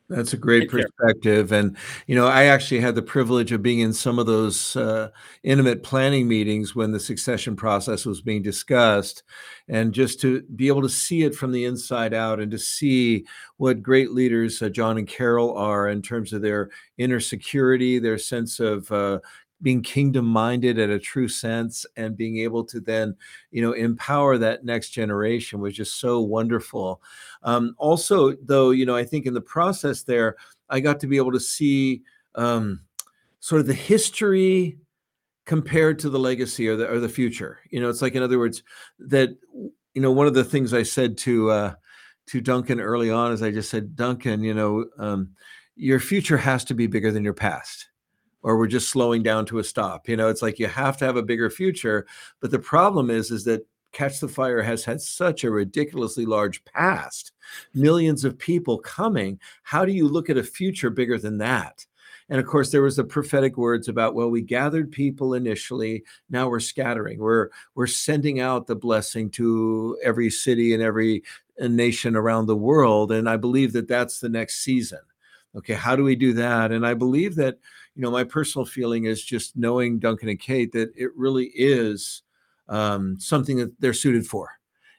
That's 0.08 0.32
a 0.32 0.38
great 0.38 0.70
Take 0.70 0.70
perspective. 0.70 1.50
Care. 1.50 1.58
And, 1.58 1.76
you 2.06 2.14
know, 2.14 2.26
I 2.26 2.44
actually 2.44 2.80
had 2.80 2.94
the 2.94 3.02
privilege 3.02 3.52
of 3.52 3.62
being 3.62 3.80
in 3.80 3.92
some 3.92 4.18
of 4.18 4.26
those 4.26 4.74
uh, 4.74 5.10
intimate 5.42 5.82
planning 5.82 6.26
meetings 6.26 6.74
when 6.74 6.92
the 6.92 7.00
succession 7.00 7.54
process 7.54 8.06
was 8.06 8.22
being 8.22 8.40
discussed. 8.40 9.22
And 9.68 9.92
just 9.92 10.18
to 10.22 10.42
be 10.56 10.68
able 10.68 10.80
to 10.80 10.88
see 10.88 11.24
it 11.24 11.34
from 11.34 11.52
the 11.52 11.66
inside 11.66 12.14
out 12.14 12.40
and 12.40 12.50
to 12.52 12.58
see 12.58 13.26
what 13.58 13.82
great 13.82 14.12
leaders 14.12 14.62
uh, 14.62 14.70
John 14.70 14.96
and 14.96 15.06
Carol 15.06 15.54
are 15.58 15.88
in 15.88 16.00
terms 16.00 16.32
of 16.32 16.40
their 16.40 16.70
inner 16.96 17.20
security, 17.20 17.98
their 17.98 18.18
sense 18.18 18.60
of 18.60 18.90
uh, 18.90 19.18
being 19.60 19.82
kingdom 19.82 20.24
minded 20.24 20.78
at 20.78 20.90
a 20.90 20.98
true 20.98 21.28
sense 21.28 21.84
and 21.96 22.16
being 22.16 22.38
able 22.38 22.64
to 22.64 22.80
then 22.80 23.16
you 23.50 23.60
know 23.60 23.72
empower 23.72 24.38
that 24.38 24.64
next 24.64 24.90
generation 24.90 25.60
was 25.60 25.74
just 25.74 26.00
so 26.00 26.20
wonderful. 26.20 27.02
Um, 27.42 27.74
also 27.78 28.32
though 28.42 28.70
you 28.70 28.86
know 28.86 28.96
i 28.96 29.04
think 29.04 29.26
in 29.26 29.34
the 29.34 29.40
process 29.40 30.02
there 30.02 30.36
i 30.70 30.80
got 30.80 31.00
to 31.00 31.06
be 31.06 31.16
able 31.16 31.32
to 31.32 31.40
see 31.40 32.02
um, 32.34 32.80
sort 33.40 33.60
of 33.60 33.66
the 33.66 33.74
history 33.74 34.78
compared 35.44 35.98
to 35.98 36.10
the 36.10 36.18
legacy 36.18 36.68
or 36.68 36.76
the 36.76 36.88
or 36.88 37.00
the 37.00 37.08
future. 37.08 37.60
You 37.70 37.80
know 37.80 37.88
it's 37.88 38.02
like 38.02 38.14
in 38.14 38.22
other 38.22 38.38
words 38.38 38.62
that 38.98 39.30
you 39.94 40.02
know 40.02 40.12
one 40.12 40.26
of 40.26 40.34
the 40.34 40.44
things 40.44 40.72
i 40.74 40.82
said 40.82 41.18
to 41.18 41.50
uh 41.50 41.74
to 42.26 42.40
duncan 42.40 42.80
early 42.80 43.10
on 43.10 43.32
is 43.32 43.42
i 43.42 43.50
just 43.50 43.70
said 43.70 43.96
duncan 43.96 44.44
you 44.44 44.54
know 44.54 44.84
um, 44.98 45.30
your 45.74 45.98
future 45.98 46.36
has 46.36 46.64
to 46.64 46.74
be 46.74 46.86
bigger 46.86 47.10
than 47.10 47.24
your 47.24 47.34
past 47.34 47.88
or 48.42 48.56
we're 48.56 48.66
just 48.66 48.90
slowing 48.90 49.22
down 49.22 49.46
to 49.46 49.58
a 49.58 49.64
stop. 49.64 50.08
You 50.08 50.16
know, 50.16 50.28
it's 50.28 50.42
like 50.42 50.58
you 50.58 50.66
have 50.66 50.96
to 50.98 51.04
have 51.04 51.16
a 51.16 51.22
bigger 51.22 51.50
future. 51.50 52.06
But 52.40 52.50
the 52.50 52.58
problem 52.58 53.10
is, 53.10 53.30
is 53.30 53.44
that 53.44 53.66
Catch 53.92 54.20
the 54.20 54.28
Fire 54.28 54.62
has 54.62 54.84
had 54.84 55.00
such 55.00 55.44
a 55.44 55.50
ridiculously 55.50 56.26
large 56.26 56.62
past, 56.64 57.32
millions 57.74 58.24
of 58.24 58.38
people 58.38 58.78
coming. 58.78 59.40
How 59.62 59.84
do 59.84 59.92
you 59.92 60.06
look 60.06 60.30
at 60.30 60.36
a 60.36 60.42
future 60.42 60.90
bigger 60.90 61.18
than 61.18 61.38
that? 61.38 61.86
And 62.30 62.38
of 62.38 62.46
course, 62.46 62.70
there 62.70 62.82
was 62.82 62.96
the 62.96 63.04
prophetic 63.04 63.56
words 63.56 63.88
about, 63.88 64.14
well, 64.14 64.30
we 64.30 64.42
gathered 64.42 64.92
people 64.92 65.32
initially. 65.32 66.04
Now 66.28 66.48
we're 66.48 66.60
scattering. 66.60 67.18
We're 67.18 67.48
we're 67.74 67.86
sending 67.86 68.38
out 68.40 68.66
the 68.66 68.76
blessing 68.76 69.30
to 69.30 69.98
every 70.04 70.28
city 70.28 70.74
and 70.74 70.82
every 70.82 71.22
uh, 71.60 71.68
nation 71.68 72.14
around 72.14 72.46
the 72.46 72.56
world. 72.56 73.12
And 73.12 73.28
I 73.28 73.38
believe 73.38 73.72
that 73.72 73.88
that's 73.88 74.20
the 74.20 74.28
next 74.28 74.62
season. 74.62 75.00
Okay, 75.56 75.72
how 75.72 75.96
do 75.96 76.04
we 76.04 76.14
do 76.14 76.34
that? 76.34 76.70
And 76.70 76.86
I 76.86 76.92
believe 76.92 77.34
that 77.36 77.58
you 77.98 78.02
know, 78.04 78.12
my 78.12 78.22
personal 78.22 78.64
feeling 78.64 79.06
is 79.06 79.24
just 79.24 79.56
knowing 79.56 79.98
Duncan 79.98 80.28
and 80.28 80.38
Kate 80.38 80.70
that 80.70 80.92
it 80.96 81.10
really 81.16 81.46
is 81.46 82.22
um, 82.68 83.18
something 83.18 83.56
that 83.56 83.72
they're 83.80 83.92
suited 83.92 84.24
for. 84.24 84.52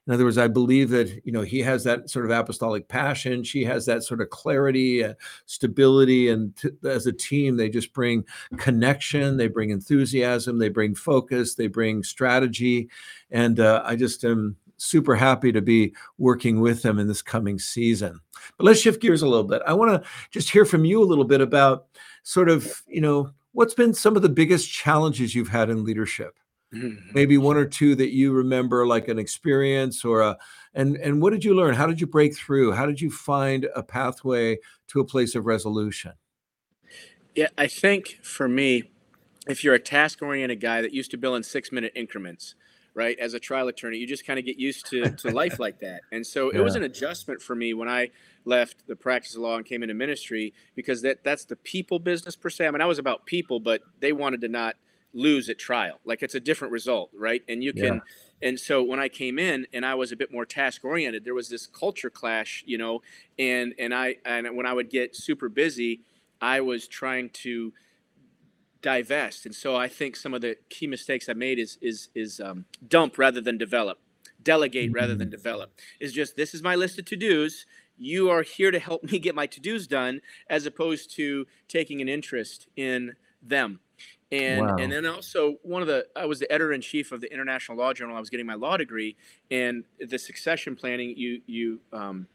In 0.05 0.13
other 0.13 0.25
words, 0.25 0.37
I 0.37 0.49
believe 0.49 0.89
that 0.89 1.21
you 1.23 1.31
know 1.31 1.43
he 1.43 1.59
has 1.59 1.85
that 1.85 2.09
sort 2.09 2.25
of 2.25 2.31
apostolic 2.31 2.89
passion. 2.89 3.41
She 3.43 3.63
has 3.63 3.85
that 3.85 4.03
sort 4.03 4.19
of 4.19 4.29
clarity, 4.31 5.01
uh, 5.01 5.13
stability, 5.45 6.27
and 6.27 6.53
t- 6.57 6.71
as 6.83 7.05
a 7.05 7.13
team, 7.13 7.55
they 7.55 7.69
just 7.69 7.93
bring 7.93 8.25
connection. 8.57 9.37
They 9.37 9.47
bring 9.47 9.69
enthusiasm. 9.69 10.57
They 10.57 10.69
bring 10.69 10.93
focus. 10.93 11.55
They 11.55 11.67
bring 11.67 12.03
strategy, 12.03 12.89
and 13.31 13.61
uh, 13.61 13.81
I 13.85 13.95
just 13.95 14.25
am 14.25 14.57
super 14.75 15.15
happy 15.15 15.53
to 15.53 15.61
be 15.61 15.93
working 16.17 16.59
with 16.59 16.81
them 16.81 16.99
in 16.99 17.07
this 17.07 17.21
coming 17.21 17.59
season. 17.59 18.19
But 18.57 18.65
let's 18.65 18.81
shift 18.81 19.01
gears 19.01 19.21
a 19.21 19.27
little 19.27 19.45
bit. 19.45 19.61
I 19.65 19.73
want 19.73 19.91
to 19.91 20.09
just 20.31 20.49
hear 20.49 20.65
from 20.65 20.83
you 20.83 21.01
a 21.01 21.05
little 21.05 21.23
bit 21.23 21.39
about 21.39 21.85
sort 22.23 22.49
of, 22.49 22.81
you 22.87 23.01
know, 23.01 23.31
what's 23.53 23.73
been 23.73 23.93
some 23.93 24.15
of 24.15 24.21
the 24.21 24.29
biggest 24.29 24.71
challenges 24.71 25.35
you've 25.35 25.49
had 25.49 25.69
in 25.69 25.83
leadership? 25.83 26.37
Mm-hmm. 26.73 27.09
Maybe 27.13 27.37
one 27.37 27.57
or 27.57 27.65
two 27.65 27.95
that 27.95 28.13
you 28.13 28.31
remember, 28.31 28.85
like 28.85 29.07
an 29.07 29.17
experience 29.17 30.05
or 30.05 30.21
a, 30.21 30.37
and 30.75 30.97
and 30.97 31.19
what 31.19 31.31
did 31.31 31.43
you 31.43 31.55
learn? 31.55 31.73
How 31.73 31.87
did 31.87 31.99
you 31.99 32.05
break 32.05 32.35
through? 32.35 32.73
How 32.73 32.85
did 32.85 33.01
you 33.01 33.09
find 33.09 33.67
a 33.75 33.81
pathway 33.81 34.59
to 34.89 34.99
a 34.99 35.05
place 35.05 35.33
of 35.33 35.47
resolution? 35.47 36.13
Yeah, 37.33 37.47
I 37.57 37.65
think 37.65 38.19
for 38.21 38.47
me, 38.47 38.91
if 39.47 39.63
you're 39.63 39.73
a 39.73 39.79
task-oriented 39.79 40.59
guy 40.59 40.81
that 40.81 40.93
used 40.93 41.09
to 41.11 41.17
bill 41.17 41.35
in 41.35 41.41
six-minute 41.41 41.93
increments, 41.95 42.53
right? 42.93 43.17
As 43.19 43.33
a 43.33 43.39
trial 43.39 43.67
attorney, 43.67 43.97
you 43.97 44.07
just 44.07 44.25
kind 44.25 44.39
of 44.39 44.45
get 44.45 44.57
used 44.57 44.87
to 44.87 45.09
to 45.11 45.31
life 45.31 45.59
like 45.59 45.79
that, 45.79 46.01
and 46.11 46.25
so 46.25 46.51
yeah. 46.51 46.59
it 46.59 46.63
was 46.63 46.75
an 46.75 46.83
adjustment 46.83 47.41
for 47.41 47.55
me 47.55 47.73
when 47.73 47.89
I 47.89 48.09
left 48.45 48.87
the 48.87 48.95
practice 48.95 49.35
of 49.35 49.41
law 49.41 49.57
and 49.57 49.65
came 49.65 49.83
into 49.83 49.93
ministry 49.93 50.53
because 50.75 51.01
that 51.01 51.23
that's 51.23 51.45
the 51.45 51.55
people 51.55 51.99
business 51.99 52.35
per 52.35 52.49
se. 52.49 52.67
I 52.67 52.71
mean, 52.71 52.81
I 52.81 52.85
was 52.85 52.99
about 52.99 53.25
people, 53.25 53.59
but 53.59 53.81
they 53.99 54.11
wanted 54.11 54.41
to 54.41 54.47
not 54.47 54.75
lose 55.13 55.49
at 55.49 55.57
trial. 55.57 55.99
Like 56.05 56.21
it's 56.21 56.35
a 56.35 56.39
different 56.39 56.71
result, 56.71 57.09
right? 57.15 57.41
And 57.47 57.63
you 57.63 57.73
can 57.73 57.95
yeah. 57.95 58.49
and 58.49 58.59
so 58.59 58.83
when 58.83 58.99
I 58.99 59.09
came 59.09 59.39
in 59.39 59.67
and 59.73 59.85
I 59.85 59.95
was 59.95 60.11
a 60.11 60.15
bit 60.15 60.31
more 60.31 60.45
task 60.45 60.83
oriented, 60.85 61.25
there 61.25 61.33
was 61.33 61.49
this 61.49 61.67
culture 61.67 62.09
clash, 62.09 62.63
you 62.65 62.77
know, 62.77 63.01
and 63.37 63.73
and 63.79 63.93
I 63.93 64.17
and 64.25 64.55
when 64.55 64.65
I 64.65 64.73
would 64.73 64.89
get 64.89 65.15
super 65.15 65.49
busy, 65.49 66.01
I 66.41 66.61
was 66.61 66.87
trying 66.87 67.29
to 67.43 67.73
divest. 68.81 69.45
And 69.45 69.53
so 69.53 69.75
I 69.75 69.87
think 69.87 70.15
some 70.15 70.33
of 70.33 70.41
the 70.41 70.57
key 70.69 70.87
mistakes 70.87 71.29
I 71.29 71.33
made 71.33 71.59
is 71.59 71.77
is 71.81 72.09
is 72.15 72.39
um, 72.39 72.65
dump 72.87 73.17
rather 73.17 73.41
than 73.41 73.57
develop, 73.57 73.99
delegate 74.41 74.91
rather 74.91 75.15
than 75.15 75.27
mm-hmm. 75.27 75.35
develop. 75.35 75.71
Is 75.99 76.13
just 76.13 76.35
this 76.35 76.53
is 76.53 76.61
my 76.61 76.75
list 76.75 76.99
of 76.99 77.05
to 77.05 77.15
dos 77.15 77.65
you 78.01 78.29
are 78.29 78.43
here 78.43 78.71
to 78.71 78.79
help 78.79 79.03
me 79.11 79.19
get 79.19 79.35
my 79.35 79.45
to-dos 79.45 79.85
done 79.85 80.21
as 80.49 80.65
opposed 80.65 81.13
to 81.17 81.45
taking 81.67 81.99
an 81.99 82.07
interest 82.07 82.67
in 82.77 83.13
them 83.43 83.79
and 84.31 84.61
wow. 84.61 84.75
and 84.77 84.91
then 84.91 85.05
also 85.05 85.55
one 85.63 85.81
of 85.81 85.87
the 85.87 86.05
I 86.15 86.25
was 86.25 86.39
the 86.39 86.51
editor 86.51 86.73
in 86.73 86.81
chief 86.81 87.11
of 87.11 87.21
the 87.21 87.31
International 87.33 87.77
Law 87.77 87.93
Journal. 87.93 88.15
I 88.15 88.19
was 88.19 88.29
getting 88.29 88.45
my 88.45 88.53
law 88.53 88.77
degree, 88.77 89.15
and 89.49 89.83
the 89.99 90.19
succession 90.19 90.75
planning 90.75 91.15
you 91.17 91.41
you 91.47 91.79
um, 91.91 92.27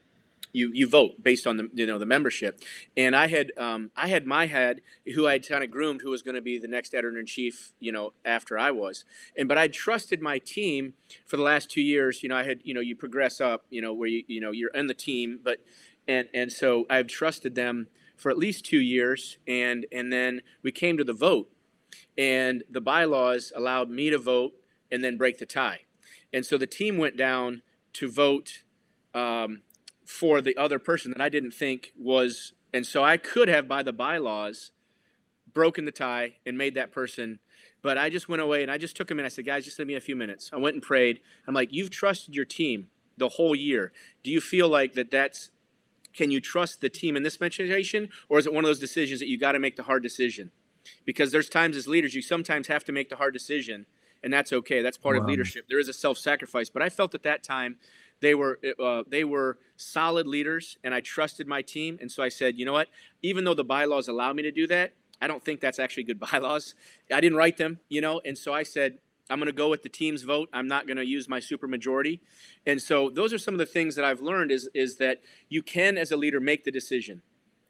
you 0.55 0.71
you 0.73 0.89
vote 0.89 1.23
based 1.23 1.47
on 1.47 1.59
the 1.59 1.69
you 1.75 1.87
know 1.87 1.99
the 1.99 2.07
membership. 2.07 2.61
And 2.97 3.15
i 3.15 3.27
had 3.27 3.53
um, 3.59 3.91
i 3.97 4.09
had 4.09 4.27
my 4.27 4.47
head 4.47 4.81
who 5.15 5.27
i 5.27 5.33
had 5.33 5.47
kind 5.47 5.63
of 5.63 5.71
groomed 5.71 6.01
who 6.03 6.11
was 6.11 6.23
going 6.23 6.37
to 6.37 6.41
be 6.41 6.59
the 6.59 6.69
next 6.69 6.95
editor 6.95 7.19
in 7.19 7.27
chief 7.27 7.73
you 7.81 7.93
know 7.93 8.15
after 8.25 8.59
i 8.59 8.71
was. 8.71 9.05
And 9.37 9.49
but 9.49 9.59
i 9.59 9.69
trusted 9.69 10.23
my 10.23 10.39
team 10.39 10.95
for 11.27 11.37
the 11.37 11.43
last 11.43 11.71
two 11.71 11.83
years. 11.83 12.23
You 12.23 12.31
know 12.31 12.37
i 12.37 12.45
had 12.45 12.61
you 12.65 12.73
know 12.73 12.81
you 12.81 12.97
progress 12.97 13.41
up 13.41 13.67
you 13.69 13.83
know 13.83 13.93
where 13.93 14.09
you 14.09 14.25
you 14.27 14.41
know 14.41 14.53
you're 14.53 14.71
in 14.71 14.87
the 14.87 14.95
team 14.95 15.41
but 15.43 15.59
and 16.09 16.29
and 16.33 16.51
so 16.51 16.87
i've 16.89 17.09
trusted 17.09 17.55
them 17.55 17.89
for 18.17 18.31
at 18.31 18.39
least 18.39 18.65
two 18.65 18.81
years 18.81 19.39
and 19.47 19.87
and 19.93 20.13
then 20.13 20.41
we 20.63 20.73
came 20.73 20.97
to 20.97 21.05
the 21.05 21.13
vote. 21.13 21.51
And 22.17 22.63
the 22.71 22.81
bylaws 22.81 23.53
allowed 23.55 23.91
me 23.91 24.11
to 24.11 24.19
vote 24.19 24.53
and 24.91 25.03
then 25.03 25.17
break 25.17 25.39
the 25.39 25.47
tie. 25.47 25.81
And 26.33 26.45
so 26.45 26.59
the 26.59 26.67
team 26.67 26.99
went 26.99 27.17
down 27.17 27.63
to 27.95 28.11
vote 28.11 28.63
um, 29.15 29.63
for 30.05 30.41
the 30.41 30.57
other 30.57 30.79
person 30.79 31.11
that 31.13 31.21
I 31.21 31.29
didn't 31.29 31.53
think 31.53 31.93
was, 31.99 32.53
and 32.73 32.87
so 32.87 33.03
I 33.03 33.17
could 33.17 33.49
have, 33.49 33.67
by 33.67 33.83
the 33.83 33.93
bylaws, 33.93 34.71
broken 35.53 35.85
the 35.85 35.93
tie 35.93 36.35
and 36.45 36.59
made 36.59 36.75
that 36.75 36.93
person. 36.93 37.39
But 37.83 37.99
I 37.99 38.11
just 38.11 38.29
went 38.29 38.43
away 38.43 38.63
and 38.63 38.71
I 38.71 38.79
just 38.79 38.97
took 38.97 39.11
him 39.11 39.19
in. 39.19 39.25
I 39.25 39.29
said, 39.29 39.47
guys, 39.47 39.65
just 39.65 39.77
give 39.77 39.87
me 39.87 39.95
a 39.95 40.01
few 40.01 40.17
minutes. 40.17 40.51
I 40.53 40.57
went 40.57 40.75
and 40.75 40.83
prayed. 40.83 41.21
I'm 41.47 41.55
like, 41.55 41.73
you've 41.73 41.91
trusted 41.91 42.35
your 42.35 42.45
team 42.45 42.89
the 43.17 43.29
whole 43.29 43.55
year. 43.55 43.93
Do 44.23 44.31
you 44.31 44.41
feel 44.41 44.69
like 44.69 44.95
that 44.95 45.11
that's, 45.11 45.51
can 46.15 46.31
you 46.31 46.41
trust 46.41 46.81
the 46.81 46.89
team 46.89 47.17
in 47.17 47.23
this 47.23 47.35
situation? 47.35 48.09
Or 48.29 48.39
is 48.39 48.47
it 48.47 48.53
one 48.53 48.65
of 48.65 48.69
those 48.69 48.79
decisions 48.79 49.21
that 49.21 49.29
you 49.29 49.39
got 49.39 49.53
to 49.53 49.59
make 49.59 49.77
the 49.77 49.83
hard 49.83 50.03
decision? 50.03 50.51
Because 51.05 51.33
there's 51.33 51.49
times 51.49 51.77
as 51.77 51.87
leaders, 51.87 52.15
you 52.15 52.23
sometimes 52.23 52.69
have 52.69 52.85
to 52.85 52.93
make 52.93 53.09
the 53.09 53.17
hard 53.17 53.33
decision, 53.33 53.87
and 54.23 54.33
that's 54.33 54.53
okay. 54.53 54.83
That's 54.83 54.99
part 54.99 55.17
wow. 55.17 55.23
of 55.23 55.29
leadership. 55.29 55.67
There 55.69 55.79
is 55.79 55.89
a 55.89 55.93
self 55.93 56.19
sacrifice. 56.19 56.71
But 56.71 56.83
I 56.83 56.89
felt 56.89 57.15
at 57.15 57.23
that 57.23 57.43
time 57.43 57.77
they 58.25 58.35
were 58.35 58.59
uh, 58.83 59.03
they 59.09 59.25
were 59.25 59.59
solid 59.77 60.27
leaders, 60.27 60.77
and 60.85 60.95
I 60.95 61.01
trusted 61.01 61.47
my 61.47 61.63
team. 61.63 61.99
And 62.01 62.11
so 62.11 62.23
I 62.23 62.29
said, 62.29 62.59
you 62.59 62.65
know 62.65 62.73
what? 62.73 62.89
Even 63.23 63.45
though 63.45 63.55
the 63.55 63.65
bylaws 63.65 64.09
allow 64.09 64.33
me 64.33 64.43
to 64.43 64.51
do 64.51 64.67
that, 64.69 64.93
I 65.21 65.27
don't 65.27 65.45
think 65.45 65.61
that's 65.61 65.79
actually 65.79 66.05
good 66.05 66.21
bylaws. 66.33 66.75
I 67.13 67.21
didn't 67.21 67.39
write 67.39 67.57
them, 67.57 67.81
you 67.89 68.01
know. 68.01 68.21
And 68.25 68.37
so 68.37 68.53
I 68.53 68.63
said, 68.63 68.99
I'm 69.31 69.39
going 69.39 69.47
to 69.47 69.53
go 69.53 69.69
with 69.69 69.83
the 69.83 69.89
team's 69.89 70.23
vote. 70.23 70.49
I'm 70.53 70.69
not 70.69 70.87
going 70.87 70.99
to 70.99 71.07
use 71.07 71.29
my 71.29 71.41
supermajority. 71.41 72.21
And 72.67 72.81
so 72.81 73.11
those 73.11 73.33
are 73.33 73.39
some 73.39 73.55
of 73.55 73.59
the 73.59 73.67
things 73.67 73.95
that 73.97 74.05
I've 74.05 74.21
learned 74.21 74.51
is 74.51 74.69
is 74.75 74.97
that 74.99 75.21
you 75.49 75.63
can 75.63 75.97
as 75.97 76.13
a 76.13 76.17
leader 76.17 76.41
make 76.41 76.65
the 76.65 76.71
decision. 76.71 77.23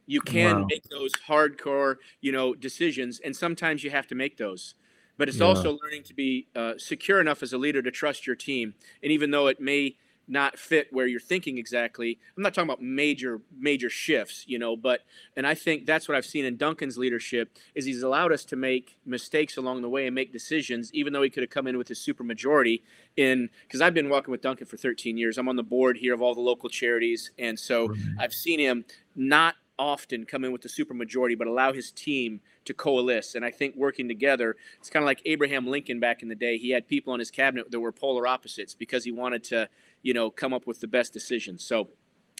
You 0.07 0.21
can 0.21 0.61
wow. 0.61 0.67
make 0.69 0.85
those 0.90 1.12
hardcore, 1.27 1.97
you 2.21 2.33
know, 2.33 2.55
decisions 2.55 3.21
and 3.25 3.35
sometimes 3.35 3.83
you 3.83 3.90
have 3.90 4.07
to 4.09 4.14
make 4.14 4.37
those. 4.37 4.75
But 5.17 5.29
it's 5.29 5.38
yeah. 5.38 5.47
also 5.47 5.79
learning 5.81 6.03
to 6.05 6.14
be 6.14 6.49
uh, 6.57 6.73
secure 6.77 7.21
enough 7.21 7.43
as 7.43 7.53
a 7.53 7.59
leader 7.59 7.81
to 7.83 7.90
trust 7.90 8.27
your 8.27 8.35
team. 8.35 8.75
And 9.03 9.12
even 9.12 9.31
though 9.31 9.47
it 9.47 9.61
may 9.61 9.97
not 10.27 10.59
fit 10.59 10.89
where 10.91 11.07
you're 11.07 11.21
thinking 11.21 11.59
exactly. 11.59 12.19
I'm 12.37 12.43
not 12.43 12.55
talking 12.55 12.69
about 12.69 12.83
major 12.83 13.41
major 13.57 13.91
shifts, 13.91 14.45
you 14.47 14.59
know, 14.59 14.77
but 14.77 15.01
and 15.37 15.47
I 15.47 15.55
think 15.55 15.87
that's 15.87 16.09
what 16.09 16.17
I've 16.17 16.27
seen 16.27 16.45
in 16.45 16.57
Duncan's 16.57 16.97
leadership 16.97 17.57
is 17.75 17.85
he's 17.85 18.03
allowed 18.03 18.33
us 18.33 18.45
to 18.47 18.57
make 18.57 18.97
mistakes 19.05 19.57
along 19.57 19.83
the 19.83 19.89
way 19.89 20.07
and 20.07 20.15
make 20.15 20.33
decisions, 20.33 20.93
even 20.95 21.13
though 21.13 21.23
he 21.23 21.31
could 21.31 21.43
have 21.43 21.51
come 21.51 21.67
in 21.67 21.79
with 21.79 21.89
his 21.89 21.99
super 21.99 22.25
majority. 22.25 22.83
In 23.17 23.51
because 23.67 23.81
I've 23.81 23.95
been 23.95 24.09
working 24.09 24.33
with 24.33 24.43
Duncan 24.43 24.67
for 24.67 24.77
13 24.77 25.17
years. 25.17 25.39
I'm 25.39 25.49
on 25.49 25.57
the 25.57 25.63
board 25.63 25.97
here 25.97 26.15
of 26.15 26.23
all 26.23 26.35
the 26.35 26.41
local 26.41 26.69
charities, 26.69 27.31
and 27.39 27.59
so 27.59 27.89
mm-hmm. 27.89 28.21
I've 28.21 28.33
seen 28.33 28.59
him 28.59 28.85
not 29.15 29.55
often 29.79 30.25
come 30.25 30.45
in 30.45 30.53
with 30.53 30.63
the 30.63 30.69
super 30.69 30.95
majority, 30.95 31.35
but 31.35 31.47
allow 31.47 31.73
his 31.73 31.91
team 31.91 32.41
to 32.65 32.75
coalesce. 32.75 33.35
And 33.35 33.45
I 33.45 33.51
think 33.51 33.77
working 33.77 34.09
together, 34.09 34.57
it's 34.79 34.91
kind 34.91 35.03
of 35.03 35.07
like 35.07 35.21
Abraham 35.25 35.67
Lincoln 35.67 36.01
back 36.01 36.23
in 36.23 36.29
the 36.29 36.35
day. 36.35 36.59
He 36.59 36.71
had 36.71 36.87
people 36.87 37.13
on 37.13 37.19
his 37.19 37.31
cabinet 37.31 37.71
that 37.71 37.81
were 37.81 37.93
polar 37.93 38.27
opposites 38.27 38.75
because 38.75 39.05
he 39.05 39.13
wanted 39.13 39.45
to 39.45 39.69
you 40.05 40.14
know, 40.14 40.31
come 40.31 40.53
up 40.53 40.69
with 40.69 40.79
the 40.81 40.87
best 40.87 41.12
decisions. 41.12 41.64
So 41.67 41.88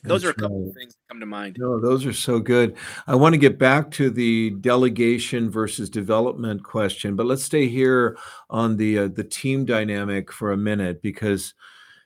those 0.05 0.23
That's 0.23 0.29
are 0.29 0.39
a 0.39 0.41
couple 0.41 0.61
right. 0.61 0.69
of 0.69 0.75
things 0.75 0.95
that 0.95 1.09
come 1.09 1.19
to 1.19 1.27
mind. 1.27 1.57
No, 1.59 1.81
those 1.81 2.05
are 2.05 2.13
so 2.13 2.39
good. 2.39 2.77
I 3.07 3.15
want 3.15 3.33
to 3.33 3.39
get 3.39 3.59
back 3.59 3.91
to 3.93 4.11
the 4.11 4.51
delegation 4.61 5.51
versus 5.51 5.89
development 5.89 6.63
question, 6.63 7.17
but 7.17 7.25
let's 7.25 7.43
stay 7.43 7.67
here 7.67 8.19
on 8.51 8.77
the 8.77 8.99
uh, 8.99 9.09
the 9.09 9.25
team 9.25 9.65
dynamic 9.65 10.31
for 10.31 10.53
a 10.53 10.57
minute 10.59 11.01
because 11.01 11.55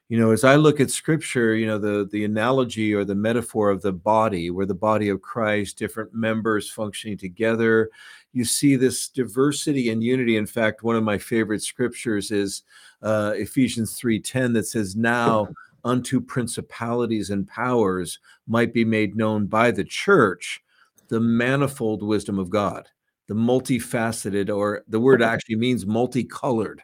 you 0.09 0.19
know 0.19 0.31
as 0.31 0.45
i 0.45 0.57
look 0.57 0.81
at 0.81 0.91
scripture 0.91 1.55
you 1.55 1.67
know 1.67 1.79
the 1.79 2.09
the 2.13 2.25
analogy 2.25 2.95
or 2.95 3.05
the 3.05 3.15
metaphor 3.15 3.69
of 3.71 3.83
the 3.83 3.93
body 3.93 4.51
where 4.51 4.67
the 4.67 4.75
body 4.75 5.09
of 5.09 5.21
christ 5.21 5.79
different 5.79 6.13
members 6.15 6.71
functioning 6.71 7.17
together 7.17 7.91
you 8.33 8.45
see 8.45 8.77
this 8.77 9.09
diversity 9.09 9.91
and 9.91 10.03
unity. 10.03 10.37
In 10.37 10.47
fact 10.47 10.83
one 10.83 10.97
of 10.97 11.03
my 11.03 11.19
favorite 11.19 11.63
scriptures 11.63 12.31
is 12.31 12.63
uh, 13.03 13.33
ephesians 13.37 13.99
3.10 14.01 14.55
that 14.55 14.67
says 14.67 14.97
now 14.97 15.49
unto 15.85 16.21
principalities 16.21 17.31
and 17.31 17.49
powers 17.49 18.19
might 18.47 18.75
be 18.75 18.85
made 18.85 19.17
known 19.17 19.47
by 19.47 19.71
the 19.71 19.85
church 19.85 20.63
the 21.09 21.21
manifold 21.21 22.03
wisdom 22.03 22.39
of 22.39 22.51
god. 22.51 22.89
The 23.29 23.35
multifaceted 23.35 24.55
or 24.55 24.85
the 24.89 25.01
word 25.01 25.23
actually 25.23 25.57
means 25.57 25.87
multicolored 25.87 26.83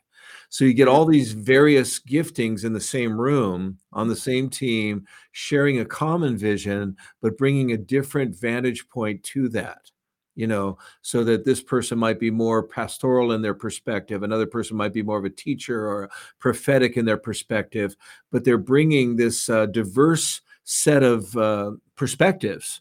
so 0.54 0.64
you 0.64 0.72
get 0.72 0.86
all 0.86 1.04
these 1.04 1.32
various 1.32 1.98
giftings 1.98 2.64
in 2.64 2.72
the 2.72 2.80
same 2.80 3.20
room 3.20 3.76
on 3.92 4.06
the 4.06 4.14
same 4.14 4.48
team, 4.48 5.04
sharing 5.32 5.80
a 5.80 5.84
common 5.84 6.36
vision, 6.36 6.96
but 7.20 7.36
bringing 7.36 7.72
a 7.72 7.76
different 7.76 8.38
vantage 8.38 8.88
point 8.88 9.20
to 9.24 9.48
that. 9.48 9.90
You 10.36 10.46
know, 10.46 10.78
so 11.02 11.24
that 11.24 11.44
this 11.44 11.60
person 11.60 11.98
might 11.98 12.20
be 12.20 12.30
more 12.30 12.62
pastoral 12.62 13.32
in 13.32 13.42
their 13.42 13.52
perspective, 13.54 14.22
another 14.22 14.46
person 14.46 14.76
might 14.76 14.92
be 14.92 15.02
more 15.02 15.18
of 15.18 15.24
a 15.24 15.30
teacher 15.30 15.88
or 15.88 16.08
prophetic 16.38 16.96
in 16.96 17.04
their 17.04 17.16
perspective, 17.16 17.96
but 18.30 18.44
they're 18.44 18.56
bringing 18.56 19.16
this 19.16 19.48
uh, 19.48 19.66
diverse 19.66 20.40
set 20.62 21.02
of 21.02 21.36
uh, 21.36 21.72
perspectives 21.96 22.80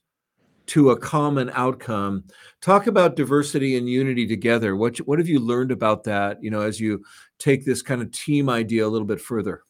to 0.68 0.91
a 0.91 0.97
common 0.97 1.49
outcome. 1.53 2.24
Talk 2.61 2.88
about 2.88 3.16
diversity 3.16 3.78
and 3.78 3.89
unity 3.89 4.28
together. 4.28 4.76
What 4.76 4.97
what 4.99 5.20
have 5.20 5.28
you 5.28 5.39
learned 5.39 5.72
about 5.72 6.03
that? 6.05 6.43
You 6.43 6.51
know, 6.51 6.61
as 6.61 6.80
you 6.80 7.03
take 7.39 7.66
this 7.66 7.82
kind 7.82 8.01
of 8.01 8.11
team 8.11 8.49
idea 8.49 8.86
a 8.86 8.89
little 8.89 9.07
bit 9.07 9.22
further. 9.22 9.64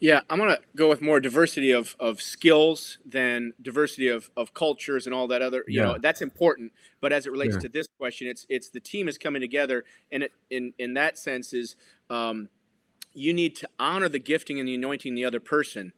Yeah, 0.00 0.20
I'm 0.30 0.38
gonna 0.38 0.58
go 0.76 0.88
with 0.88 1.02
more 1.02 1.18
diversity 1.18 1.72
of 1.72 1.96
of 1.98 2.22
skills 2.22 2.98
than 3.04 3.52
diversity 3.62 4.08
of 4.08 4.30
of 4.36 4.54
cultures 4.54 5.06
and 5.06 5.14
all 5.14 5.26
that 5.28 5.42
other. 5.42 5.64
You 5.66 5.80
yeah. 5.80 5.86
know, 5.86 5.98
that's 6.00 6.22
important. 6.22 6.72
But 7.00 7.12
as 7.12 7.26
it 7.26 7.32
relates 7.32 7.54
yeah. 7.54 7.62
to 7.62 7.68
this 7.68 7.88
question, 7.98 8.28
it's 8.28 8.46
it's 8.48 8.70
the 8.70 8.80
team 8.80 9.08
is 9.08 9.18
coming 9.18 9.40
together, 9.40 9.84
and 10.12 10.22
it 10.22 10.32
in 10.50 10.72
in 10.78 10.94
that 10.94 11.18
sense 11.18 11.52
is 11.52 11.74
um, 12.10 12.48
you 13.12 13.34
need 13.34 13.56
to 13.56 13.68
honor 13.80 14.08
the 14.08 14.20
gifting 14.20 14.60
and 14.60 14.68
the 14.68 14.76
anointing 14.76 15.14
the 15.14 15.24
other 15.24 15.40
person 15.40 15.92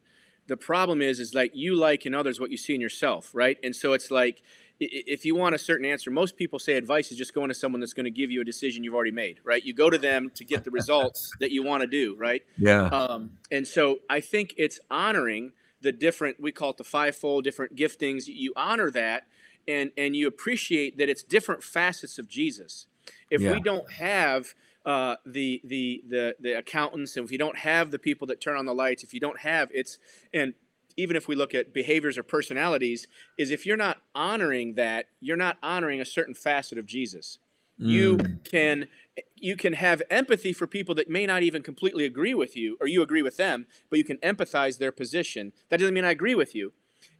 the 0.51 0.57
problem 0.57 1.01
is 1.01 1.21
is 1.21 1.33
like 1.33 1.51
you 1.55 1.75
like 1.75 2.05
in 2.05 2.13
others 2.13 2.37
what 2.37 2.51
you 2.51 2.57
see 2.57 2.75
in 2.75 2.81
yourself 2.81 3.31
right? 3.33 3.57
And 3.63 3.73
so 3.73 3.93
it's 3.93 4.11
like 4.11 4.43
if 4.79 5.25
you 5.25 5.33
want 5.33 5.55
a 5.55 5.57
certain 5.57 5.85
answer 5.85 6.11
most 6.11 6.35
people 6.35 6.59
say 6.59 6.73
advice 6.73 7.09
is 7.09 7.17
just 7.17 7.33
going 7.33 7.47
to 7.47 7.53
someone 7.53 7.79
that's 7.79 7.93
going 7.93 8.03
to 8.03 8.11
give 8.11 8.31
you 8.31 8.41
a 8.41 8.43
decision 8.43 8.83
you've 8.83 8.93
already 8.93 9.11
made 9.11 9.39
right? 9.45 9.63
You 9.63 9.73
go 9.73 9.89
to 9.89 9.97
them 9.97 10.29
to 10.35 10.43
get 10.43 10.65
the 10.65 10.71
results 10.71 11.31
that 11.39 11.51
you 11.51 11.63
want 11.63 11.81
to 11.81 11.87
do 11.87 12.17
right? 12.19 12.41
Yeah. 12.57 12.87
Um, 12.87 13.31
and 13.49 13.65
so 13.65 13.99
i 14.09 14.19
think 14.19 14.53
it's 14.57 14.79
honoring 14.89 15.53
the 15.81 15.93
different 15.93 16.37
we 16.39 16.51
call 16.51 16.71
it 16.71 16.77
the 16.77 16.83
fivefold 16.83 17.45
different 17.45 17.75
giftings. 17.75 18.27
You 18.27 18.51
honor 18.57 18.91
that 18.91 19.23
and 19.69 19.91
and 19.97 20.17
you 20.17 20.27
appreciate 20.27 20.97
that 20.97 21.07
it's 21.07 21.23
different 21.23 21.63
facets 21.63 22.19
of 22.19 22.27
jesus. 22.27 22.87
If 23.29 23.39
yeah. 23.39 23.53
we 23.53 23.61
don't 23.61 23.89
have 23.93 24.53
uh, 24.85 25.15
the 25.25 25.61
the 25.63 26.03
the 26.07 26.35
the 26.39 26.57
accountants, 26.57 27.15
and 27.15 27.25
if 27.25 27.31
you 27.31 27.37
don't 27.37 27.57
have 27.57 27.91
the 27.91 27.99
people 27.99 28.27
that 28.27 28.41
turn 28.41 28.57
on 28.57 28.65
the 28.65 28.73
lights, 28.73 29.03
if 29.03 29.13
you 29.13 29.19
don't 29.19 29.39
have 29.39 29.69
it's 29.71 29.97
and 30.33 30.53
even 30.97 31.15
if 31.15 31.27
we 31.27 31.35
look 31.35 31.55
at 31.55 31.73
behaviors 31.73 32.17
or 32.17 32.23
personalities, 32.23 33.07
is 33.37 33.49
if 33.49 33.65
you're 33.65 33.77
not 33.77 33.97
honoring 34.13 34.73
that, 34.75 35.05
you're 35.19 35.37
not 35.37 35.57
honoring 35.63 36.01
a 36.01 36.05
certain 36.05 36.33
facet 36.33 36.77
of 36.77 36.85
Jesus. 36.85 37.39
Mm. 37.79 37.87
You 37.87 38.17
can 38.43 38.87
you 39.35 39.55
can 39.55 39.73
have 39.73 40.01
empathy 40.09 40.53
for 40.53 40.67
people 40.67 40.95
that 40.95 41.09
may 41.09 41.25
not 41.25 41.43
even 41.43 41.63
completely 41.63 42.05
agree 42.05 42.33
with 42.33 42.55
you, 42.55 42.77
or 42.79 42.87
you 42.87 43.01
agree 43.01 43.21
with 43.21 43.37
them, 43.37 43.67
but 43.89 43.99
you 43.99 44.05
can 44.05 44.17
empathize 44.17 44.77
their 44.77 44.91
position. 44.91 45.53
That 45.69 45.79
doesn't 45.79 45.93
mean 45.93 46.05
I 46.05 46.11
agree 46.11 46.35
with 46.35 46.55
you. 46.55 46.73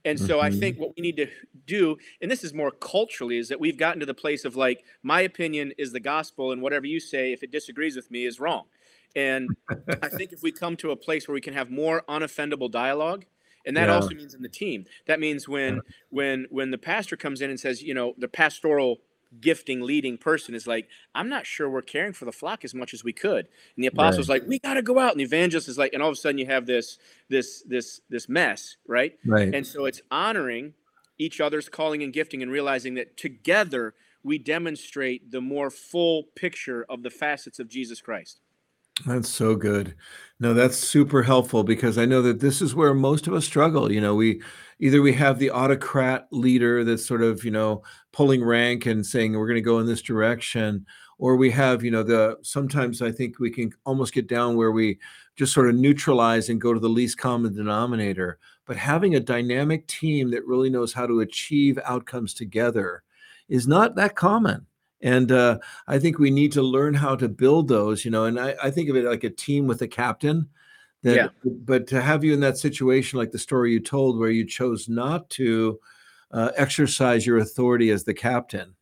And 0.06 0.20
so 0.20 0.38
mm-hmm. 0.38 0.45
I 0.45 0.52
think 0.52 0.80
what 0.80 0.95
we 0.95 1.02
need 1.02 1.18
to 1.18 1.28
do, 1.66 1.97
and 2.22 2.32
this 2.32 2.43
is 2.43 2.54
more 2.54 2.72
culturally, 2.72 3.38
is 3.38 3.49
that 3.49 3.60
we've 3.60 3.78
gotten 3.78 3.99
to 3.99 4.06
the 4.06 4.14
place 4.14 4.45
of 4.45 4.56
like, 4.56 4.84
my 5.04 5.22
opinion 5.22 5.74
is 5.78 5.91
the 5.91 5.99
gospel, 5.99 6.52
and 6.52 6.62
whatever 6.62 6.86
you 6.86 6.99
say, 6.99 7.34
if 7.34 7.43
it 7.43 7.52
disagrees 7.52 7.95
with 7.95 8.10
me, 8.10 8.26
is 8.26 8.39
wrong. 8.39 8.66
And 9.16 9.49
I 10.02 10.10
think 10.10 10.32
if 10.32 10.41
we 10.41 10.52
come 10.52 10.76
to 10.78 10.91
a 10.91 10.95
place 10.95 11.28
where 11.28 11.34
we 11.34 11.41
can 11.41 11.54
have 11.54 11.70
more 11.70 12.04
unoffendable 12.10 12.72
dialogue, 12.72 13.26
and 13.66 13.78
that 13.78 13.89
yeah. 13.89 13.95
also 13.95 14.16
means 14.16 14.34
in 14.34 14.41
the 14.41 14.49
team. 14.49 14.86
That 15.06 15.20
means 15.20 15.47
when 15.47 15.76
yeah. 15.76 15.82
when 16.10 16.47
when 16.49 16.72
the 16.72 16.78
pastor 16.78 17.16
comes 17.16 17.41
in 17.41 17.49
and 17.49 17.60
says, 17.60 17.84
you 17.84 17.93
know, 17.93 18.16
the 18.18 18.28
pastoral 18.28 19.02
gifting 19.39 19.82
leading 19.82 20.17
person 20.17 20.53
is 20.53 20.67
like, 20.67 20.88
I'm 21.15 21.29
not 21.29 21.45
sure 21.45 21.69
we're 21.69 21.82
caring 21.82 22.13
for 22.13 22.25
the 22.25 22.32
flock 22.32 22.65
as 22.65 22.73
much 22.73 22.93
as 22.93 23.03
we 23.03 23.13
could. 23.13 23.47
And 23.75 23.84
the 23.84 23.88
apostle's 23.88 24.27
right. 24.27 24.41
like, 24.41 24.49
we 24.49 24.59
got 24.59 24.73
to 24.73 24.82
go 24.82 24.99
out. 24.99 25.11
And 25.11 25.19
the 25.19 25.23
evangelist 25.23 25.69
is 25.69 25.77
like, 25.77 25.93
and 25.93 26.03
all 26.03 26.09
of 26.09 26.13
a 26.13 26.17
sudden 26.17 26.38
you 26.38 26.45
have 26.47 26.65
this, 26.65 26.97
this, 27.29 27.63
this, 27.67 28.01
this 28.09 28.27
mess, 28.27 28.77
right? 28.88 29.17
Right. 29.25 29.53
And 29.53 29.65
so 29.65 29.86
it's 29.86 30.01
honoring 30.11 30.73
each 31.17 31.39
other's 31.39 31.69
calling 31.69 32.03
and 32.03 32.11
gifting 32.11 32.41
and 32.41 32.51
realizing 32.51 32.95
that 32.95 33.15
together 33.15 33.93
we 34.23 34.38
demonstrate 34.38 35.32
the 35.32 35.41
more 35.41 35.69
full 35.69 36.23
picture 36.36 36.86
of 36.89 37.03
the 37.03 37.09
facets 37.09 37.59
of 37.59 37.69
Jesus 37.69 38.01
Christ. 38.01 38.39
That's 39.05 39.29
so 39.29 39.55
good. 39.55 39.95
No, 40.39 40.53
that's 40.53 40.77
super 40.77 41.23
helpful 41.23 41.63
because 41.63 41.97
I 41.97 42.05
know 42.05 42.21
that 42.21 42.39
this 42.39 42.61
is 42.61 42.75
where 42.75 42.93
most 42.93 43.27
of 43.27 43.34
us 43.34 43.45
struggle. 43.45 43.91
You 43.91 44.01
know, 44.01 44.15
we 44.15 44.41
either 44.82 45.01
we 45.01 45.13
have 45.13 45.39
the 45.39 45.51
autocrat 45.51 46.27
leader 46.32 46.84
that's 46.84 47.05
sort 47.05 47.21
of, 47.21 47.45
you 47.45 47.51
know, 47.51 47.82
pulling 48.11 48.43
rank 48.43 48.86
and 48.86 49.05
saying 49.05 49.34
we're 49.34 49.47
going 49.47 49.55
to 49.55 49.61
go 49.61 49.79
in 49.79 49.86
this 49.86 50.01
direction, 50.01 50.86
or 51.17 51.38
we 51.38 51.49
have, 51.51 51.84
you 51.84 51.91
know, 51.91 52.03
the 52.03 52.38
sometimes 52.41 53.01
I 53.01 53.11
think 53.11 53.39
we 53.39 53.49
can 53.49 53.71
almost 53.86 54.13
get 54.13 54.27
down 54.27 54.57
where 54.57 54.71
we 54.71 54.99
just 55.38 55.53
sort 55.53 55.69
of 55.69 55.75
neutralize 55.75 56.49
and 56.49 56.59
go 56.59 56.73
to 56.73 56.79
the 56.79 56.89
least 56.89 57.17
common 57.17 57.55
denominator. 57.55 58.39
But 58.65 58.75
having 58.75 59.15
a 59.15 59.19
dynamic 59.19 59.88
team 59.88 60.32
that 60.32 60.45
really 60.45 60.69
knows 60.69 60.91
how 60.91 61.07
to 61.07 61.21
achieve 61.21 61.79
outcomes 61.86 62.34
together 62.34 63.03
is 63.47 63.67
not 63.67 63.95
that 63.95 64.15
common 64.15 64.65
and 65.01 65.32
uh, 65.32 65.57
I 65.88 65.99
think 65.99 66.19
we 66.19 66.32
need 66.32 66.51
to 66.53 66.61
learn 66.61 66.93
how 66.93 67.15
to 67.15 67.27
build 67.27 67.67
those, 67.67 68.05
you 68.05 68.11
know. 68.11 68.25
And 68.25 68.39
I, 68.39 68.55
I 68.61 68.71
think 68.71 68.89
of 68.89 68.95
it 68.95 69.05
like 69.05 69.23
a 69.23 69.29
team 69.29 69.67
with 69.67 69.82
a 69.82 69.88
captain. 69.88 70.47
That, 71.04 71.16
yeah. 71.16 71.28
But 71.43 71.88
to 71.88 72.02
have 72.02 72.24
you 72.24 72.34
in 72.34 72.39
that 72.41 72.58
situation, 72.58 73.18
like 73.18 73.32
the 73.32 73.39
story 73.39 73.72
you 73.72 73.80
told, 73.80 74.20
where 74.20 74.30
you 74.30 74.45
chose 74.45 74.88
not 74.88 75.30
to 75.32 75.80
uh, 76.32 76.52
exercise 76.56 77.26
your 77.26 77.39
authority 77.39 77.89
as 77.89 78.04
the 78.04 78.14
captain, 78.14 78.76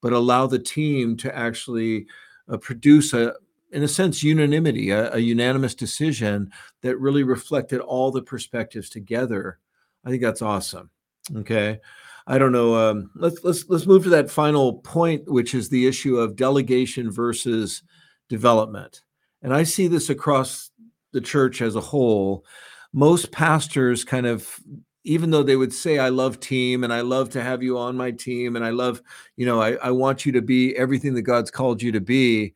but 0.00 0.12
allow 0.12 0.46
the 0.46 0.58
team 0.58 1.16
to 1.18 1.36
actually 1.36 2.06
uh, 2.48 2.56
produce 2.56 3.12
a, 3.12 3.34
in 3.72 3.82
a 3.82 3.88
sense, 3.88 4.22
unanimity, 4.22 4.90
a, 4.90 5.12
a 5.12 5.18
unanimous 5.18 5.74
decision 5.74 6.50
that 6.80 6.96
really 6.98 7.22
reflected 7.22 7.80
all 7.80 8.10
the 8.10 8.22
perspectives 8.22 8.88
together. 8.88 9.58
I 10.04 10.10
think 10.10 10.22
that's 10.22 10.42
awesome. 10.42 10.90
Okay. 11.36 11.78
I 12.26 12.38
don't 12.38 12.52
know. 12.52 12.74
Um, 12.74 13.10
let's 13.16 13.42
let's 13.44 13.68
let's 13.68 13.86
move 13.86 14.04
to 14.04 14.08
that 14.10 14.30
final 14.30 14.74
point, 14.74 15.30
which 15.30 15.54
is 15.54 15.68
the 15.68 15.86
issue 15.86 16.16
of 16.16 16.36
delegation 16.36 17.10
versus 17.10 17.82
development. 18.28 19.02
And 19.42 19.52
I 19.54 19.64
see 19.64 19.88
this 19.88 20.10
across 20.10 20.69
the 21.12 21.20
church 21.20 21.62
as 21.62 21.76
a 21.76 21.80
whole. 21.80 22.44
Most 22.92 23.32
pastors 23.32 24.04
kind 24.04 24.26
of 24.26 24.60
even 25.04 25.30
though 25.30 25.42
they 25.42 25.56
would 25.56 25.72
say 25.72 25.98
i 25.98 26.10
love 26.10 26.38
team 26.40 26.84
and 26.84 26.92
i 26.92 27.00
love 27.00 27.30
to 27.30 27.42
have 27.42 27.62
you 27.62 27.78
on 27.78 27.96
my 27.96 28.10
team 28.10 28.54
and 28.54 28.62
i 28.62 28.68
love 28.68 29.00
you 29.34 29.46
know 29.46 29.58
I, 29.58 29.72
I, 29.76 29.90
want 29.92 30.26
you 30.26 30.32
to 30.32 30.42
be 30.42 30.76
everything 30.76 31.14
that 31.14 31.22
god's 31.22 31.50
called 31.50 31.80
you 31.80 31.90
to 31.92 32.02
be 32.02 32.52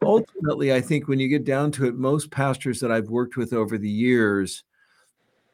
ultimately 0.00 0.72
i 0.72 0.80
think 0.80 1.08
when 1.08 1.18
you 1.18 1.26
get 1.26 1.42
down 1.44 1.72
to 1.72 1.86
it 1.86 1.96
most 1.96 2.30
pastors 2.30 2.78
that 2.78 2.92
i've 2.92 3.10
worked 3.10 3.36
with 3.36 3.52
over 3.52 3.78
the 3.78 3.90
years 3.90 4.62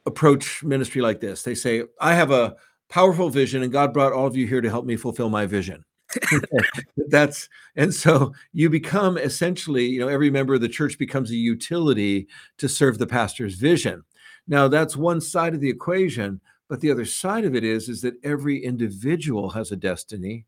approach 0.05 0.63
ministry 0.63 1.01
like 1.01 1.19
this 1.19 1.43
they 1.43 1.55
say 1.55 1.85
i 1.99 2.13
have 2.13 2.31
a 2.31 2.57
powerful 2.89 3.31
vision, 3.31 3.63
and 3.63 3.73
God 3.73 3.93
brought 3.93 4.13
all 4.13 4.27
of 4.27 4.37
you 4.37 4.47
here 4.47 4.61
to 4.61 4.71
help 4.71 4.85
me 4.85 4.97
fulfill 4.97 5.29
my 5.29 5.47
vision. 5.47 5.85
That's 7.09 7.49
and 7.77 7.93
so 7.93 8.33
you 8.53 8.71
become 8.71 9.19
essentially, 9.19 9.87
you 9.87 10.01
know, 10.01 10.09
every 10.09 10.31
member 10.31 10.55
of 10.55 10.61
the 10.61 10.69
church 10.69 10.99
becomes 10.99 11.31
a 11.31 11.37
utility 11.37 12.29
to 12.59 12.69
serve 12.69 12.99
the 12.99 13.07
pastor's 13.07 13.55
vision. 13.55 14.03
Now, 14.47 14.67
that's 14.67 14.97
one 14.97 15.21
side 15.21 15.55
of 15.55 15.61
the 15.61 15.69
equation, 15.69 16.41
but 16.69 16.81
the 16.81 16.91
other 16.91 17.05
side 17.05 17.45
of 17.45 17.55
it 17.55 17.65
is 17.65 17.89
is 17.89 18.01
that 18.03 18.15
every 18.25 18.65
individual 18.65 19.51
has 19.51 19.73
a 19.73 19.77
destiny. 19.77 20.47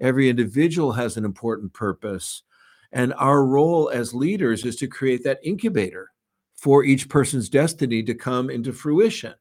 Every 0.00 0.28
individual 0.28 0.92
has 0.92 1.16
an 1.16 1.24
important 1.24 1.72
purpose. 1.72 2.42
And 2.92 3.14
our 3.14 3.44
role 3.44 3.88
as 3.90 4.14
leaders 4.14 4.64
is 4.64 4.76
to 4.76 4.86
create 4.86 5.22
that 5.24 5.40
incubator 5.42 6.10
for 6.54 6.84
each 6.84 7.08
person's 7.08 7.48
destiny 7.48 8.02
to 8.02 8.14
come 8.14 8.50
into 8.50 8.72
fruition. 8.72 9.34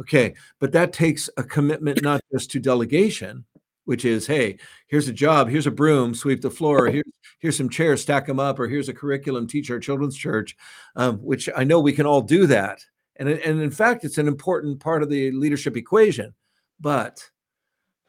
Okay, 0.00 0.34
but 0.58 0.72
that 0.72 0.92
takes 0.92 1.30
a 1.36 1.42
commitment 1.42 2.02
not 2.02 2.20
just 2.32 2.50
to 2.50 2.60
delegation, 2.60 3.44
which 3.86 4.04
is, 4.04 4.26
hey, 4.26 4.58
here's 4.86 5.08
a 5.08 5.12
job, 5.12 5.48
here's 5.48 5.66
a 5.66 5.70
broom, 5.70 6.14
sweep 6.14 6.42
the 6.42 6.50
floor, 6.50 6.86
here's 6.90 7.04
here's 7.38 7.56
some 7.56 7.70
chairs, 7.70 8.02
stack 8.02 8.26
them 8.26 8.38
up, 8.38 8.58
or 8.58 8.68
here's 8.68 8.88
a 8.88 8.94
curriculum, 8.94 9.46
teach 9.46 9.70
our 9.70 9.80
children's 9.80 10.16
church, 10.16 10.56
um, 10.96 11.18
which 11.18 11.48
I 11.56 11.64
know 11.64 11.80
we 11.80 11.92
can 11.92 12.06
all 12.06 12.22
do 12.22 12.46
that. 12.46 12.80
And, 13.16 13.28
and 13.28 13.60
in 13.60 13.70
fact, 13.70 14.04
it's 14.04 14.18
an 14.18 14.28
important 14.28 14.80
part 14.80 15.02
of 15.02 15.08
the 15.08 15.30
leadership 15.32 15.76
equation. 15.76 16.34
But 16.78 17.30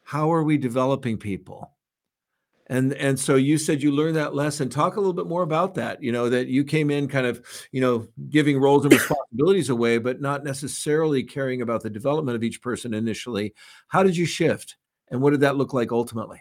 how 0.04 0.32
are 0.32 0.44
we 0.44 0.58
developing 0.58 1.16
people? 1.16 1.72
and 2.68 2.92
and 2.94 3.18
so 3.18 3.36
you 3.36 3.58
said 3.58 3.82
you 3.82 3.90
learned 3.90 4.16
that 4.16 4.34
lesson 4.34 4.68
talk 4.68 4.96
a 4.96 5.00
little 5.00 5.14
bit 5.14 5.26
more 5.26 5.42
about 5.42 5.74
that 5.74 6.02
you 6.02 6.12
know 6.12 6.28
that 6.28 6.48
you 6.48 6.64
came 6.64 6.90
in 6.90 7.08
kind 7.08 7.26
of 7.26 7.44
you 7.72 7.80
know 7.80 8.06
giving 8.28 8.58
roles 8.58 8.84
and 8.84 8.92
responsibilities 8.92 9.70
away 9.70 9.98
but 9.98 10.20
not 10.20 10.44
necessarily 10.44 11.22
caring 11.22 11.62
about 11.62 11.82
the 11.82 11.90
development 11.90 12.36
of 12.36 12.42
each 12.42 12.60
person 12.60 12.94
initially 12.94 13.54
how 13.88 14.02
did 14.02 14.16
you 14.16 14.26
shift 14.26 14.76
and 15.10 15.20
what 15.20 15.30
did 15.30 15.40
that 15.40 15.56
look 15.56 15.72
like 15.72 15.92
ultimately 15.92 16.40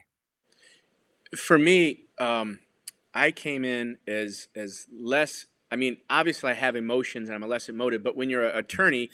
for 1.35 1.57
me 1.57 2.05
um, 2.19 2.59
i 3.13 3.31
came 3.31 3.65
in 3.65 3.97
as 4.07 4.47
as 4.55 4.87
less 4.91 5.45
I 5.69 5.75
mean, 5.75 5.97
obviously, 6.09 6.49
I 6.49 6.53
have 6.53 6.77
emotions 6.77 7.27
and 7.27 7.35
I'm 7.35 7.43
a 7.43 7.47
less 7.47 7.67
emotive, 7.67 8.01
but 8.01 8.15
when 8.15 8.29
you're 8.29 8.47
an 8.47 8.57
attorney, 8.57 9.09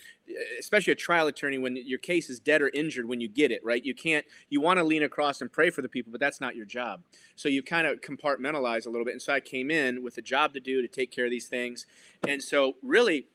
especially 0.60 0.94
a 0.94 0.96
trial 0.96 1.26
attorney, 1.26 1.58
when 1.58 1.76
your 1.76 1.98
case 1.98 2.30
is 2.30 2.40
dead 2.40 2.62
or 2.62 2.70
injured, 2.70 3.08
when 3.08 3.20
you 3.20 3.28
get 3.28 3.52
it, 3.52 3.62
right? 3.64 3.84
You 3.84 3.96
can't, 3.96 4.24
you 4.50 4.62
want 4.62 4.78
to 4.78 4.84
lean 4.84 5.02
across 5.02 5.42
and 5.42 5.52
pray 5.52 5.72
for 5.72 5.82
the 5.82 5.90
people, 5.90 6.12
but 6.12 6.22
that's 6.22 6.40
not 6.40 6.56
your 6.56 6.66
job. 6.66 7.02
So 7.36 7.50
you 7.50 7.64
kind 7.64 7.88
of 7.88 8.02
compartmentalize 8.02 8.86
a 8.86 8.90
little 8.90 9.04
bit. 9.04 9.14
And 9.14 9.22
so 9.22 9.34
I 9.34 9.40
came 9.40 9.72
in 9.72 10.04
with 10.04 10.18
a 10.20 10.22
job 10.22 10.54
to 10.54 10.60
do 10.60 10.84
to 10.84 10.88
take 10.88 11.12
care 11.12 11.26
of 11.26 11.32
these 11.32 11.48
things. 11.48 11.88
And 12.28 12.42
so, 12.42 12.76
really, 12.84 13.28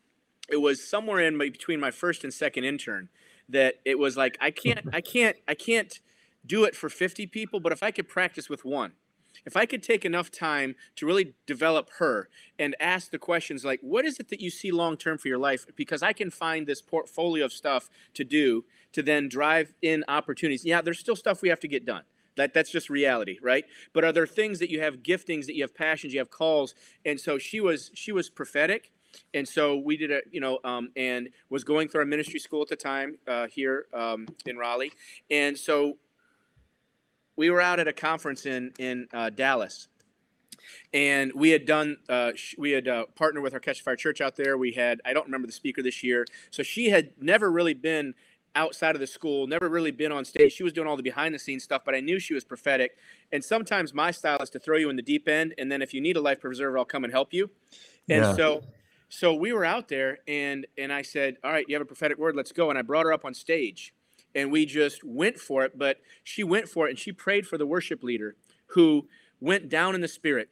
it 0.48 0.58
was 0.58 0.88
somewhere 0.88 1.20
in 1.20 1.36
between 1.38 1.80
my 1.80 1.90
first 1.90 2.22
and 2.22 2.32
second 2.32 2.64
intern 2.64 3.08
that 3.48 3.80
it 3.84 3.98
was 3.98 4.16
like, 4.16 4.38
I 4.40 4.52
can't, 4.52 4.80
I 4.92 5.00
can't, 5.00 5.36
I 5.48 5.54
can't 5.54 5.98
do 6.46 6.64
it 6.64 6.74
for 6.74 6.88
50 6.88 7.26
people, 7.26 7.60
but 7.60 7.72
if 7.72 7.82
I 7.82 7.90
could 7.90 8.08
practice 8.08 8.48
with 8.48 8.64
one, 8.64 8.92
if 9.44 9.56
I 9.56 9.66
could 9.66 9.82
take 9.82 10.04
enough 10.04 10.30
time 10.30 10.74
to 10.96 11.06
really 11.06 11.34
develop 11.46 11.90
her 11.98 12.28
and 12.58 12.74
ask 12.80 13.10
the 13.10 13.18
questions 13.18 13.64
like, 13.64 13.80
what 13.82 14.04
is 14.04 14.18
it 14.18 14.28
that 14.28 14.40
you 14.40 14.50
see 14.50 14.70
long 14.70 14.96
term 14.96 15.18
for 15.18 15.28
your 15.28 15.38
life? 15.38 15.66
Because 15.76 16.02
I 16.02 16.12
can 16.12 16.30
find 16.30 16.66
this 16.66 16.82
portfolio 16.82 17.44
of 17.44 17.52
stuff 17.52 17.88
to 18.14 18.24
do 18.24 18.64
to 18.92 19.02
then 19.02 19.28
drive 19.28 19.72
in 19.82 20.04
opportunities. 20.08 20.64
Yeah, 20.64 20.80
there's 20.80 20.98
still 20.98 21.16
stuff 21.16 21.42
we 21.42 21.48
have 21.50 21.60
to 21.60 21.68
get 21.68 21.84
done. 21.84 22.02
That, 22.36 22.54
that's 22.54 22.70
just 22.70 22.88
reality, 22.88 23.38
right? 23.42 23.64
But 23.92 24.04
are 24.04 24.12
there 24.12 24.26
things 24.26 24.60
that 24.60 24.70
you 24.70 24.80
have 24.80 25.02
giftings, 25.02 25.46
that 25.46 25.56
you 25.56 25.62
have 25.62 25.74
passions, 25.74 26.12
you 26.12 26.20
have 26.20 26.30
calls? 26.30 26.74
And 27.04 27.18
so 27.18 27.36
she 27.36 27.60
was 27.60 27.90
she 27.94 28.12
was 28.12 28.30
prophetic 28.30 28.92
and 29.34 29.48
so 29.48 29.76
we 29.76 29.96
did 29.96 30.10
a 30.10 30.20
you 30.30 30.40
know 30.40 30.58
um, 30.64 30.90
and 30.96 31.28
was 31.50 31.64
going 31.64 31.88
through 31.88 32.00
our 32.00 32.06
ministry 32.06 32.38
school 32.38 32.62
at 32.62 32.68
the 32.68 32.76
time 32.76 33.16
uh, 33.26 33.46
here 33.48 33.86
um, 33.94 34.26
in 34.46 34.56
raleigh 34.56 34.92
and 35.30 35.58
so 35.58 35.96
we 37.38 37.50
were 37.50 37.60
out 37.60 37.78
at 37.78 37.88
a 37.88 37.92
conference 37.92 38.44
in 38.44 38.72
in 38.78 39.08
uh, 39.14 39.30
Dallas, 39.30 39.88
and 40.92 41.32
we 41.34 41.50
had 41.50 41.64
done 41.64 41.96
uh, 42.08 42.32
we 42.58 42.72
had 42.72 42.88
uh, 42.88 43.06
partnered 43.14 43.44
with 43.44 43.54
our 43.54 43.60
Catch 43.60 43.82
Fire 43.82 43.96
Church 43.96 44.20
out 44.20 44.36
there. 44.36 44.58
We 44.58 44.72
had 44.72 45.00
I 45.06 45.14
don't 45.14 45.24
remember 45.24 45.46
the 45.46 45.52
speaker 45.52 45.82
this 45.82 46.02
year, 46.02 46.26
so 46.50 46.62
she 46.62 46.90
had 46.90 47.12
never 47.20 47.50
really 47.50 47.74
been 47.74 48.14
outside 48.56 48.96
of 48.96 49.00
the 49.00 49.06
school, 49.06 49.46
never 49.46 49.68
really 49.68 49.92
been 49.92 50.10
on 50.10 50.24
stage. 50.24 50.52
She 50.52 50.64
was 50.64 50.72
doing 50.72 50.88
all 50.88 50.96
the 50.96 51.02
behind 51.02 51.32
the 51.32 51.38
scenes 51.38 51.62
stuff, 51.62 51.82
but 51.84 51.94
I 51.94 52.00
knew 52.00 52.18
she 52.18 52.34
was 52.34 52.44
prophetic. 52.44 52.96
And 53.30 53.44
sometimes 53.44 53.94
my 53.94 54.10
style 54.10 54.38
is 54.42 54.50
to 54.50 54.58
throw 54.58 54.76
you 54.76 54.90
in 54.90 54.96
the 54.96 55.02
deep 55.02 55.28
end, 55.28 55.54
and 55.58 55.70
then 55.70 55.80
if 55.80 55.94
you 55.94 56.00
need 56.00 56.16
a 56.16 56.20
life 56.20 56.40
preserver, 56.40 56.76
I'll 56.76 56.84
come 56.84 57.04
and 57.04 57.12
help 57.12 57.32
you. 57.32 57.50
And 58.08 58.24
yeah. 58.24 58.34
so 58.34 58.62
so 59.08 59.32
we 59.32 59.52
were 59.52 59.64
out 59.64 59.86
there 59.86 60.18
and 60.26 60.66
and 60.76 60.92
I 60.92 61.02
said, 61.02 61.36
"All 61.44 61.52
right, 61.52 61.64
you 61.68 61.76
have 61.76 61.82
a 61.82 61.86
prophetic 61.86 62.18
word, 62.18 62.34
let's 62.34 62.50
go." 62.50 62.68
And 62.68 62.78
I 62.78 62.82
brought 62.82 63.06
her 63.06 63.12
up 63.12 63.24
on 63.24 63.32
stage 63.32 63.94
and 64.34 64.52
we 64.52 64.66
just 64.66 65.04
went 65.04 65.38
for 65.38 65.64
it. 65.64 65.78
But 65.78 65.98
she 66.22 66.44
went 66.44 66.68
for 66.68 66.86
it 66.86 66.90
and 66.90 66.98
she 66.98 67.12
prayed 67.12 67.46
for 67.46 67.58
the 67.58 67.66
worship 67.66 68.02
leader 68.02 68.36
who 68.68 69.08
went 69.40 69.68
down 69.68 69.94
in 69.94 70.00
the 70.00 70.08
spirit, 70.08 70.48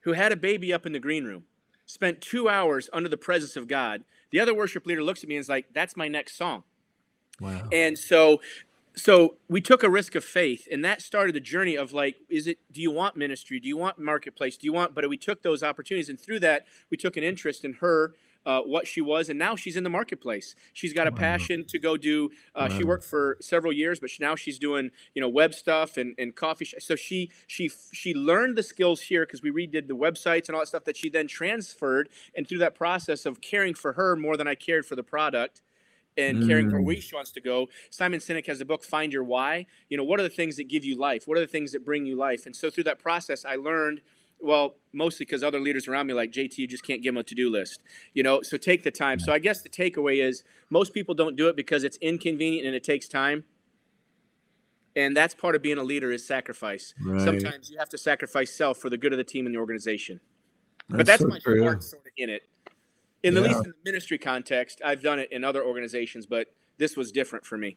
who 0.00 0.12
had 0.12 0.32
a 0.32 0.36
baby 0.36 0.72
up 0.72 0.86
in 0.86 0.92
the 0.92 1.00
green 1.00 1.24
room, 1.24 1.44
spent 1.86 2.20
two 2.20 2.48
hours 2.48 2.88
under 2.92 3.08
the 3.08 3.16
presence 3.16 3.56
of 3.56 3.68
God. 3.68 4.04
The 4.30 4.40
other 4.40 4.54
worship 4.54 4.86
leader 4.86 5.02
looks 5.02 5.22
at 5.22 5.28
me 5.28 5.36
and 5.36 5.40
is 5.40 5.48
like, 5.48 5.66
That's 5.72 5.96
my 5.96 6.08
next 6.08 6.36
song. 6.36 6.64
Wow. 7.40 7.68
And 7.72 7.98
so 7.98 8.40
so 8.96 9.36
we 9.48 9.60
took 9.60 9.82
a 9.82 9.90
risk 9.90 10.14
of 10.14 10.24
faith 10.24 10.66
and 10.70 10.84
that 10.84 11.00
started 11.00 11.34
the 11.34 11.40
journey 11.40 11.76
of 11.76 11.92
like 11.92 12.16
is 12.28 12.46
it 12.46 12.58
do 12.72 12.82
you 12.82 12.90
want 12.90 13.16
ministry 13.16 13.60
do 13.60 13.68
you 13.68 13.76
want 13.76 13.98
marketplace 13.98 14.56
do 14.56 14.66
you 14.66 14.72
want 14.72 14.94
but 14.94 15.08
we 15.08 15.16
took 15.16 15.42
those 15.42 15.62
opportunities 15.62 16.08
and 16.08 16.20
through 16.20 16.40
that 16.40 16.66
we 16.90 16.96
took 16.96 17.16
an 17.16 17.22
interest 17.22 17.64
in 17.64 17.74
her 17.74 18.14
uh, 18.50 18.62
what 18.62 18.86
she 18.86 19.00
was, 19.00 19.28
and 19.28 19.38
now 19.38 19.54
she's 19.56 19.76
in 19.76 19.84
the 19.84 19.90
marketplace. 19.90 20.54
She's 20.72 20.92
got 20.92 21.06
a 21.06 21.12
passion 21.12 21.64
to 21.66 21.78
go 21.78 21.96
do. 21.96 22.30
Uh, 22.54 22.68
She 22.68 22.84
worked 22.84 23.04
for 23.04 23.36
several 23.40 23.72
years, 23.72 24.00
but 24.00 24.10
now 24.18 24.34
she's 24.34 24.58
doing 24.58 24.90
you 25.14 25.22
know 25.22 25.28
web 25.28 25.54
stuff 25.54 25.96
and, 25.96 26.14
and 26.18 26.34
coffee. 26.34 26.64
Sh- 26.64 26.74
so 26.78 26.96
she 26.96 27.30
she 27.46 27.70
she 27.92 28.14
learned 28.14 28.56
the 28.56 28.62
skills 28.62 29.00
here 29.00 29.24
because 29.24 29.42
we 29.42 29.50
redid 29.50 29.86
the 29.86 29.96
websites 30.06 30.46
and 30.46 30.54
all 30.54 30.62
that 30.62 30.68
stuff 30.68 30.84
that 30.84 30.96
she 30.96 31.08
then 31.08 31.28
transferred. 31.28 32.08
And 32.34 32.46
through 32.46 32.58
that 32.58 32.74
process 32.74 33.26
of 33.26 33.40
caring 33.40 33.74
for 33.74 33.92
her 33.92 34.16
more 34.16 34.36
than 34.36 34.48
I 34.48 34.54
cared 34.54 34.84
for 34.86 34.96
the 34.96 35.02
product, 35.02 35.62
and 36.16 36.46
caring 36.46 36.70
for 36.70 36.80
where 36.80 36.96
mm. 36.96 37.02
she 37.02 37.14
wants 37.14 37.32
to 37.32 37.40
go. 37.40 37.68
Simon 37.90 38.20
Sinek 38.20 38.46
has 38.46 38.60
a 38.60 38.64
book, 38.64 38.82
Find 38.82 39.12
Your 39.12 39.24
Why. 39.24 39.66
You 39.88 39.96
know, 39.96 40.04
what 40.04 40.18
are 40.20 40.22
the 40.22 40.36
things 40.40 40.56
that 40.56 40.68
give 40.68 40.84
you 40.84 40.96
life? 40.96 41.22
What 41.26 41.38
are 41.38 41.40
the 41.40 41.46
things 41.46 41.72
that 41.72 41.84
bring 41.84 42.04
you 42.06 42.16
life? 42.16 42.46
And 42.46 42.54
so 42.54 42.70
through 42.70 42.84
that 42.84 42.98
process, 42.98 43.44
I 43.44 43.56
learned 43.56 44.00
well, 44.42 44.76
mostly 44.92 45.26
because 45.26 45.42
other 45.42 45.60
leaders 45.60 45.88
around 45.88 46.06
me 46.06 46.14
like 46.14 46.32
JT, 46.32 46.58
you 46.58 46.66
just 46.66 46.84
can't 46.84 47.02
give 47.02 47.14
them 47.14 47.20
a 47.20 47.22
to-do 47.22 47.50
list, 47.50 47.80
you 48.14 48.22
know. 48.22 48.42
So 48.42 48.56
take 48.56 48.82
the 48.82 48.90
time. 48.90 49.18
So 49.20 49.32
I 49.32 49.38
guess 49.38 49.62
the 49.62 49.68
takeaway 49.68 50.22
is 50.22 50.44
most 50.70 50.92
people 50.94 51.14
don't 51.14 51.36
do 51.36 51.48
it 51.48 51.56
because 51.56 51.84
it's 51.84 51.96
inconvenient 51.98 52.66
and 52.66 52.74
it 52.74 52.84
takes 52.84 53.08
time. 53.08 53.44
And 54.96 55.16
that's 55.16 55.34
part 55.34 55.54
of 55.54 55.62
being 55.62 55.78
a 55.78 55.84
leader 55.84 56.10
is 56.10 56.26
sacrifice. 56.26 56.94
Right. 57.00 57.20
Sometimes 57.20 57.70
you 57.70 57.78
have 57.78 57.88
to 57.90 57.98
sacrifice 57.98 58.52
self 58.52 58.78
for 58.78 58.90
the 58.90 58.96
good 58.96 59.12
of 59.12 59.18
the 59.18 59.24
team 59.24 59.46
and 59.46 59.54
the 59.54 59.58
organization. 59.58 60.20
That's 60.88 60.96
but 60.96 61.06
that's 61.06 61.22
so 61.22 61.28
my 61.28 61.38
true. 61.38 61.62
heart 61.62 61.82
sort 61.82 62.02
of 62.02 62.12
in 62.16 62.30
it. 62.30 62.42
In 63.22 63.34
yeah. 63.34 63.40
the 63.40 63.48
least 63.48 63.64
in 63.64 63.70
the 63.70 63.90
ministry 63.90 64.18
context, 64.18 64.80
I've 64.84 65.02
done 65.02 65.18
it 65.18 65.30
in 65.30 65.44
other 65.44 65.64
organizations, 65.64 66.26
but 66.26 66.48
this 66.78 66.96
was 66.96 67.12
different 67.12 67.44
for 67.44 67.56
me. 67.56 67.76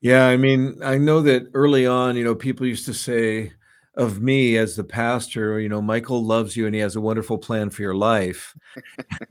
Yeah, 0.00 0.26
I 0.26 0.36
mean, 0.36 0.80
I 0.82 0.96
know 0.96 1.20
that 1.20 1.42
early 1.52 1.86
on, 1.86 2.16
you 2.16 2.24
know, 2.24 2.34
people 2.34 2.66
used 2.66 2.86
to 2.86 2.94
say, 2.94 3.52
of 4.00 4.22
me 4.22 4.56
as 4.56 4.76
the 4.76 4.84
pastor, 4.84 5.60
you 5.60 5.68
know, 5.68 5.82
Michael 5.82 6.24
loves 6.24 6.56
you 6.56 6.64
and 6.64 6.74
he 6.74 6.80
has 6.80 6.96
a 6.96 7.00
wonderful 7.00 7.36
plan 7.36 7.68
for 7.68 7.82
your 7.82 7.94
life. 7.94 8.56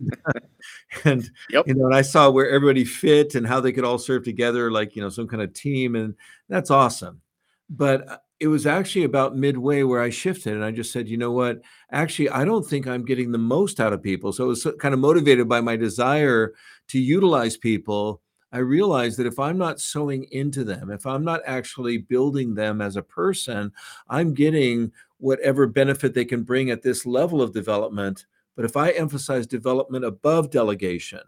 and 1.04 1.30
yep. 1.50 1.68
you 1.68 1.74
know, 1.74 1.88
and 1.88 1.96
I 1.96 2.04
saw 2.04 2.30
where 2.30 2.50
everybody 2.50 2.86
fit 2.86 3.34
and 3.34 3.48
how 3.48 3.60
they 3.60 3.72
could 3.72 3.84
all 3.84 3.98
serve 3.98 4.24
together, 4.24 4.72
like 4.72 4.96
you 4.96 5.02
know, 5.02 5.10
some 5.10 5.28
kind 5.28 5.42
of 5.42 5.54
team, 5.54 5.96
and 5.96 6.14
that's 6.50 6.70
awesome. 6.70 7.22
But 7.68 8.08
uh, 8.08 8.18
it 8.40 8.48
was 8.48 8.68
actually 8.68 9.06
about 9.06 9.36
midway 9.36 9.82
where 9.84 10.02
I 10.02 10.12
shifted 10.12 10.54
and 10.54 10.64
I 10.64 10.72
just 10.72 10.94
said, 10.94 11.10
you 11.10 11.18
know 11.18 11.32
what? 11.32 11.62
Actually, 11.92 12.30
I 12.30 12.46
don't 12.46 12.66
think 12.66 12.88
I'm 12.88 13.04
getting 13.04 13.32
the 13.32 13.38
most 13.38 13.80
out 13.80 13.92
of 13.92 14.04
people. 14.04 14.32
So 14.32 14.46
it 14.46 14.48
was 14.48 14.68
kind 14.80 14.94
of 14.94 15.00
motivated 15.00 15.50
by 15.50 15.62
my 15.62 15.76
desire 15.76 16.54
to 16.90 17.00
utilize 17.00 17.58
people 17.58 18.22
I 18.52 18.60
realize 18.60 19.16
that 19.18 19.28
if 19.28 19.38
I'm 19.38 19.58
not 19.58 19.80
sowing 19.80 20.26
into 20.32 20.64
them, 20.64 20.90
if 20.90 21.06
I'm 21.06 21.24
not 21.24 21.42
actually 21.46 21.98
building 21.98 22.56
them 22.56 22.82
as 22.82 22.96
a 22.96 23.02
person, 23.02 23.72
I'm 24.10 24.34
getting 24.34 24.92
whatever 25.18 25.68
benefit 25.68 26.14
they 26.14 26.26
can 26.26 26.44
bring 26.44 26.72
at 26.72 26.82
this 26.82 27.06
level 27.06 27.42
of 27.42 27.54
development. 27.54 28.26
But 28.56 28.66
if 28.66 28.76
I 28.76 28.92
emphasize 28.92 29.46
development 29.46 30.04
above 30.04 30.50
delegation, 30.50 31.22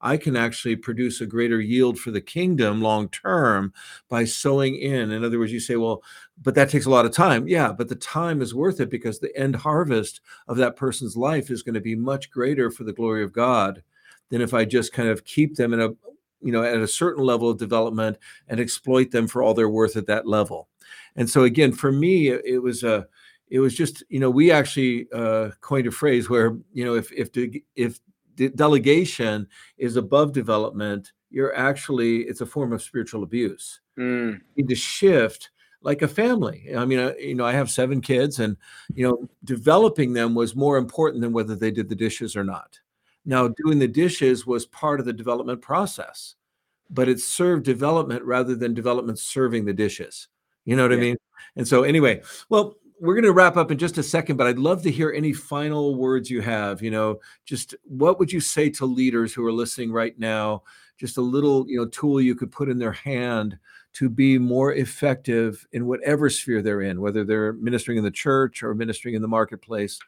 I 0.00 0.16
can 0.16 0.36
actually 0.36 0.76
produce 0.76 1.20
a 1.20 1.26
greater 1.26 1.60
yield 1.60 1.98
for 1.98 2.10
the 2.10 2.20
kingdom 2.20 2.80
long 2.80 3.08
term 3.10 3.72
by 4.08 4.24
sowing 4.24 4.76
in. 4.76 5.10
In 5.10 5.24
other 5.24 5.38
words, 5.38 5.52
you 5.52 5.60
say, 5.60 5.76
well, 5.76 6.02
but 6.40 6.54
that 6.54 6.70
takes 6.70 6.86
a 6.86 6.90
lot 6.90 7.04
of 7.04 7.12
time. 7.12 7.46
Yeah, 7.46 7.72
but 7.72 7.88
the 7.88 7.96
time 7.96 8.40
is 8.40 8.54
worth 8.54 8.80
it 8.80 8.88
because 8.88 9.18
the 9.18 9.36
end 9.36 9.56
harvest 9.56 10.20
of 10.48 10.56
that 10.56 10.76
person's 10.76 11.16
life 11.16 11.50
is 11.50 11.62
going 11.62 11.74
to 11.74 11.80
be 11.80 11.96
much 11.96 12.30
greater 12.30 12.70
for 12.70 12.84
the 12.84 12.92
glory 12.94 13.22
of 13.22 13.32
God 13.32 13.82
than 14.30 14.40
if 14.40 14.54
I 14.54 14.64
just 14.64 14.92
kind 14.92 15.08
of 15.08 15.24
keep 15.24 15.56
them 15.56 15.74
in 15.74 15.80
a 15.80 15.90
you 16.42 16.52
know, 16.52 16.62
at 16.62 16.78
a 16.78 16.88
certain 16.88 17.24
level 17.24 17.48
of 17.50 17.58
development 17.58 18.18
and 18.48 18.60
exploit 18.60 19.10
them 19.10 19.26
for 19.26 19.42
all 19.42 19.54
they're 19.54 19.68
worth 19.68 19.96
at 19.96 20.06
that 20.06 20.26
level. 20.26 20.68
And 21.16 21.28
so 21.28 21.44
again, 21.44 21.72
for 21.72 21.92
me, 21.92 22.28
it 22.28 22.62
was 22.62 22.82
a, 22.82 23.06
it 23.48 23.60
was 23.60 23.74
just, 23.74 24.04
you 24.08 24.20
know, 24.20 24.30
we 24.30 24.50
actually 24.50 25.08
uh, 25.12 25.50
coined 25.60 25.86
a 25.86 25.90
phrase 25.90 26.30
where, 26.30 26.56
you 26.72 26.84
know, 26.84 26.94
if 26.94 27.10
if 27.12 27.32
de- 27.32 27.64
if 27.74 27.98
de- 28.36 28.48
delegation 28.48 29.46
is 29.76 29.96
above 29.96 30.32
development, 30.32 31.12
you're 31.30 31.54
actually 31.56 32.22
it's 32.22 32.40
a 32.40 32.46
form 32.46 32.72
of 32.72 32.82
spiritual 32.82 33.22
abuse. 33.22 33.80
Mm. 33.98 34.40
You 34.54 34.62
need 34.62 34.68
to 34.68 34.74
shift 34.76 35.50
like 35.82 36.02
a 36.02 36.08
family. 36.08 36.70
I 36.76 36.84
mean, 36.84 36.98
I, 37.00 37.16
you 37.16 37.34
know, 37.34 37.44
I 37.44 37.52
have 37.52 37.70
seven 37.70 38.00
kids, 38.00 38.38
and 38.38 38.56
you 38.94 39.06
know, 39.06 39.28
developing 39.44 40.12
them 40.12 40.34
was 40.34 40.54
more 40.54 40.76
important 40.76 41.22
than 41.22 41.32
whether 41.32 41.56
they 41.56 41.70
did 41.70 41.88
the 41.88 41.94
dishes 41.94 42.36
or 42.36 42.44
not. 42.44 42.78
Now, 43.24 43.48
doing 43.48 43.78
the 43.78 43.88
dishes 43.88 44.46
was 44.46 44.66
part 44.66 45.00
of 45.00 45.06
the 45.06 45.12
development 45.12 45.60
process, 45.60 46.36
but 46.88 47.08
it 47.08 47.20
served 47.20 47.64
development 47.64 48.24
rather 48.24 48.54
than 48.54 48.74
development 48.74 49.18
serving 49.18 49.64
the 49.64 49.72
dishes. 49.72 50.28
You 50.64 50.76
know 50.76 50.82
what 50.82 50.92
yeah. 50.92 50.98
I 50.98 51.00
mean? 51.00 51.16
And 51.56 51.68
so, 51.68 51.82
anyway, 51.82 52.22
well, 52.48 52.76
we're 53.00 53.14
going 53.14 53.24
to 53.24 53.32
wrap 53.32 53.56
up 53.56 53.70
in 53.70 53.78
just 53.78 53.98
a 53.98 54.02
second, 54.02 54.36
but 54.36 54.46
I'd 54.46 54.58
love 54.58 54.82
to 54.82 54.90
hear 54.90 55.10
any 55.10 55.32
final 55.32 55.94
words 55.94 56.30
you 56.30 56.42
have. 56.42 56.82
You 56.82 56.90
know, 56.90 57.20
just 57.46 57.74
what 57.84 58.18
would 58.18 58.30
you 58.30 58.40
say 58.40 58.68
to 58.70 58.84
leaders 58.84 59.32
who 59.32 59.44
are 59.46 59.52
listening 59.52 59.90
right 59.90 60.18
now? 60.18 60.62
Just 60.98 61.16
a 61.16 61.22
little, 61.22 61.66
you 61.66 61.78
know, 61.78 61.86
tool 61.86 62.20
you 62.20 62.34
could 62.34 62.52
put 62.52 62.68
in 62.68 62.78
their 62.78 62.92
hand 62.92 63.58
to 63.94 64.10
be 64.10 64.38
more 64.38 64.74
effective 64.74 65.66
in 65.72 65.86
whatever 65.86 66.28
sphere 66.28 66.60
they're 66.60 66.82
in, 66.82 67.00
whether 67.00 67.24
they're 67.24 67.54
ministering 67.54 67.96
in 67.96 68.04
the 68.04 68.10
church 68.10 68.62
or 68.62 68.74
ministering 68.74 69.14
in 69.14 69.22
the 69.22 69.28
marketplace. 69.28 69.98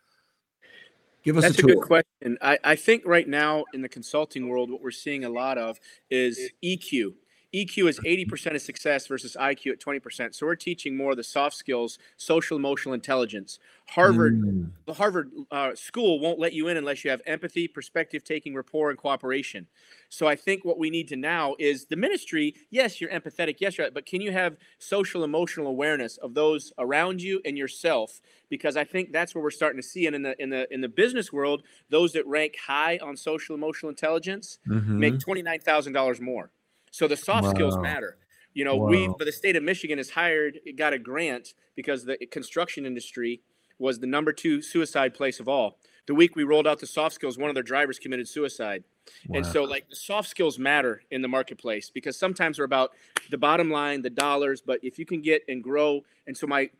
Give 1.23 1.37
us 1.37 1.45
That's 1.45 1.59
a 1.59 1.63
a, 1.63 1.75
good 1.75 1.81
question. 1.83 2.39
I, 2.43 2.59
I 2.65 2.77
think 2.77 3.05
right 3.07 3.29
now 3.29 3.65
in 3.73 3.83
the 3.83 3.89
consulting 3.89 4.49
world, 4.49 4.71
what 4.71 4.83
we're 4.83 4.91
seeing 4.91 5.25
a 5.25 5.29
lot 5.29 5.57
of 5.57 5.79
is 6.11 6.51
EQ. 6.65 7.15
EQ 7.55 7.89
is 7.89 8.01
80% 8.01 8.55
of 8.55 8.63
success 8.63 9.07
versus 9.07 9.37
IQ 9.39 9.73
at 9.73 9.81
20%. 9.81 10.35
So 10.35 10.47
we're 10.47 10.55
teaching 10.55 10.97
more 10.97 11.11
of 11.11 11.19
the 11.19 11.23
soft 11.25 11.55
skills, 11.55 11.99
social 12.17 12.57
emotional 12.57 12.95
intelligence. 12.95 13.59
Harvard, 13.89 14.41
Mm. 14.41 14.71
the 14.87 14.95
Harvard 14.95 15.31
uh, 15.51 15.75
school 15.75 16.19
won't 16.19 16.39
let 16.39 16.55
you 16.55 16.69
in 16.69 16.79
unless 16.79 17.05
you 17.05 17.11
have 17.11 17.21
empathy, 17.27 17.69
perspective 17.69 18.25
taking, 18.25 18.55
rapport, 18.55 18.89
and 18.89 18.99
cooperation. 18.99 19.67
So 20.09 20.27
I 20.27 20.35
think 20.37 20.65
what 20.65 20.79
we 20.79 20.89
need 20.89 21.09
to 21.09 21.17
now 21.17 21.55
is 21.59 21.85
the 21.87 21.97
ministry. 21.97 22.55
Yes, 22.71 23.01
you're 23.01 23.11
empathetic. 23.11 23.57
Yes, 23.59 23.77
you're, 23.77 23.91
but 23.91 24.07
can 24.07 24.23
you 24.23 24.33
have 24.33 24.57
social 24.79 25.23
emotional 25.23 25.67
awareness 25.67 26.17
of 26.19 26.33
those 26.33 26.73
around 26.79 27.21
you 27.21 27.43
and 27.45 27.59
yourself? 27.59 28.21
Because 28.49 28.77
I 28.79 28.85
think 28.85 29.13
that's 29.13 29.35
where 29.35 29.43
we're 29.45 29.51
starting 29.51 29.81
to 29.81 29.87
see. 29.87 30.07
And 30.07 30.17
in 30.17 30.23
the 30.23 30.41
in 30.43 30.49
the 30.49 30.73
in 30.73 30.81
the 30.81 30.89
business 30.89 31.33
world, 31.33 31.65
those 31.91 32.13
that 32.15 32.27
rank 32.27 32.55
high 32.67 32.99
on 33.03 33.17
social 33.17 33.55
emotional 33.55 33.91
intelligence 33.91 34.59
make 34.65 35.15
Mhm. 35.15 35.21
twenty 35.21 35.43
nine 35.43 35.61
thousand 35.61 35.93
dollars 35.93 36.19
more. 36.21 36.51
So 36.93 37.09
the 37.09 37.17
soft 37.17 37.51
skills 37.51 37.77
matter. 37.79 38.19
You 38.55 38.65
know, 38.65 38.77
we 38.77 39.09
but 39.09 39.25
the 39.25 39.33
state 39.33 39.57
of 39.57 39.63
Michigan 39.63 39.99
has 39.99 40.11
hired 40.11 40.61
got 40.77 40.93
a 40.93 40.99
grant 40.99 41.55
because 41.75 42.05
the 42.05 42.19
construction 42.31 42.87
industry 42.87 43.41
was 43.79 43.99
the 43.99 44.07
number 44.07 44.33
two 44.33 44.63
suicide 44.63 45.15
place 45.15 45.41
of 45.41 45.49
all. 45.49 45.79
The 46.07 46.15
week 46.15 46.37
we 46.37 46.45
rolled 46.45 46.67
out 46.67 46.79
the 46.79 46.87
soft 46.87 47.15
skills, 47.15 47.39
one 47.39 47.49
of 47.49 47.55
their 47.55 47.63
drivers 47.63 47.99
committed 47.99 48.29
suicide. 48.29 48.85
And 49.33 49.47
so, 49.47 49.65
like, 49.65 49.89
the 49.89 49.97
soft 49.97 50.29
skills 50.29 50.59
matter 50.59 51.03
in 51.11 51.23
the 51.23 51.29
marketplace 51.29 51.91
because 51.91 52.19
sometimes 52.19 52.57
they're 52.57 52.65
about 52.65 52.93
the 53.31 53.39
bottom 53.39 53.71
line, 53.71 54.03
the 54.03 54.11
dollars. 54.11 54.61
But 54.61 54.81
if 54.83 54.99
you 54.99 55.07
can 55.07 55.23
get 55.23 55.43
and 55.49 55.63
grow, 55.63 56.03
and 56.27 56.37
so 56.37 56.47
my 56.47 56.71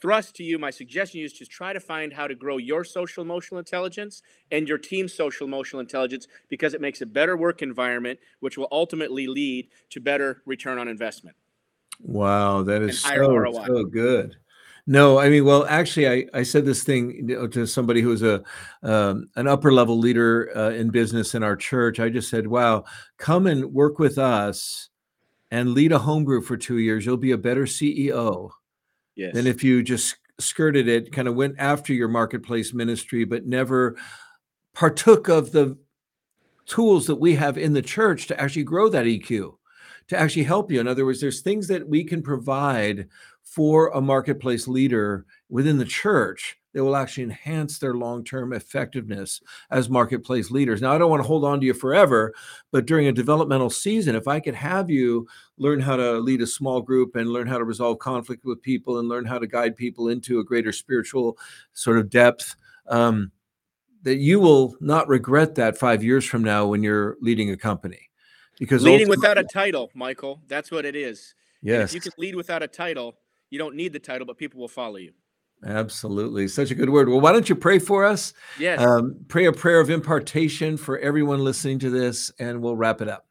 thrust 0.00 0.34
to 0.36 0.42
you, 0.42 0.58
my 0.58 0.70
suggestion 0.70 1.20
is 1.20 1.32
just 1.32 1.50
try 1.50 1.72
to 1.72 1.80
find 1.80 2.12
how 2.12 2.26
to 2.26 2.34
grow 2.34 2.56
your 2.56 2.84
social 2.84 3.22
emotional 3.22 3.58
intelligence 3.58 4.22
and 4.50 4.68
your 4.68 4.78
team's 4.78 5.14
social 5.14 5.46
emotional 5.46 5.80
intelligence 5.80 6.26
because 6.48 6.74
it 6.74 6.80
makes 6.80 7.00
a 7.00 7.06
better 7.06 7.36
work 7.36 7.62
environment, 7.62 8.18
which 8.40 8.56
will 8.56 8.68
ultimately 8.72 9.26
lead 9.26 9.68
to 9.90 10.00
better 10.00 10.42
return 10.46 10.78
on 10.78 10.88
investment. 10.88 11.36
Wow, 12.00 12.62
that 12.62 12.82
is 12.82 13.00
so, 13.00 13.52
so 13.66 13.84
good. 13.84 14.36
No, 14.86 15.18
I 15.18 15.28
mean, 15.28 15.44
well, 15.44 15.66
actually, 15.66 16.08
I, 16.08 16.26
I 16.32 16.42
said 16.42 16.64
this 16.64 16.82
thing 16.82 17.28
to 17.52 17.66
somebody 17.66 18.00
who 18.00 18.08
was 18.08 18.22
a 18.22 18.42
um, 18.82 19.28
an 19.36 19.46
upper 19.46 19.72
level 19.72 19.98
leader 19.98 20.50
uh, 20.56 20.70
in 20.70 20.90
business 20.90 21.34
in 21.34 21.42
our 21.42 21.54
church. 21.54 22.00
I 22.00 22.08
just 22.08 22.30
said, 22.30 22.46
"Wow, 22.46 22.84
come 23.18 23.46
and 23.46 23.66
work 23.74 23.98
with 23.98 24.16
us 24.16 24.88
and 25.50 25.74
lead 25.74 25.92
a 25.92 25.98
home 25.98 26.24
group 26.24 26.46
for 26.46 26.56
two 26.56 26.78
years. 26.78 27.04
You'll 27.04 27.18
be 27.18 27.32
a 27.32 27.38
better 27.38 27.64
CEO 27.64 28.50
Yes. 29.20 29.34
than 29.34 29.46
if 29.46 29.62
you 29.62 29.82
just 29.82 30.16
skirted 30.38 30.88
it, 30.88 31.12
kind 31.12 31.28
of 31.28 31.34
went 31.34 31.56
after 31.58 31.92
your 31.92 32.08
marketplace 32.08 32.72
ministry, 32.72 33.24
but 33.24 33.44
never 33.44 33.96
partook 34.74 35.28
of 35.28 35.52
the 35.52 35.76
tools 36.64 37.06
that 37.06 37.16
we 37.16 37.34
have 37.34 37.58
in 37.58 37.74
the 37.74 37.82
church 37.82 38.28
to 38.28 38.40
actually 38.40 38.64
grow 38.64 38.88
that 38.88 39.04
EQ, 39.04 39.56
to 40.08 40.18
actually 40.18 40.44
help 40.44 40.72
you. 40.72 40.80
In 40.80 40.88
other 40.88 41.04
words, 41.04 41.20
there's 41.20 41.42
things 41.42 41.68
that 41.68 41.86
we 41.86 42.02
can 42.02 42.22
provide 42.22 43.08
for 43.50 43.88
a 43.88 44.00
marketplace 44.00 44.68
leader 44.68 45.26
within 45.48 45.76
the 45.76 45.84
church 45.84 46.56
that 46.72 46.84
will 46.84 46.94
actually 46.94 47.24
enhance 47.24 47.80
their 47.80 47.94
long-term 47.94 48.52
effectiveness 48.52 49.40
as 49.72 49.90
marketplace 49.90 50.52
leaders. 50.52 50.80
Now, 50.80 50.92
I 50.92 50.98
don't 50.98 51.10
want 51.10 51.20
to 51.20 51.26
hold 51.26 51.44
on 51.44 51.58
to 51.58 51.66
you 51.66 51.74
forever, 51.74 52.32
but 52.70 52.86
during 52.86 53.08
a 53.08 53.12
developmental 53.12 53.68
season, 53.68 54.14
if 54.14 54.28
I 54.28 54.38
could 54.38 54.54
have 54.54 54.88
you 54.88 55.26
learn 55.58 55.80
how 55.80 55.96
to 55.96 56.20
lead 56.20 56.42
a 56.42 56.46
small 56.46 56.80
group 56.80 57.16
and 57.16 57.32
learn 57.32 57.48
how 57.48 57.58
to 57.58 57.64
resolve 57.64 57.98
conflict 57.98 58.44
with 58.44 58.62
people 58.62 59.00
and 59.00 59.08
learn 59.08 59.24
how 59.24 59.40
to 59.40 59.48
guide 59.48 59.76
people 59.76 60.10
into 60.10 60.38
a 60.38 60.44
greater 60.44 60.70
spiritual 60.70 61.36
sort 61.72 61.98
of 61.98 62.08
depth, 62.08 62.54
um, 62.86 63.32
that 64.02 64.18
you 64.18 64.38
will 64.38 64.76
not 64.80 65.08
regret 65.08 65.56
that 65.56 65.76
five 65.76 66.04
years 66.04 66.24
from 66.24 66.44
now 66.44 66.66
when 66.66 66.84
you're 66.84 67.16
leading 67.20 67.50
a 67.50 67.56
company. 67.56 68.10
Because 68.60 68.84
Leading 68.84 69.08
without 69.08 69.38
a 69.38 69.44
title, 69.44 69.90
Michael. 69.94 70.40
That's 70.46 70.70
what 70.70 70.84
it 70.84 70.94
is. 70.94 71.34
And 71.62 71.70
yes, 71.70 71.90
If 71.90 71.94
you 71.96 72.00
can 72.00 72.12
lead 72.16 72.36
without 72.36 72.62
a 72.62 72.68
title, 72.68 73.16
you 73.50 73.58
don't 73.58 73.74
need 73.76 73.92
the 73.92 73.98
title, 73.98 74.26
but 74.26 74.38
people 74.38 74.60
will 74.60 74.68
follow 74.68 74.96
you. 74.96 75.12
absolutely, 75.64 76.48
such 76.48 76.70
a 76.70 76.74
good 76.74 76.88
word. 76.88 77.08
Well, 77.08 77.20
why 77.20 77.32
don't 77.32 77.48
you 77.48 77.54
pray 77.54 77.78
for 77.78 78.04
us? 78.04 78.32
Yes. 78.58 78.80
Um, 78.80 79.16
pray 79.28 79.44
a 79.44 79.52
prayer 79.52 79.80
of 79.80 79.90
impartation 79.90 80.76
for 80.76 80.98
everyone 80.98 81.40
listening 81.40 81.78
to 81.80 81.90
this, 81.90 82.32
and 82.38 82.62
we'll 82.62 82.76
wrap 82.76 83.00
it 83.02 83.08
up. 83.08 83.26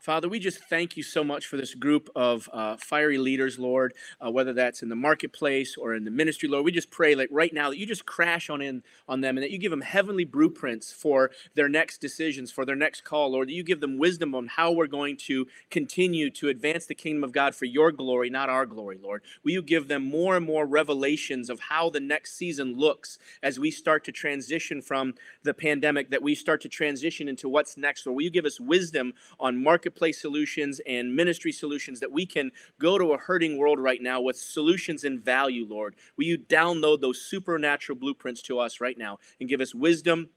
Father, 0.00 0.30
we 0.30 0.38
just 0.38 0.60
thank 0.64 0.96
you 0.96 1.02
so 1.02 1.22
much 1.22 1.44
for 1.46 1.58
this 1.58 1.74
group 1.74 2.08
of 2.16 2.48
uh, 2.54 2.78
fiery 2.78 3.18
leaders, 3.18 3.58
Lord, 3.58 3.92
uh, 4.18 4.30
whether 4.30 4.54
that's 4.54 4.82
in 4.82 4.88
the 4.88 4.96
marketplace 4.96 5.76
or 5.76 5.94
in 5.94 6.06
the 6.06 6.10
ministry, 6.10 6.48
Lord. 6.48 6.64
We 6.64 6.72
just 6.72 6.90
pray, 6.90 7.14
like 7.14 7.28
right 7.30 7.52
now, 7.52 7.68
that 7.68 7.76
you 7.76 7.84
just 7.84 8.06
crash 8.06 8.48
on 8.48 8.62
in 8.62 8.82
on 9.06 9.20
them 9.20 9.36
and 9.36 9.44
that 9.44 9.50
you 9.50 9.58
give 9.58 9.70
them 9.70 9.82
heavenly 9.82 10.24
blueprints 10.24 10.90
for 10.90 11.32
their 11.54 11.68
next 11.68 11.98
decisions, 11.98 12.50
for 12.50 12.64
their 12.64 12.76
next 12.76 13.04
call, 13.04 13.32
Lord. 13.32 13.48
That 13.48 13.52
you 13.52 13.62
give 13.62 13.80
them 13.80 13.98
wisdom 13.98 14.34
on 14.34 14.46
how 14.46 14.72
we're 14.72 14.86
going 14.86 15.18
to 15.18 15.46
continue 15.70 16.30
to 16.30 16.48
advance 16.48 16.86
the 16.86 16.94
kingdom 16.94 17.22
of 17.22 17.32
God 17.32 17.54
for 17.54 17.66
your 17.66 17.92
glory, 17.92 18.30
not 18.30 18.48
our 18.48 18.64
glory, 18.64 18.96
Lord. 19.02 19.20
Will 19.44 19.52
you 19.52 19.60
give 19.60 19.86
them 19.88 20.02
more 20.02 20.34
and 20.34 20.46
more 20.46 20.64
revelations 20.64 21.50
of 21.50 21.60
how 21.60 21.90
the 21.90 22.00
next 22.00 22.38
season 22.38 22.74
looks 22.74 23.18
as 23.42 23.60
we 23.60 23.70
start 23.70 24.04
to 24.04 24.12
transition 24.12 24.80
from 24.80 25.12
the 25.42 25.52
pandemic, 25.52 26.08
that 26.08 26.22
we 26.22 26.34
start 26.34 26.62
to 26.62 26.70
transition 26.70 27.28
into 27.28 27.50
what's 27.50 27.76
next, 27.76 28.06
Lord? 28.06 28.16
Will 28.16 28.24
you 28.24 28.30
give 28.30 28.46
us 28.46 28.58
wisdom 28.58 29.12
on 29.38 29.62
marketplace 29.90 30.20
solutions 30.20 30.80
and 30.86 31.14
ministry 31.14 31.50
solutions 31.50 31.98
that 31.98 32.12
we 32.12 32.24
can 32.24 32.52
go 32.78 32.96
to 32.96 33.12
a 33.12 33.18
hurting 33.18 33.58
world 33.58 33.80
right 33.80 34.00
now 34.00 34.20
with 34.20 34.36
solutions 34.36 35.02
and 35.02 35.20
value, 35.24 35.66
Lord? 35.68 35.96
Will 36.16 36.26
you 36.26 36.38
download 36.38 37.00
those 37.00 37.20
supernatural 37.20 37.98
blueprints 37.98 38.40
to 38.42 38.60
us 38.60 38.80
right 38.80 38.96
now 38.96 39.18
and 39.40 39.48
give 39.48 39.60
us 39.60 39.74
wisdom 39.74 40.28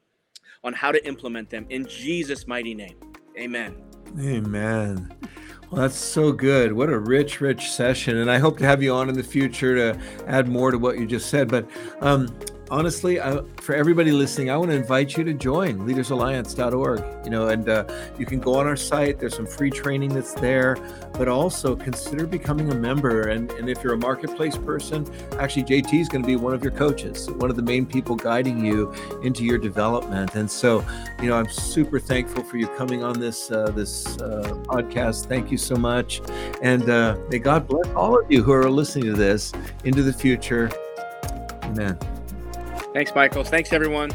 on 0.63 0.73
how 0.73 0.91
to 0.91 1.05
implement 1.05 1.51
them 1.51 1.67
in 1.69 1.85
Jesus' 1.85 2.47
mighty 2.47 2.73
name? 2.73 2.97
Amen. 3.37 3.75
Amen. 4.19 5.13
Well, 5.69 5.81
that's 5.81 5.97
so 5.97 6.31
good. 6.31 6.73
What 6.73 6.89
a 6.89 6.97
rich, 6.97 7.39
rich 7.39 7.69
session. 7.69 8.17
And 8.17 8.31
I 8.31 8.39
hope 8.39 8.57
to 8.57 8.65
have 8.65 8.81
you 8.81 8.91
on 8.91 9.07
in 9.07 9.13
the 9.13 9.23
future 9.23 9.75
to 9.75 9.99
add 10.25 10.47
more 10.47 10.71
to 10.71 10.79
what 10.79 10.97
you 10.97 11.05
just 11.05 11.29
said. 11.29 11.47
But 11.47 11.69
um, 12.01 12.27
honestly, 12.73 13.21
I, 13.21 13.39
for 13.57 13.75
everybody 13.75 14.11
listening, 14.11 14.49
I 14.49 14.57
want 14.57 14.71
to 14.71 14.75
invite 14.75 15.15
you 15.15 15.23
to 15.25 15.33
join 15.33 15.77
leadersalliance.org. 15.87 17.23
You 17.23 17.29
know, 17.29 17.47
and 17.49 17.69
uh, 17.69 17.85
you 18.17 18.25
can 18.25 18.39
go 18.39 18.55
on 18.55 18.65
our 18.65 18.75
site. 18.75 19.19
There's 19.19 19.35
some 19.35 19.45
free 19.45 19.69
training 19.69 20.13
that's 20.15 20.33
there, 20.33 20.75
but 21.13 21.27
also 21.27 21.75
consider 21.75 22.25
becoming 22.25 22.71
a 22.71 22.75
member. 22.75 23.29
And, 23.29 23.51
and 23.51 23.69
if 23.69 23.83
you're 23.83 23.93
a 23.93 23.97
marketplace 23.97 24.57
person, 24.57 25.07
actually, 25.37 25.65
JT 25.65 26.01
is 26.01 26.09
going 26.09 26.23
to 26.23 26.27
be 26.27 26.35
one 26.35 26.55
of 26.55 26.63
your 26.63 26.71
coaches, 26.71 27.29
one 27.29 27.51
of 27.51 27.55
the 27.55 27.61
main 27.61 27.85
people 27.85 28.15
guiding 28.15 28.65
you 28.65 28.91
into 29.21 29.43
your 29.43 29.59
development. 29.59 30.33
And 30.33 30.49
so, 30.49 30.83
you 31.21 31.29
know, 31.29 31.37
I'm 31.37 31.49
super 31.49 31.99
thankful 31.99 32.43
for 32.43 32.57
you 32.57 32.67
coming 32.69 33.03
on 33.03 33.19
this 33.19 33.51
uh, 33.51 33.67
this 33.67 34.17
uh, 34.17 34.51
podcast. 34.65 35.27
Thank 35.27 35.51
you 35.51 35.57
so 35.59 35.75
much, 35.75 36.21
and 36.63 36.89
uh, 36.89 37.17
may 37.29 37.37
God 37.37 37.67
bless 37.67 37.87
all 37.93 38.19
of 38.19 38.31
you 38.31 38.41
who 38.41 38.51
are 38.51 38.69
listening 38.69 39.05
to 39.05 39.13
this 39.13 39.53
into 39.83 40.01
the 40.01 40.13
future. 40.13 40.71
Amen. 41.63 41.97
Thanks, 42.93 43.13
Michael. 43.15 43.43
Thanks, 43.43 43.73
everyone. 43.73 44.11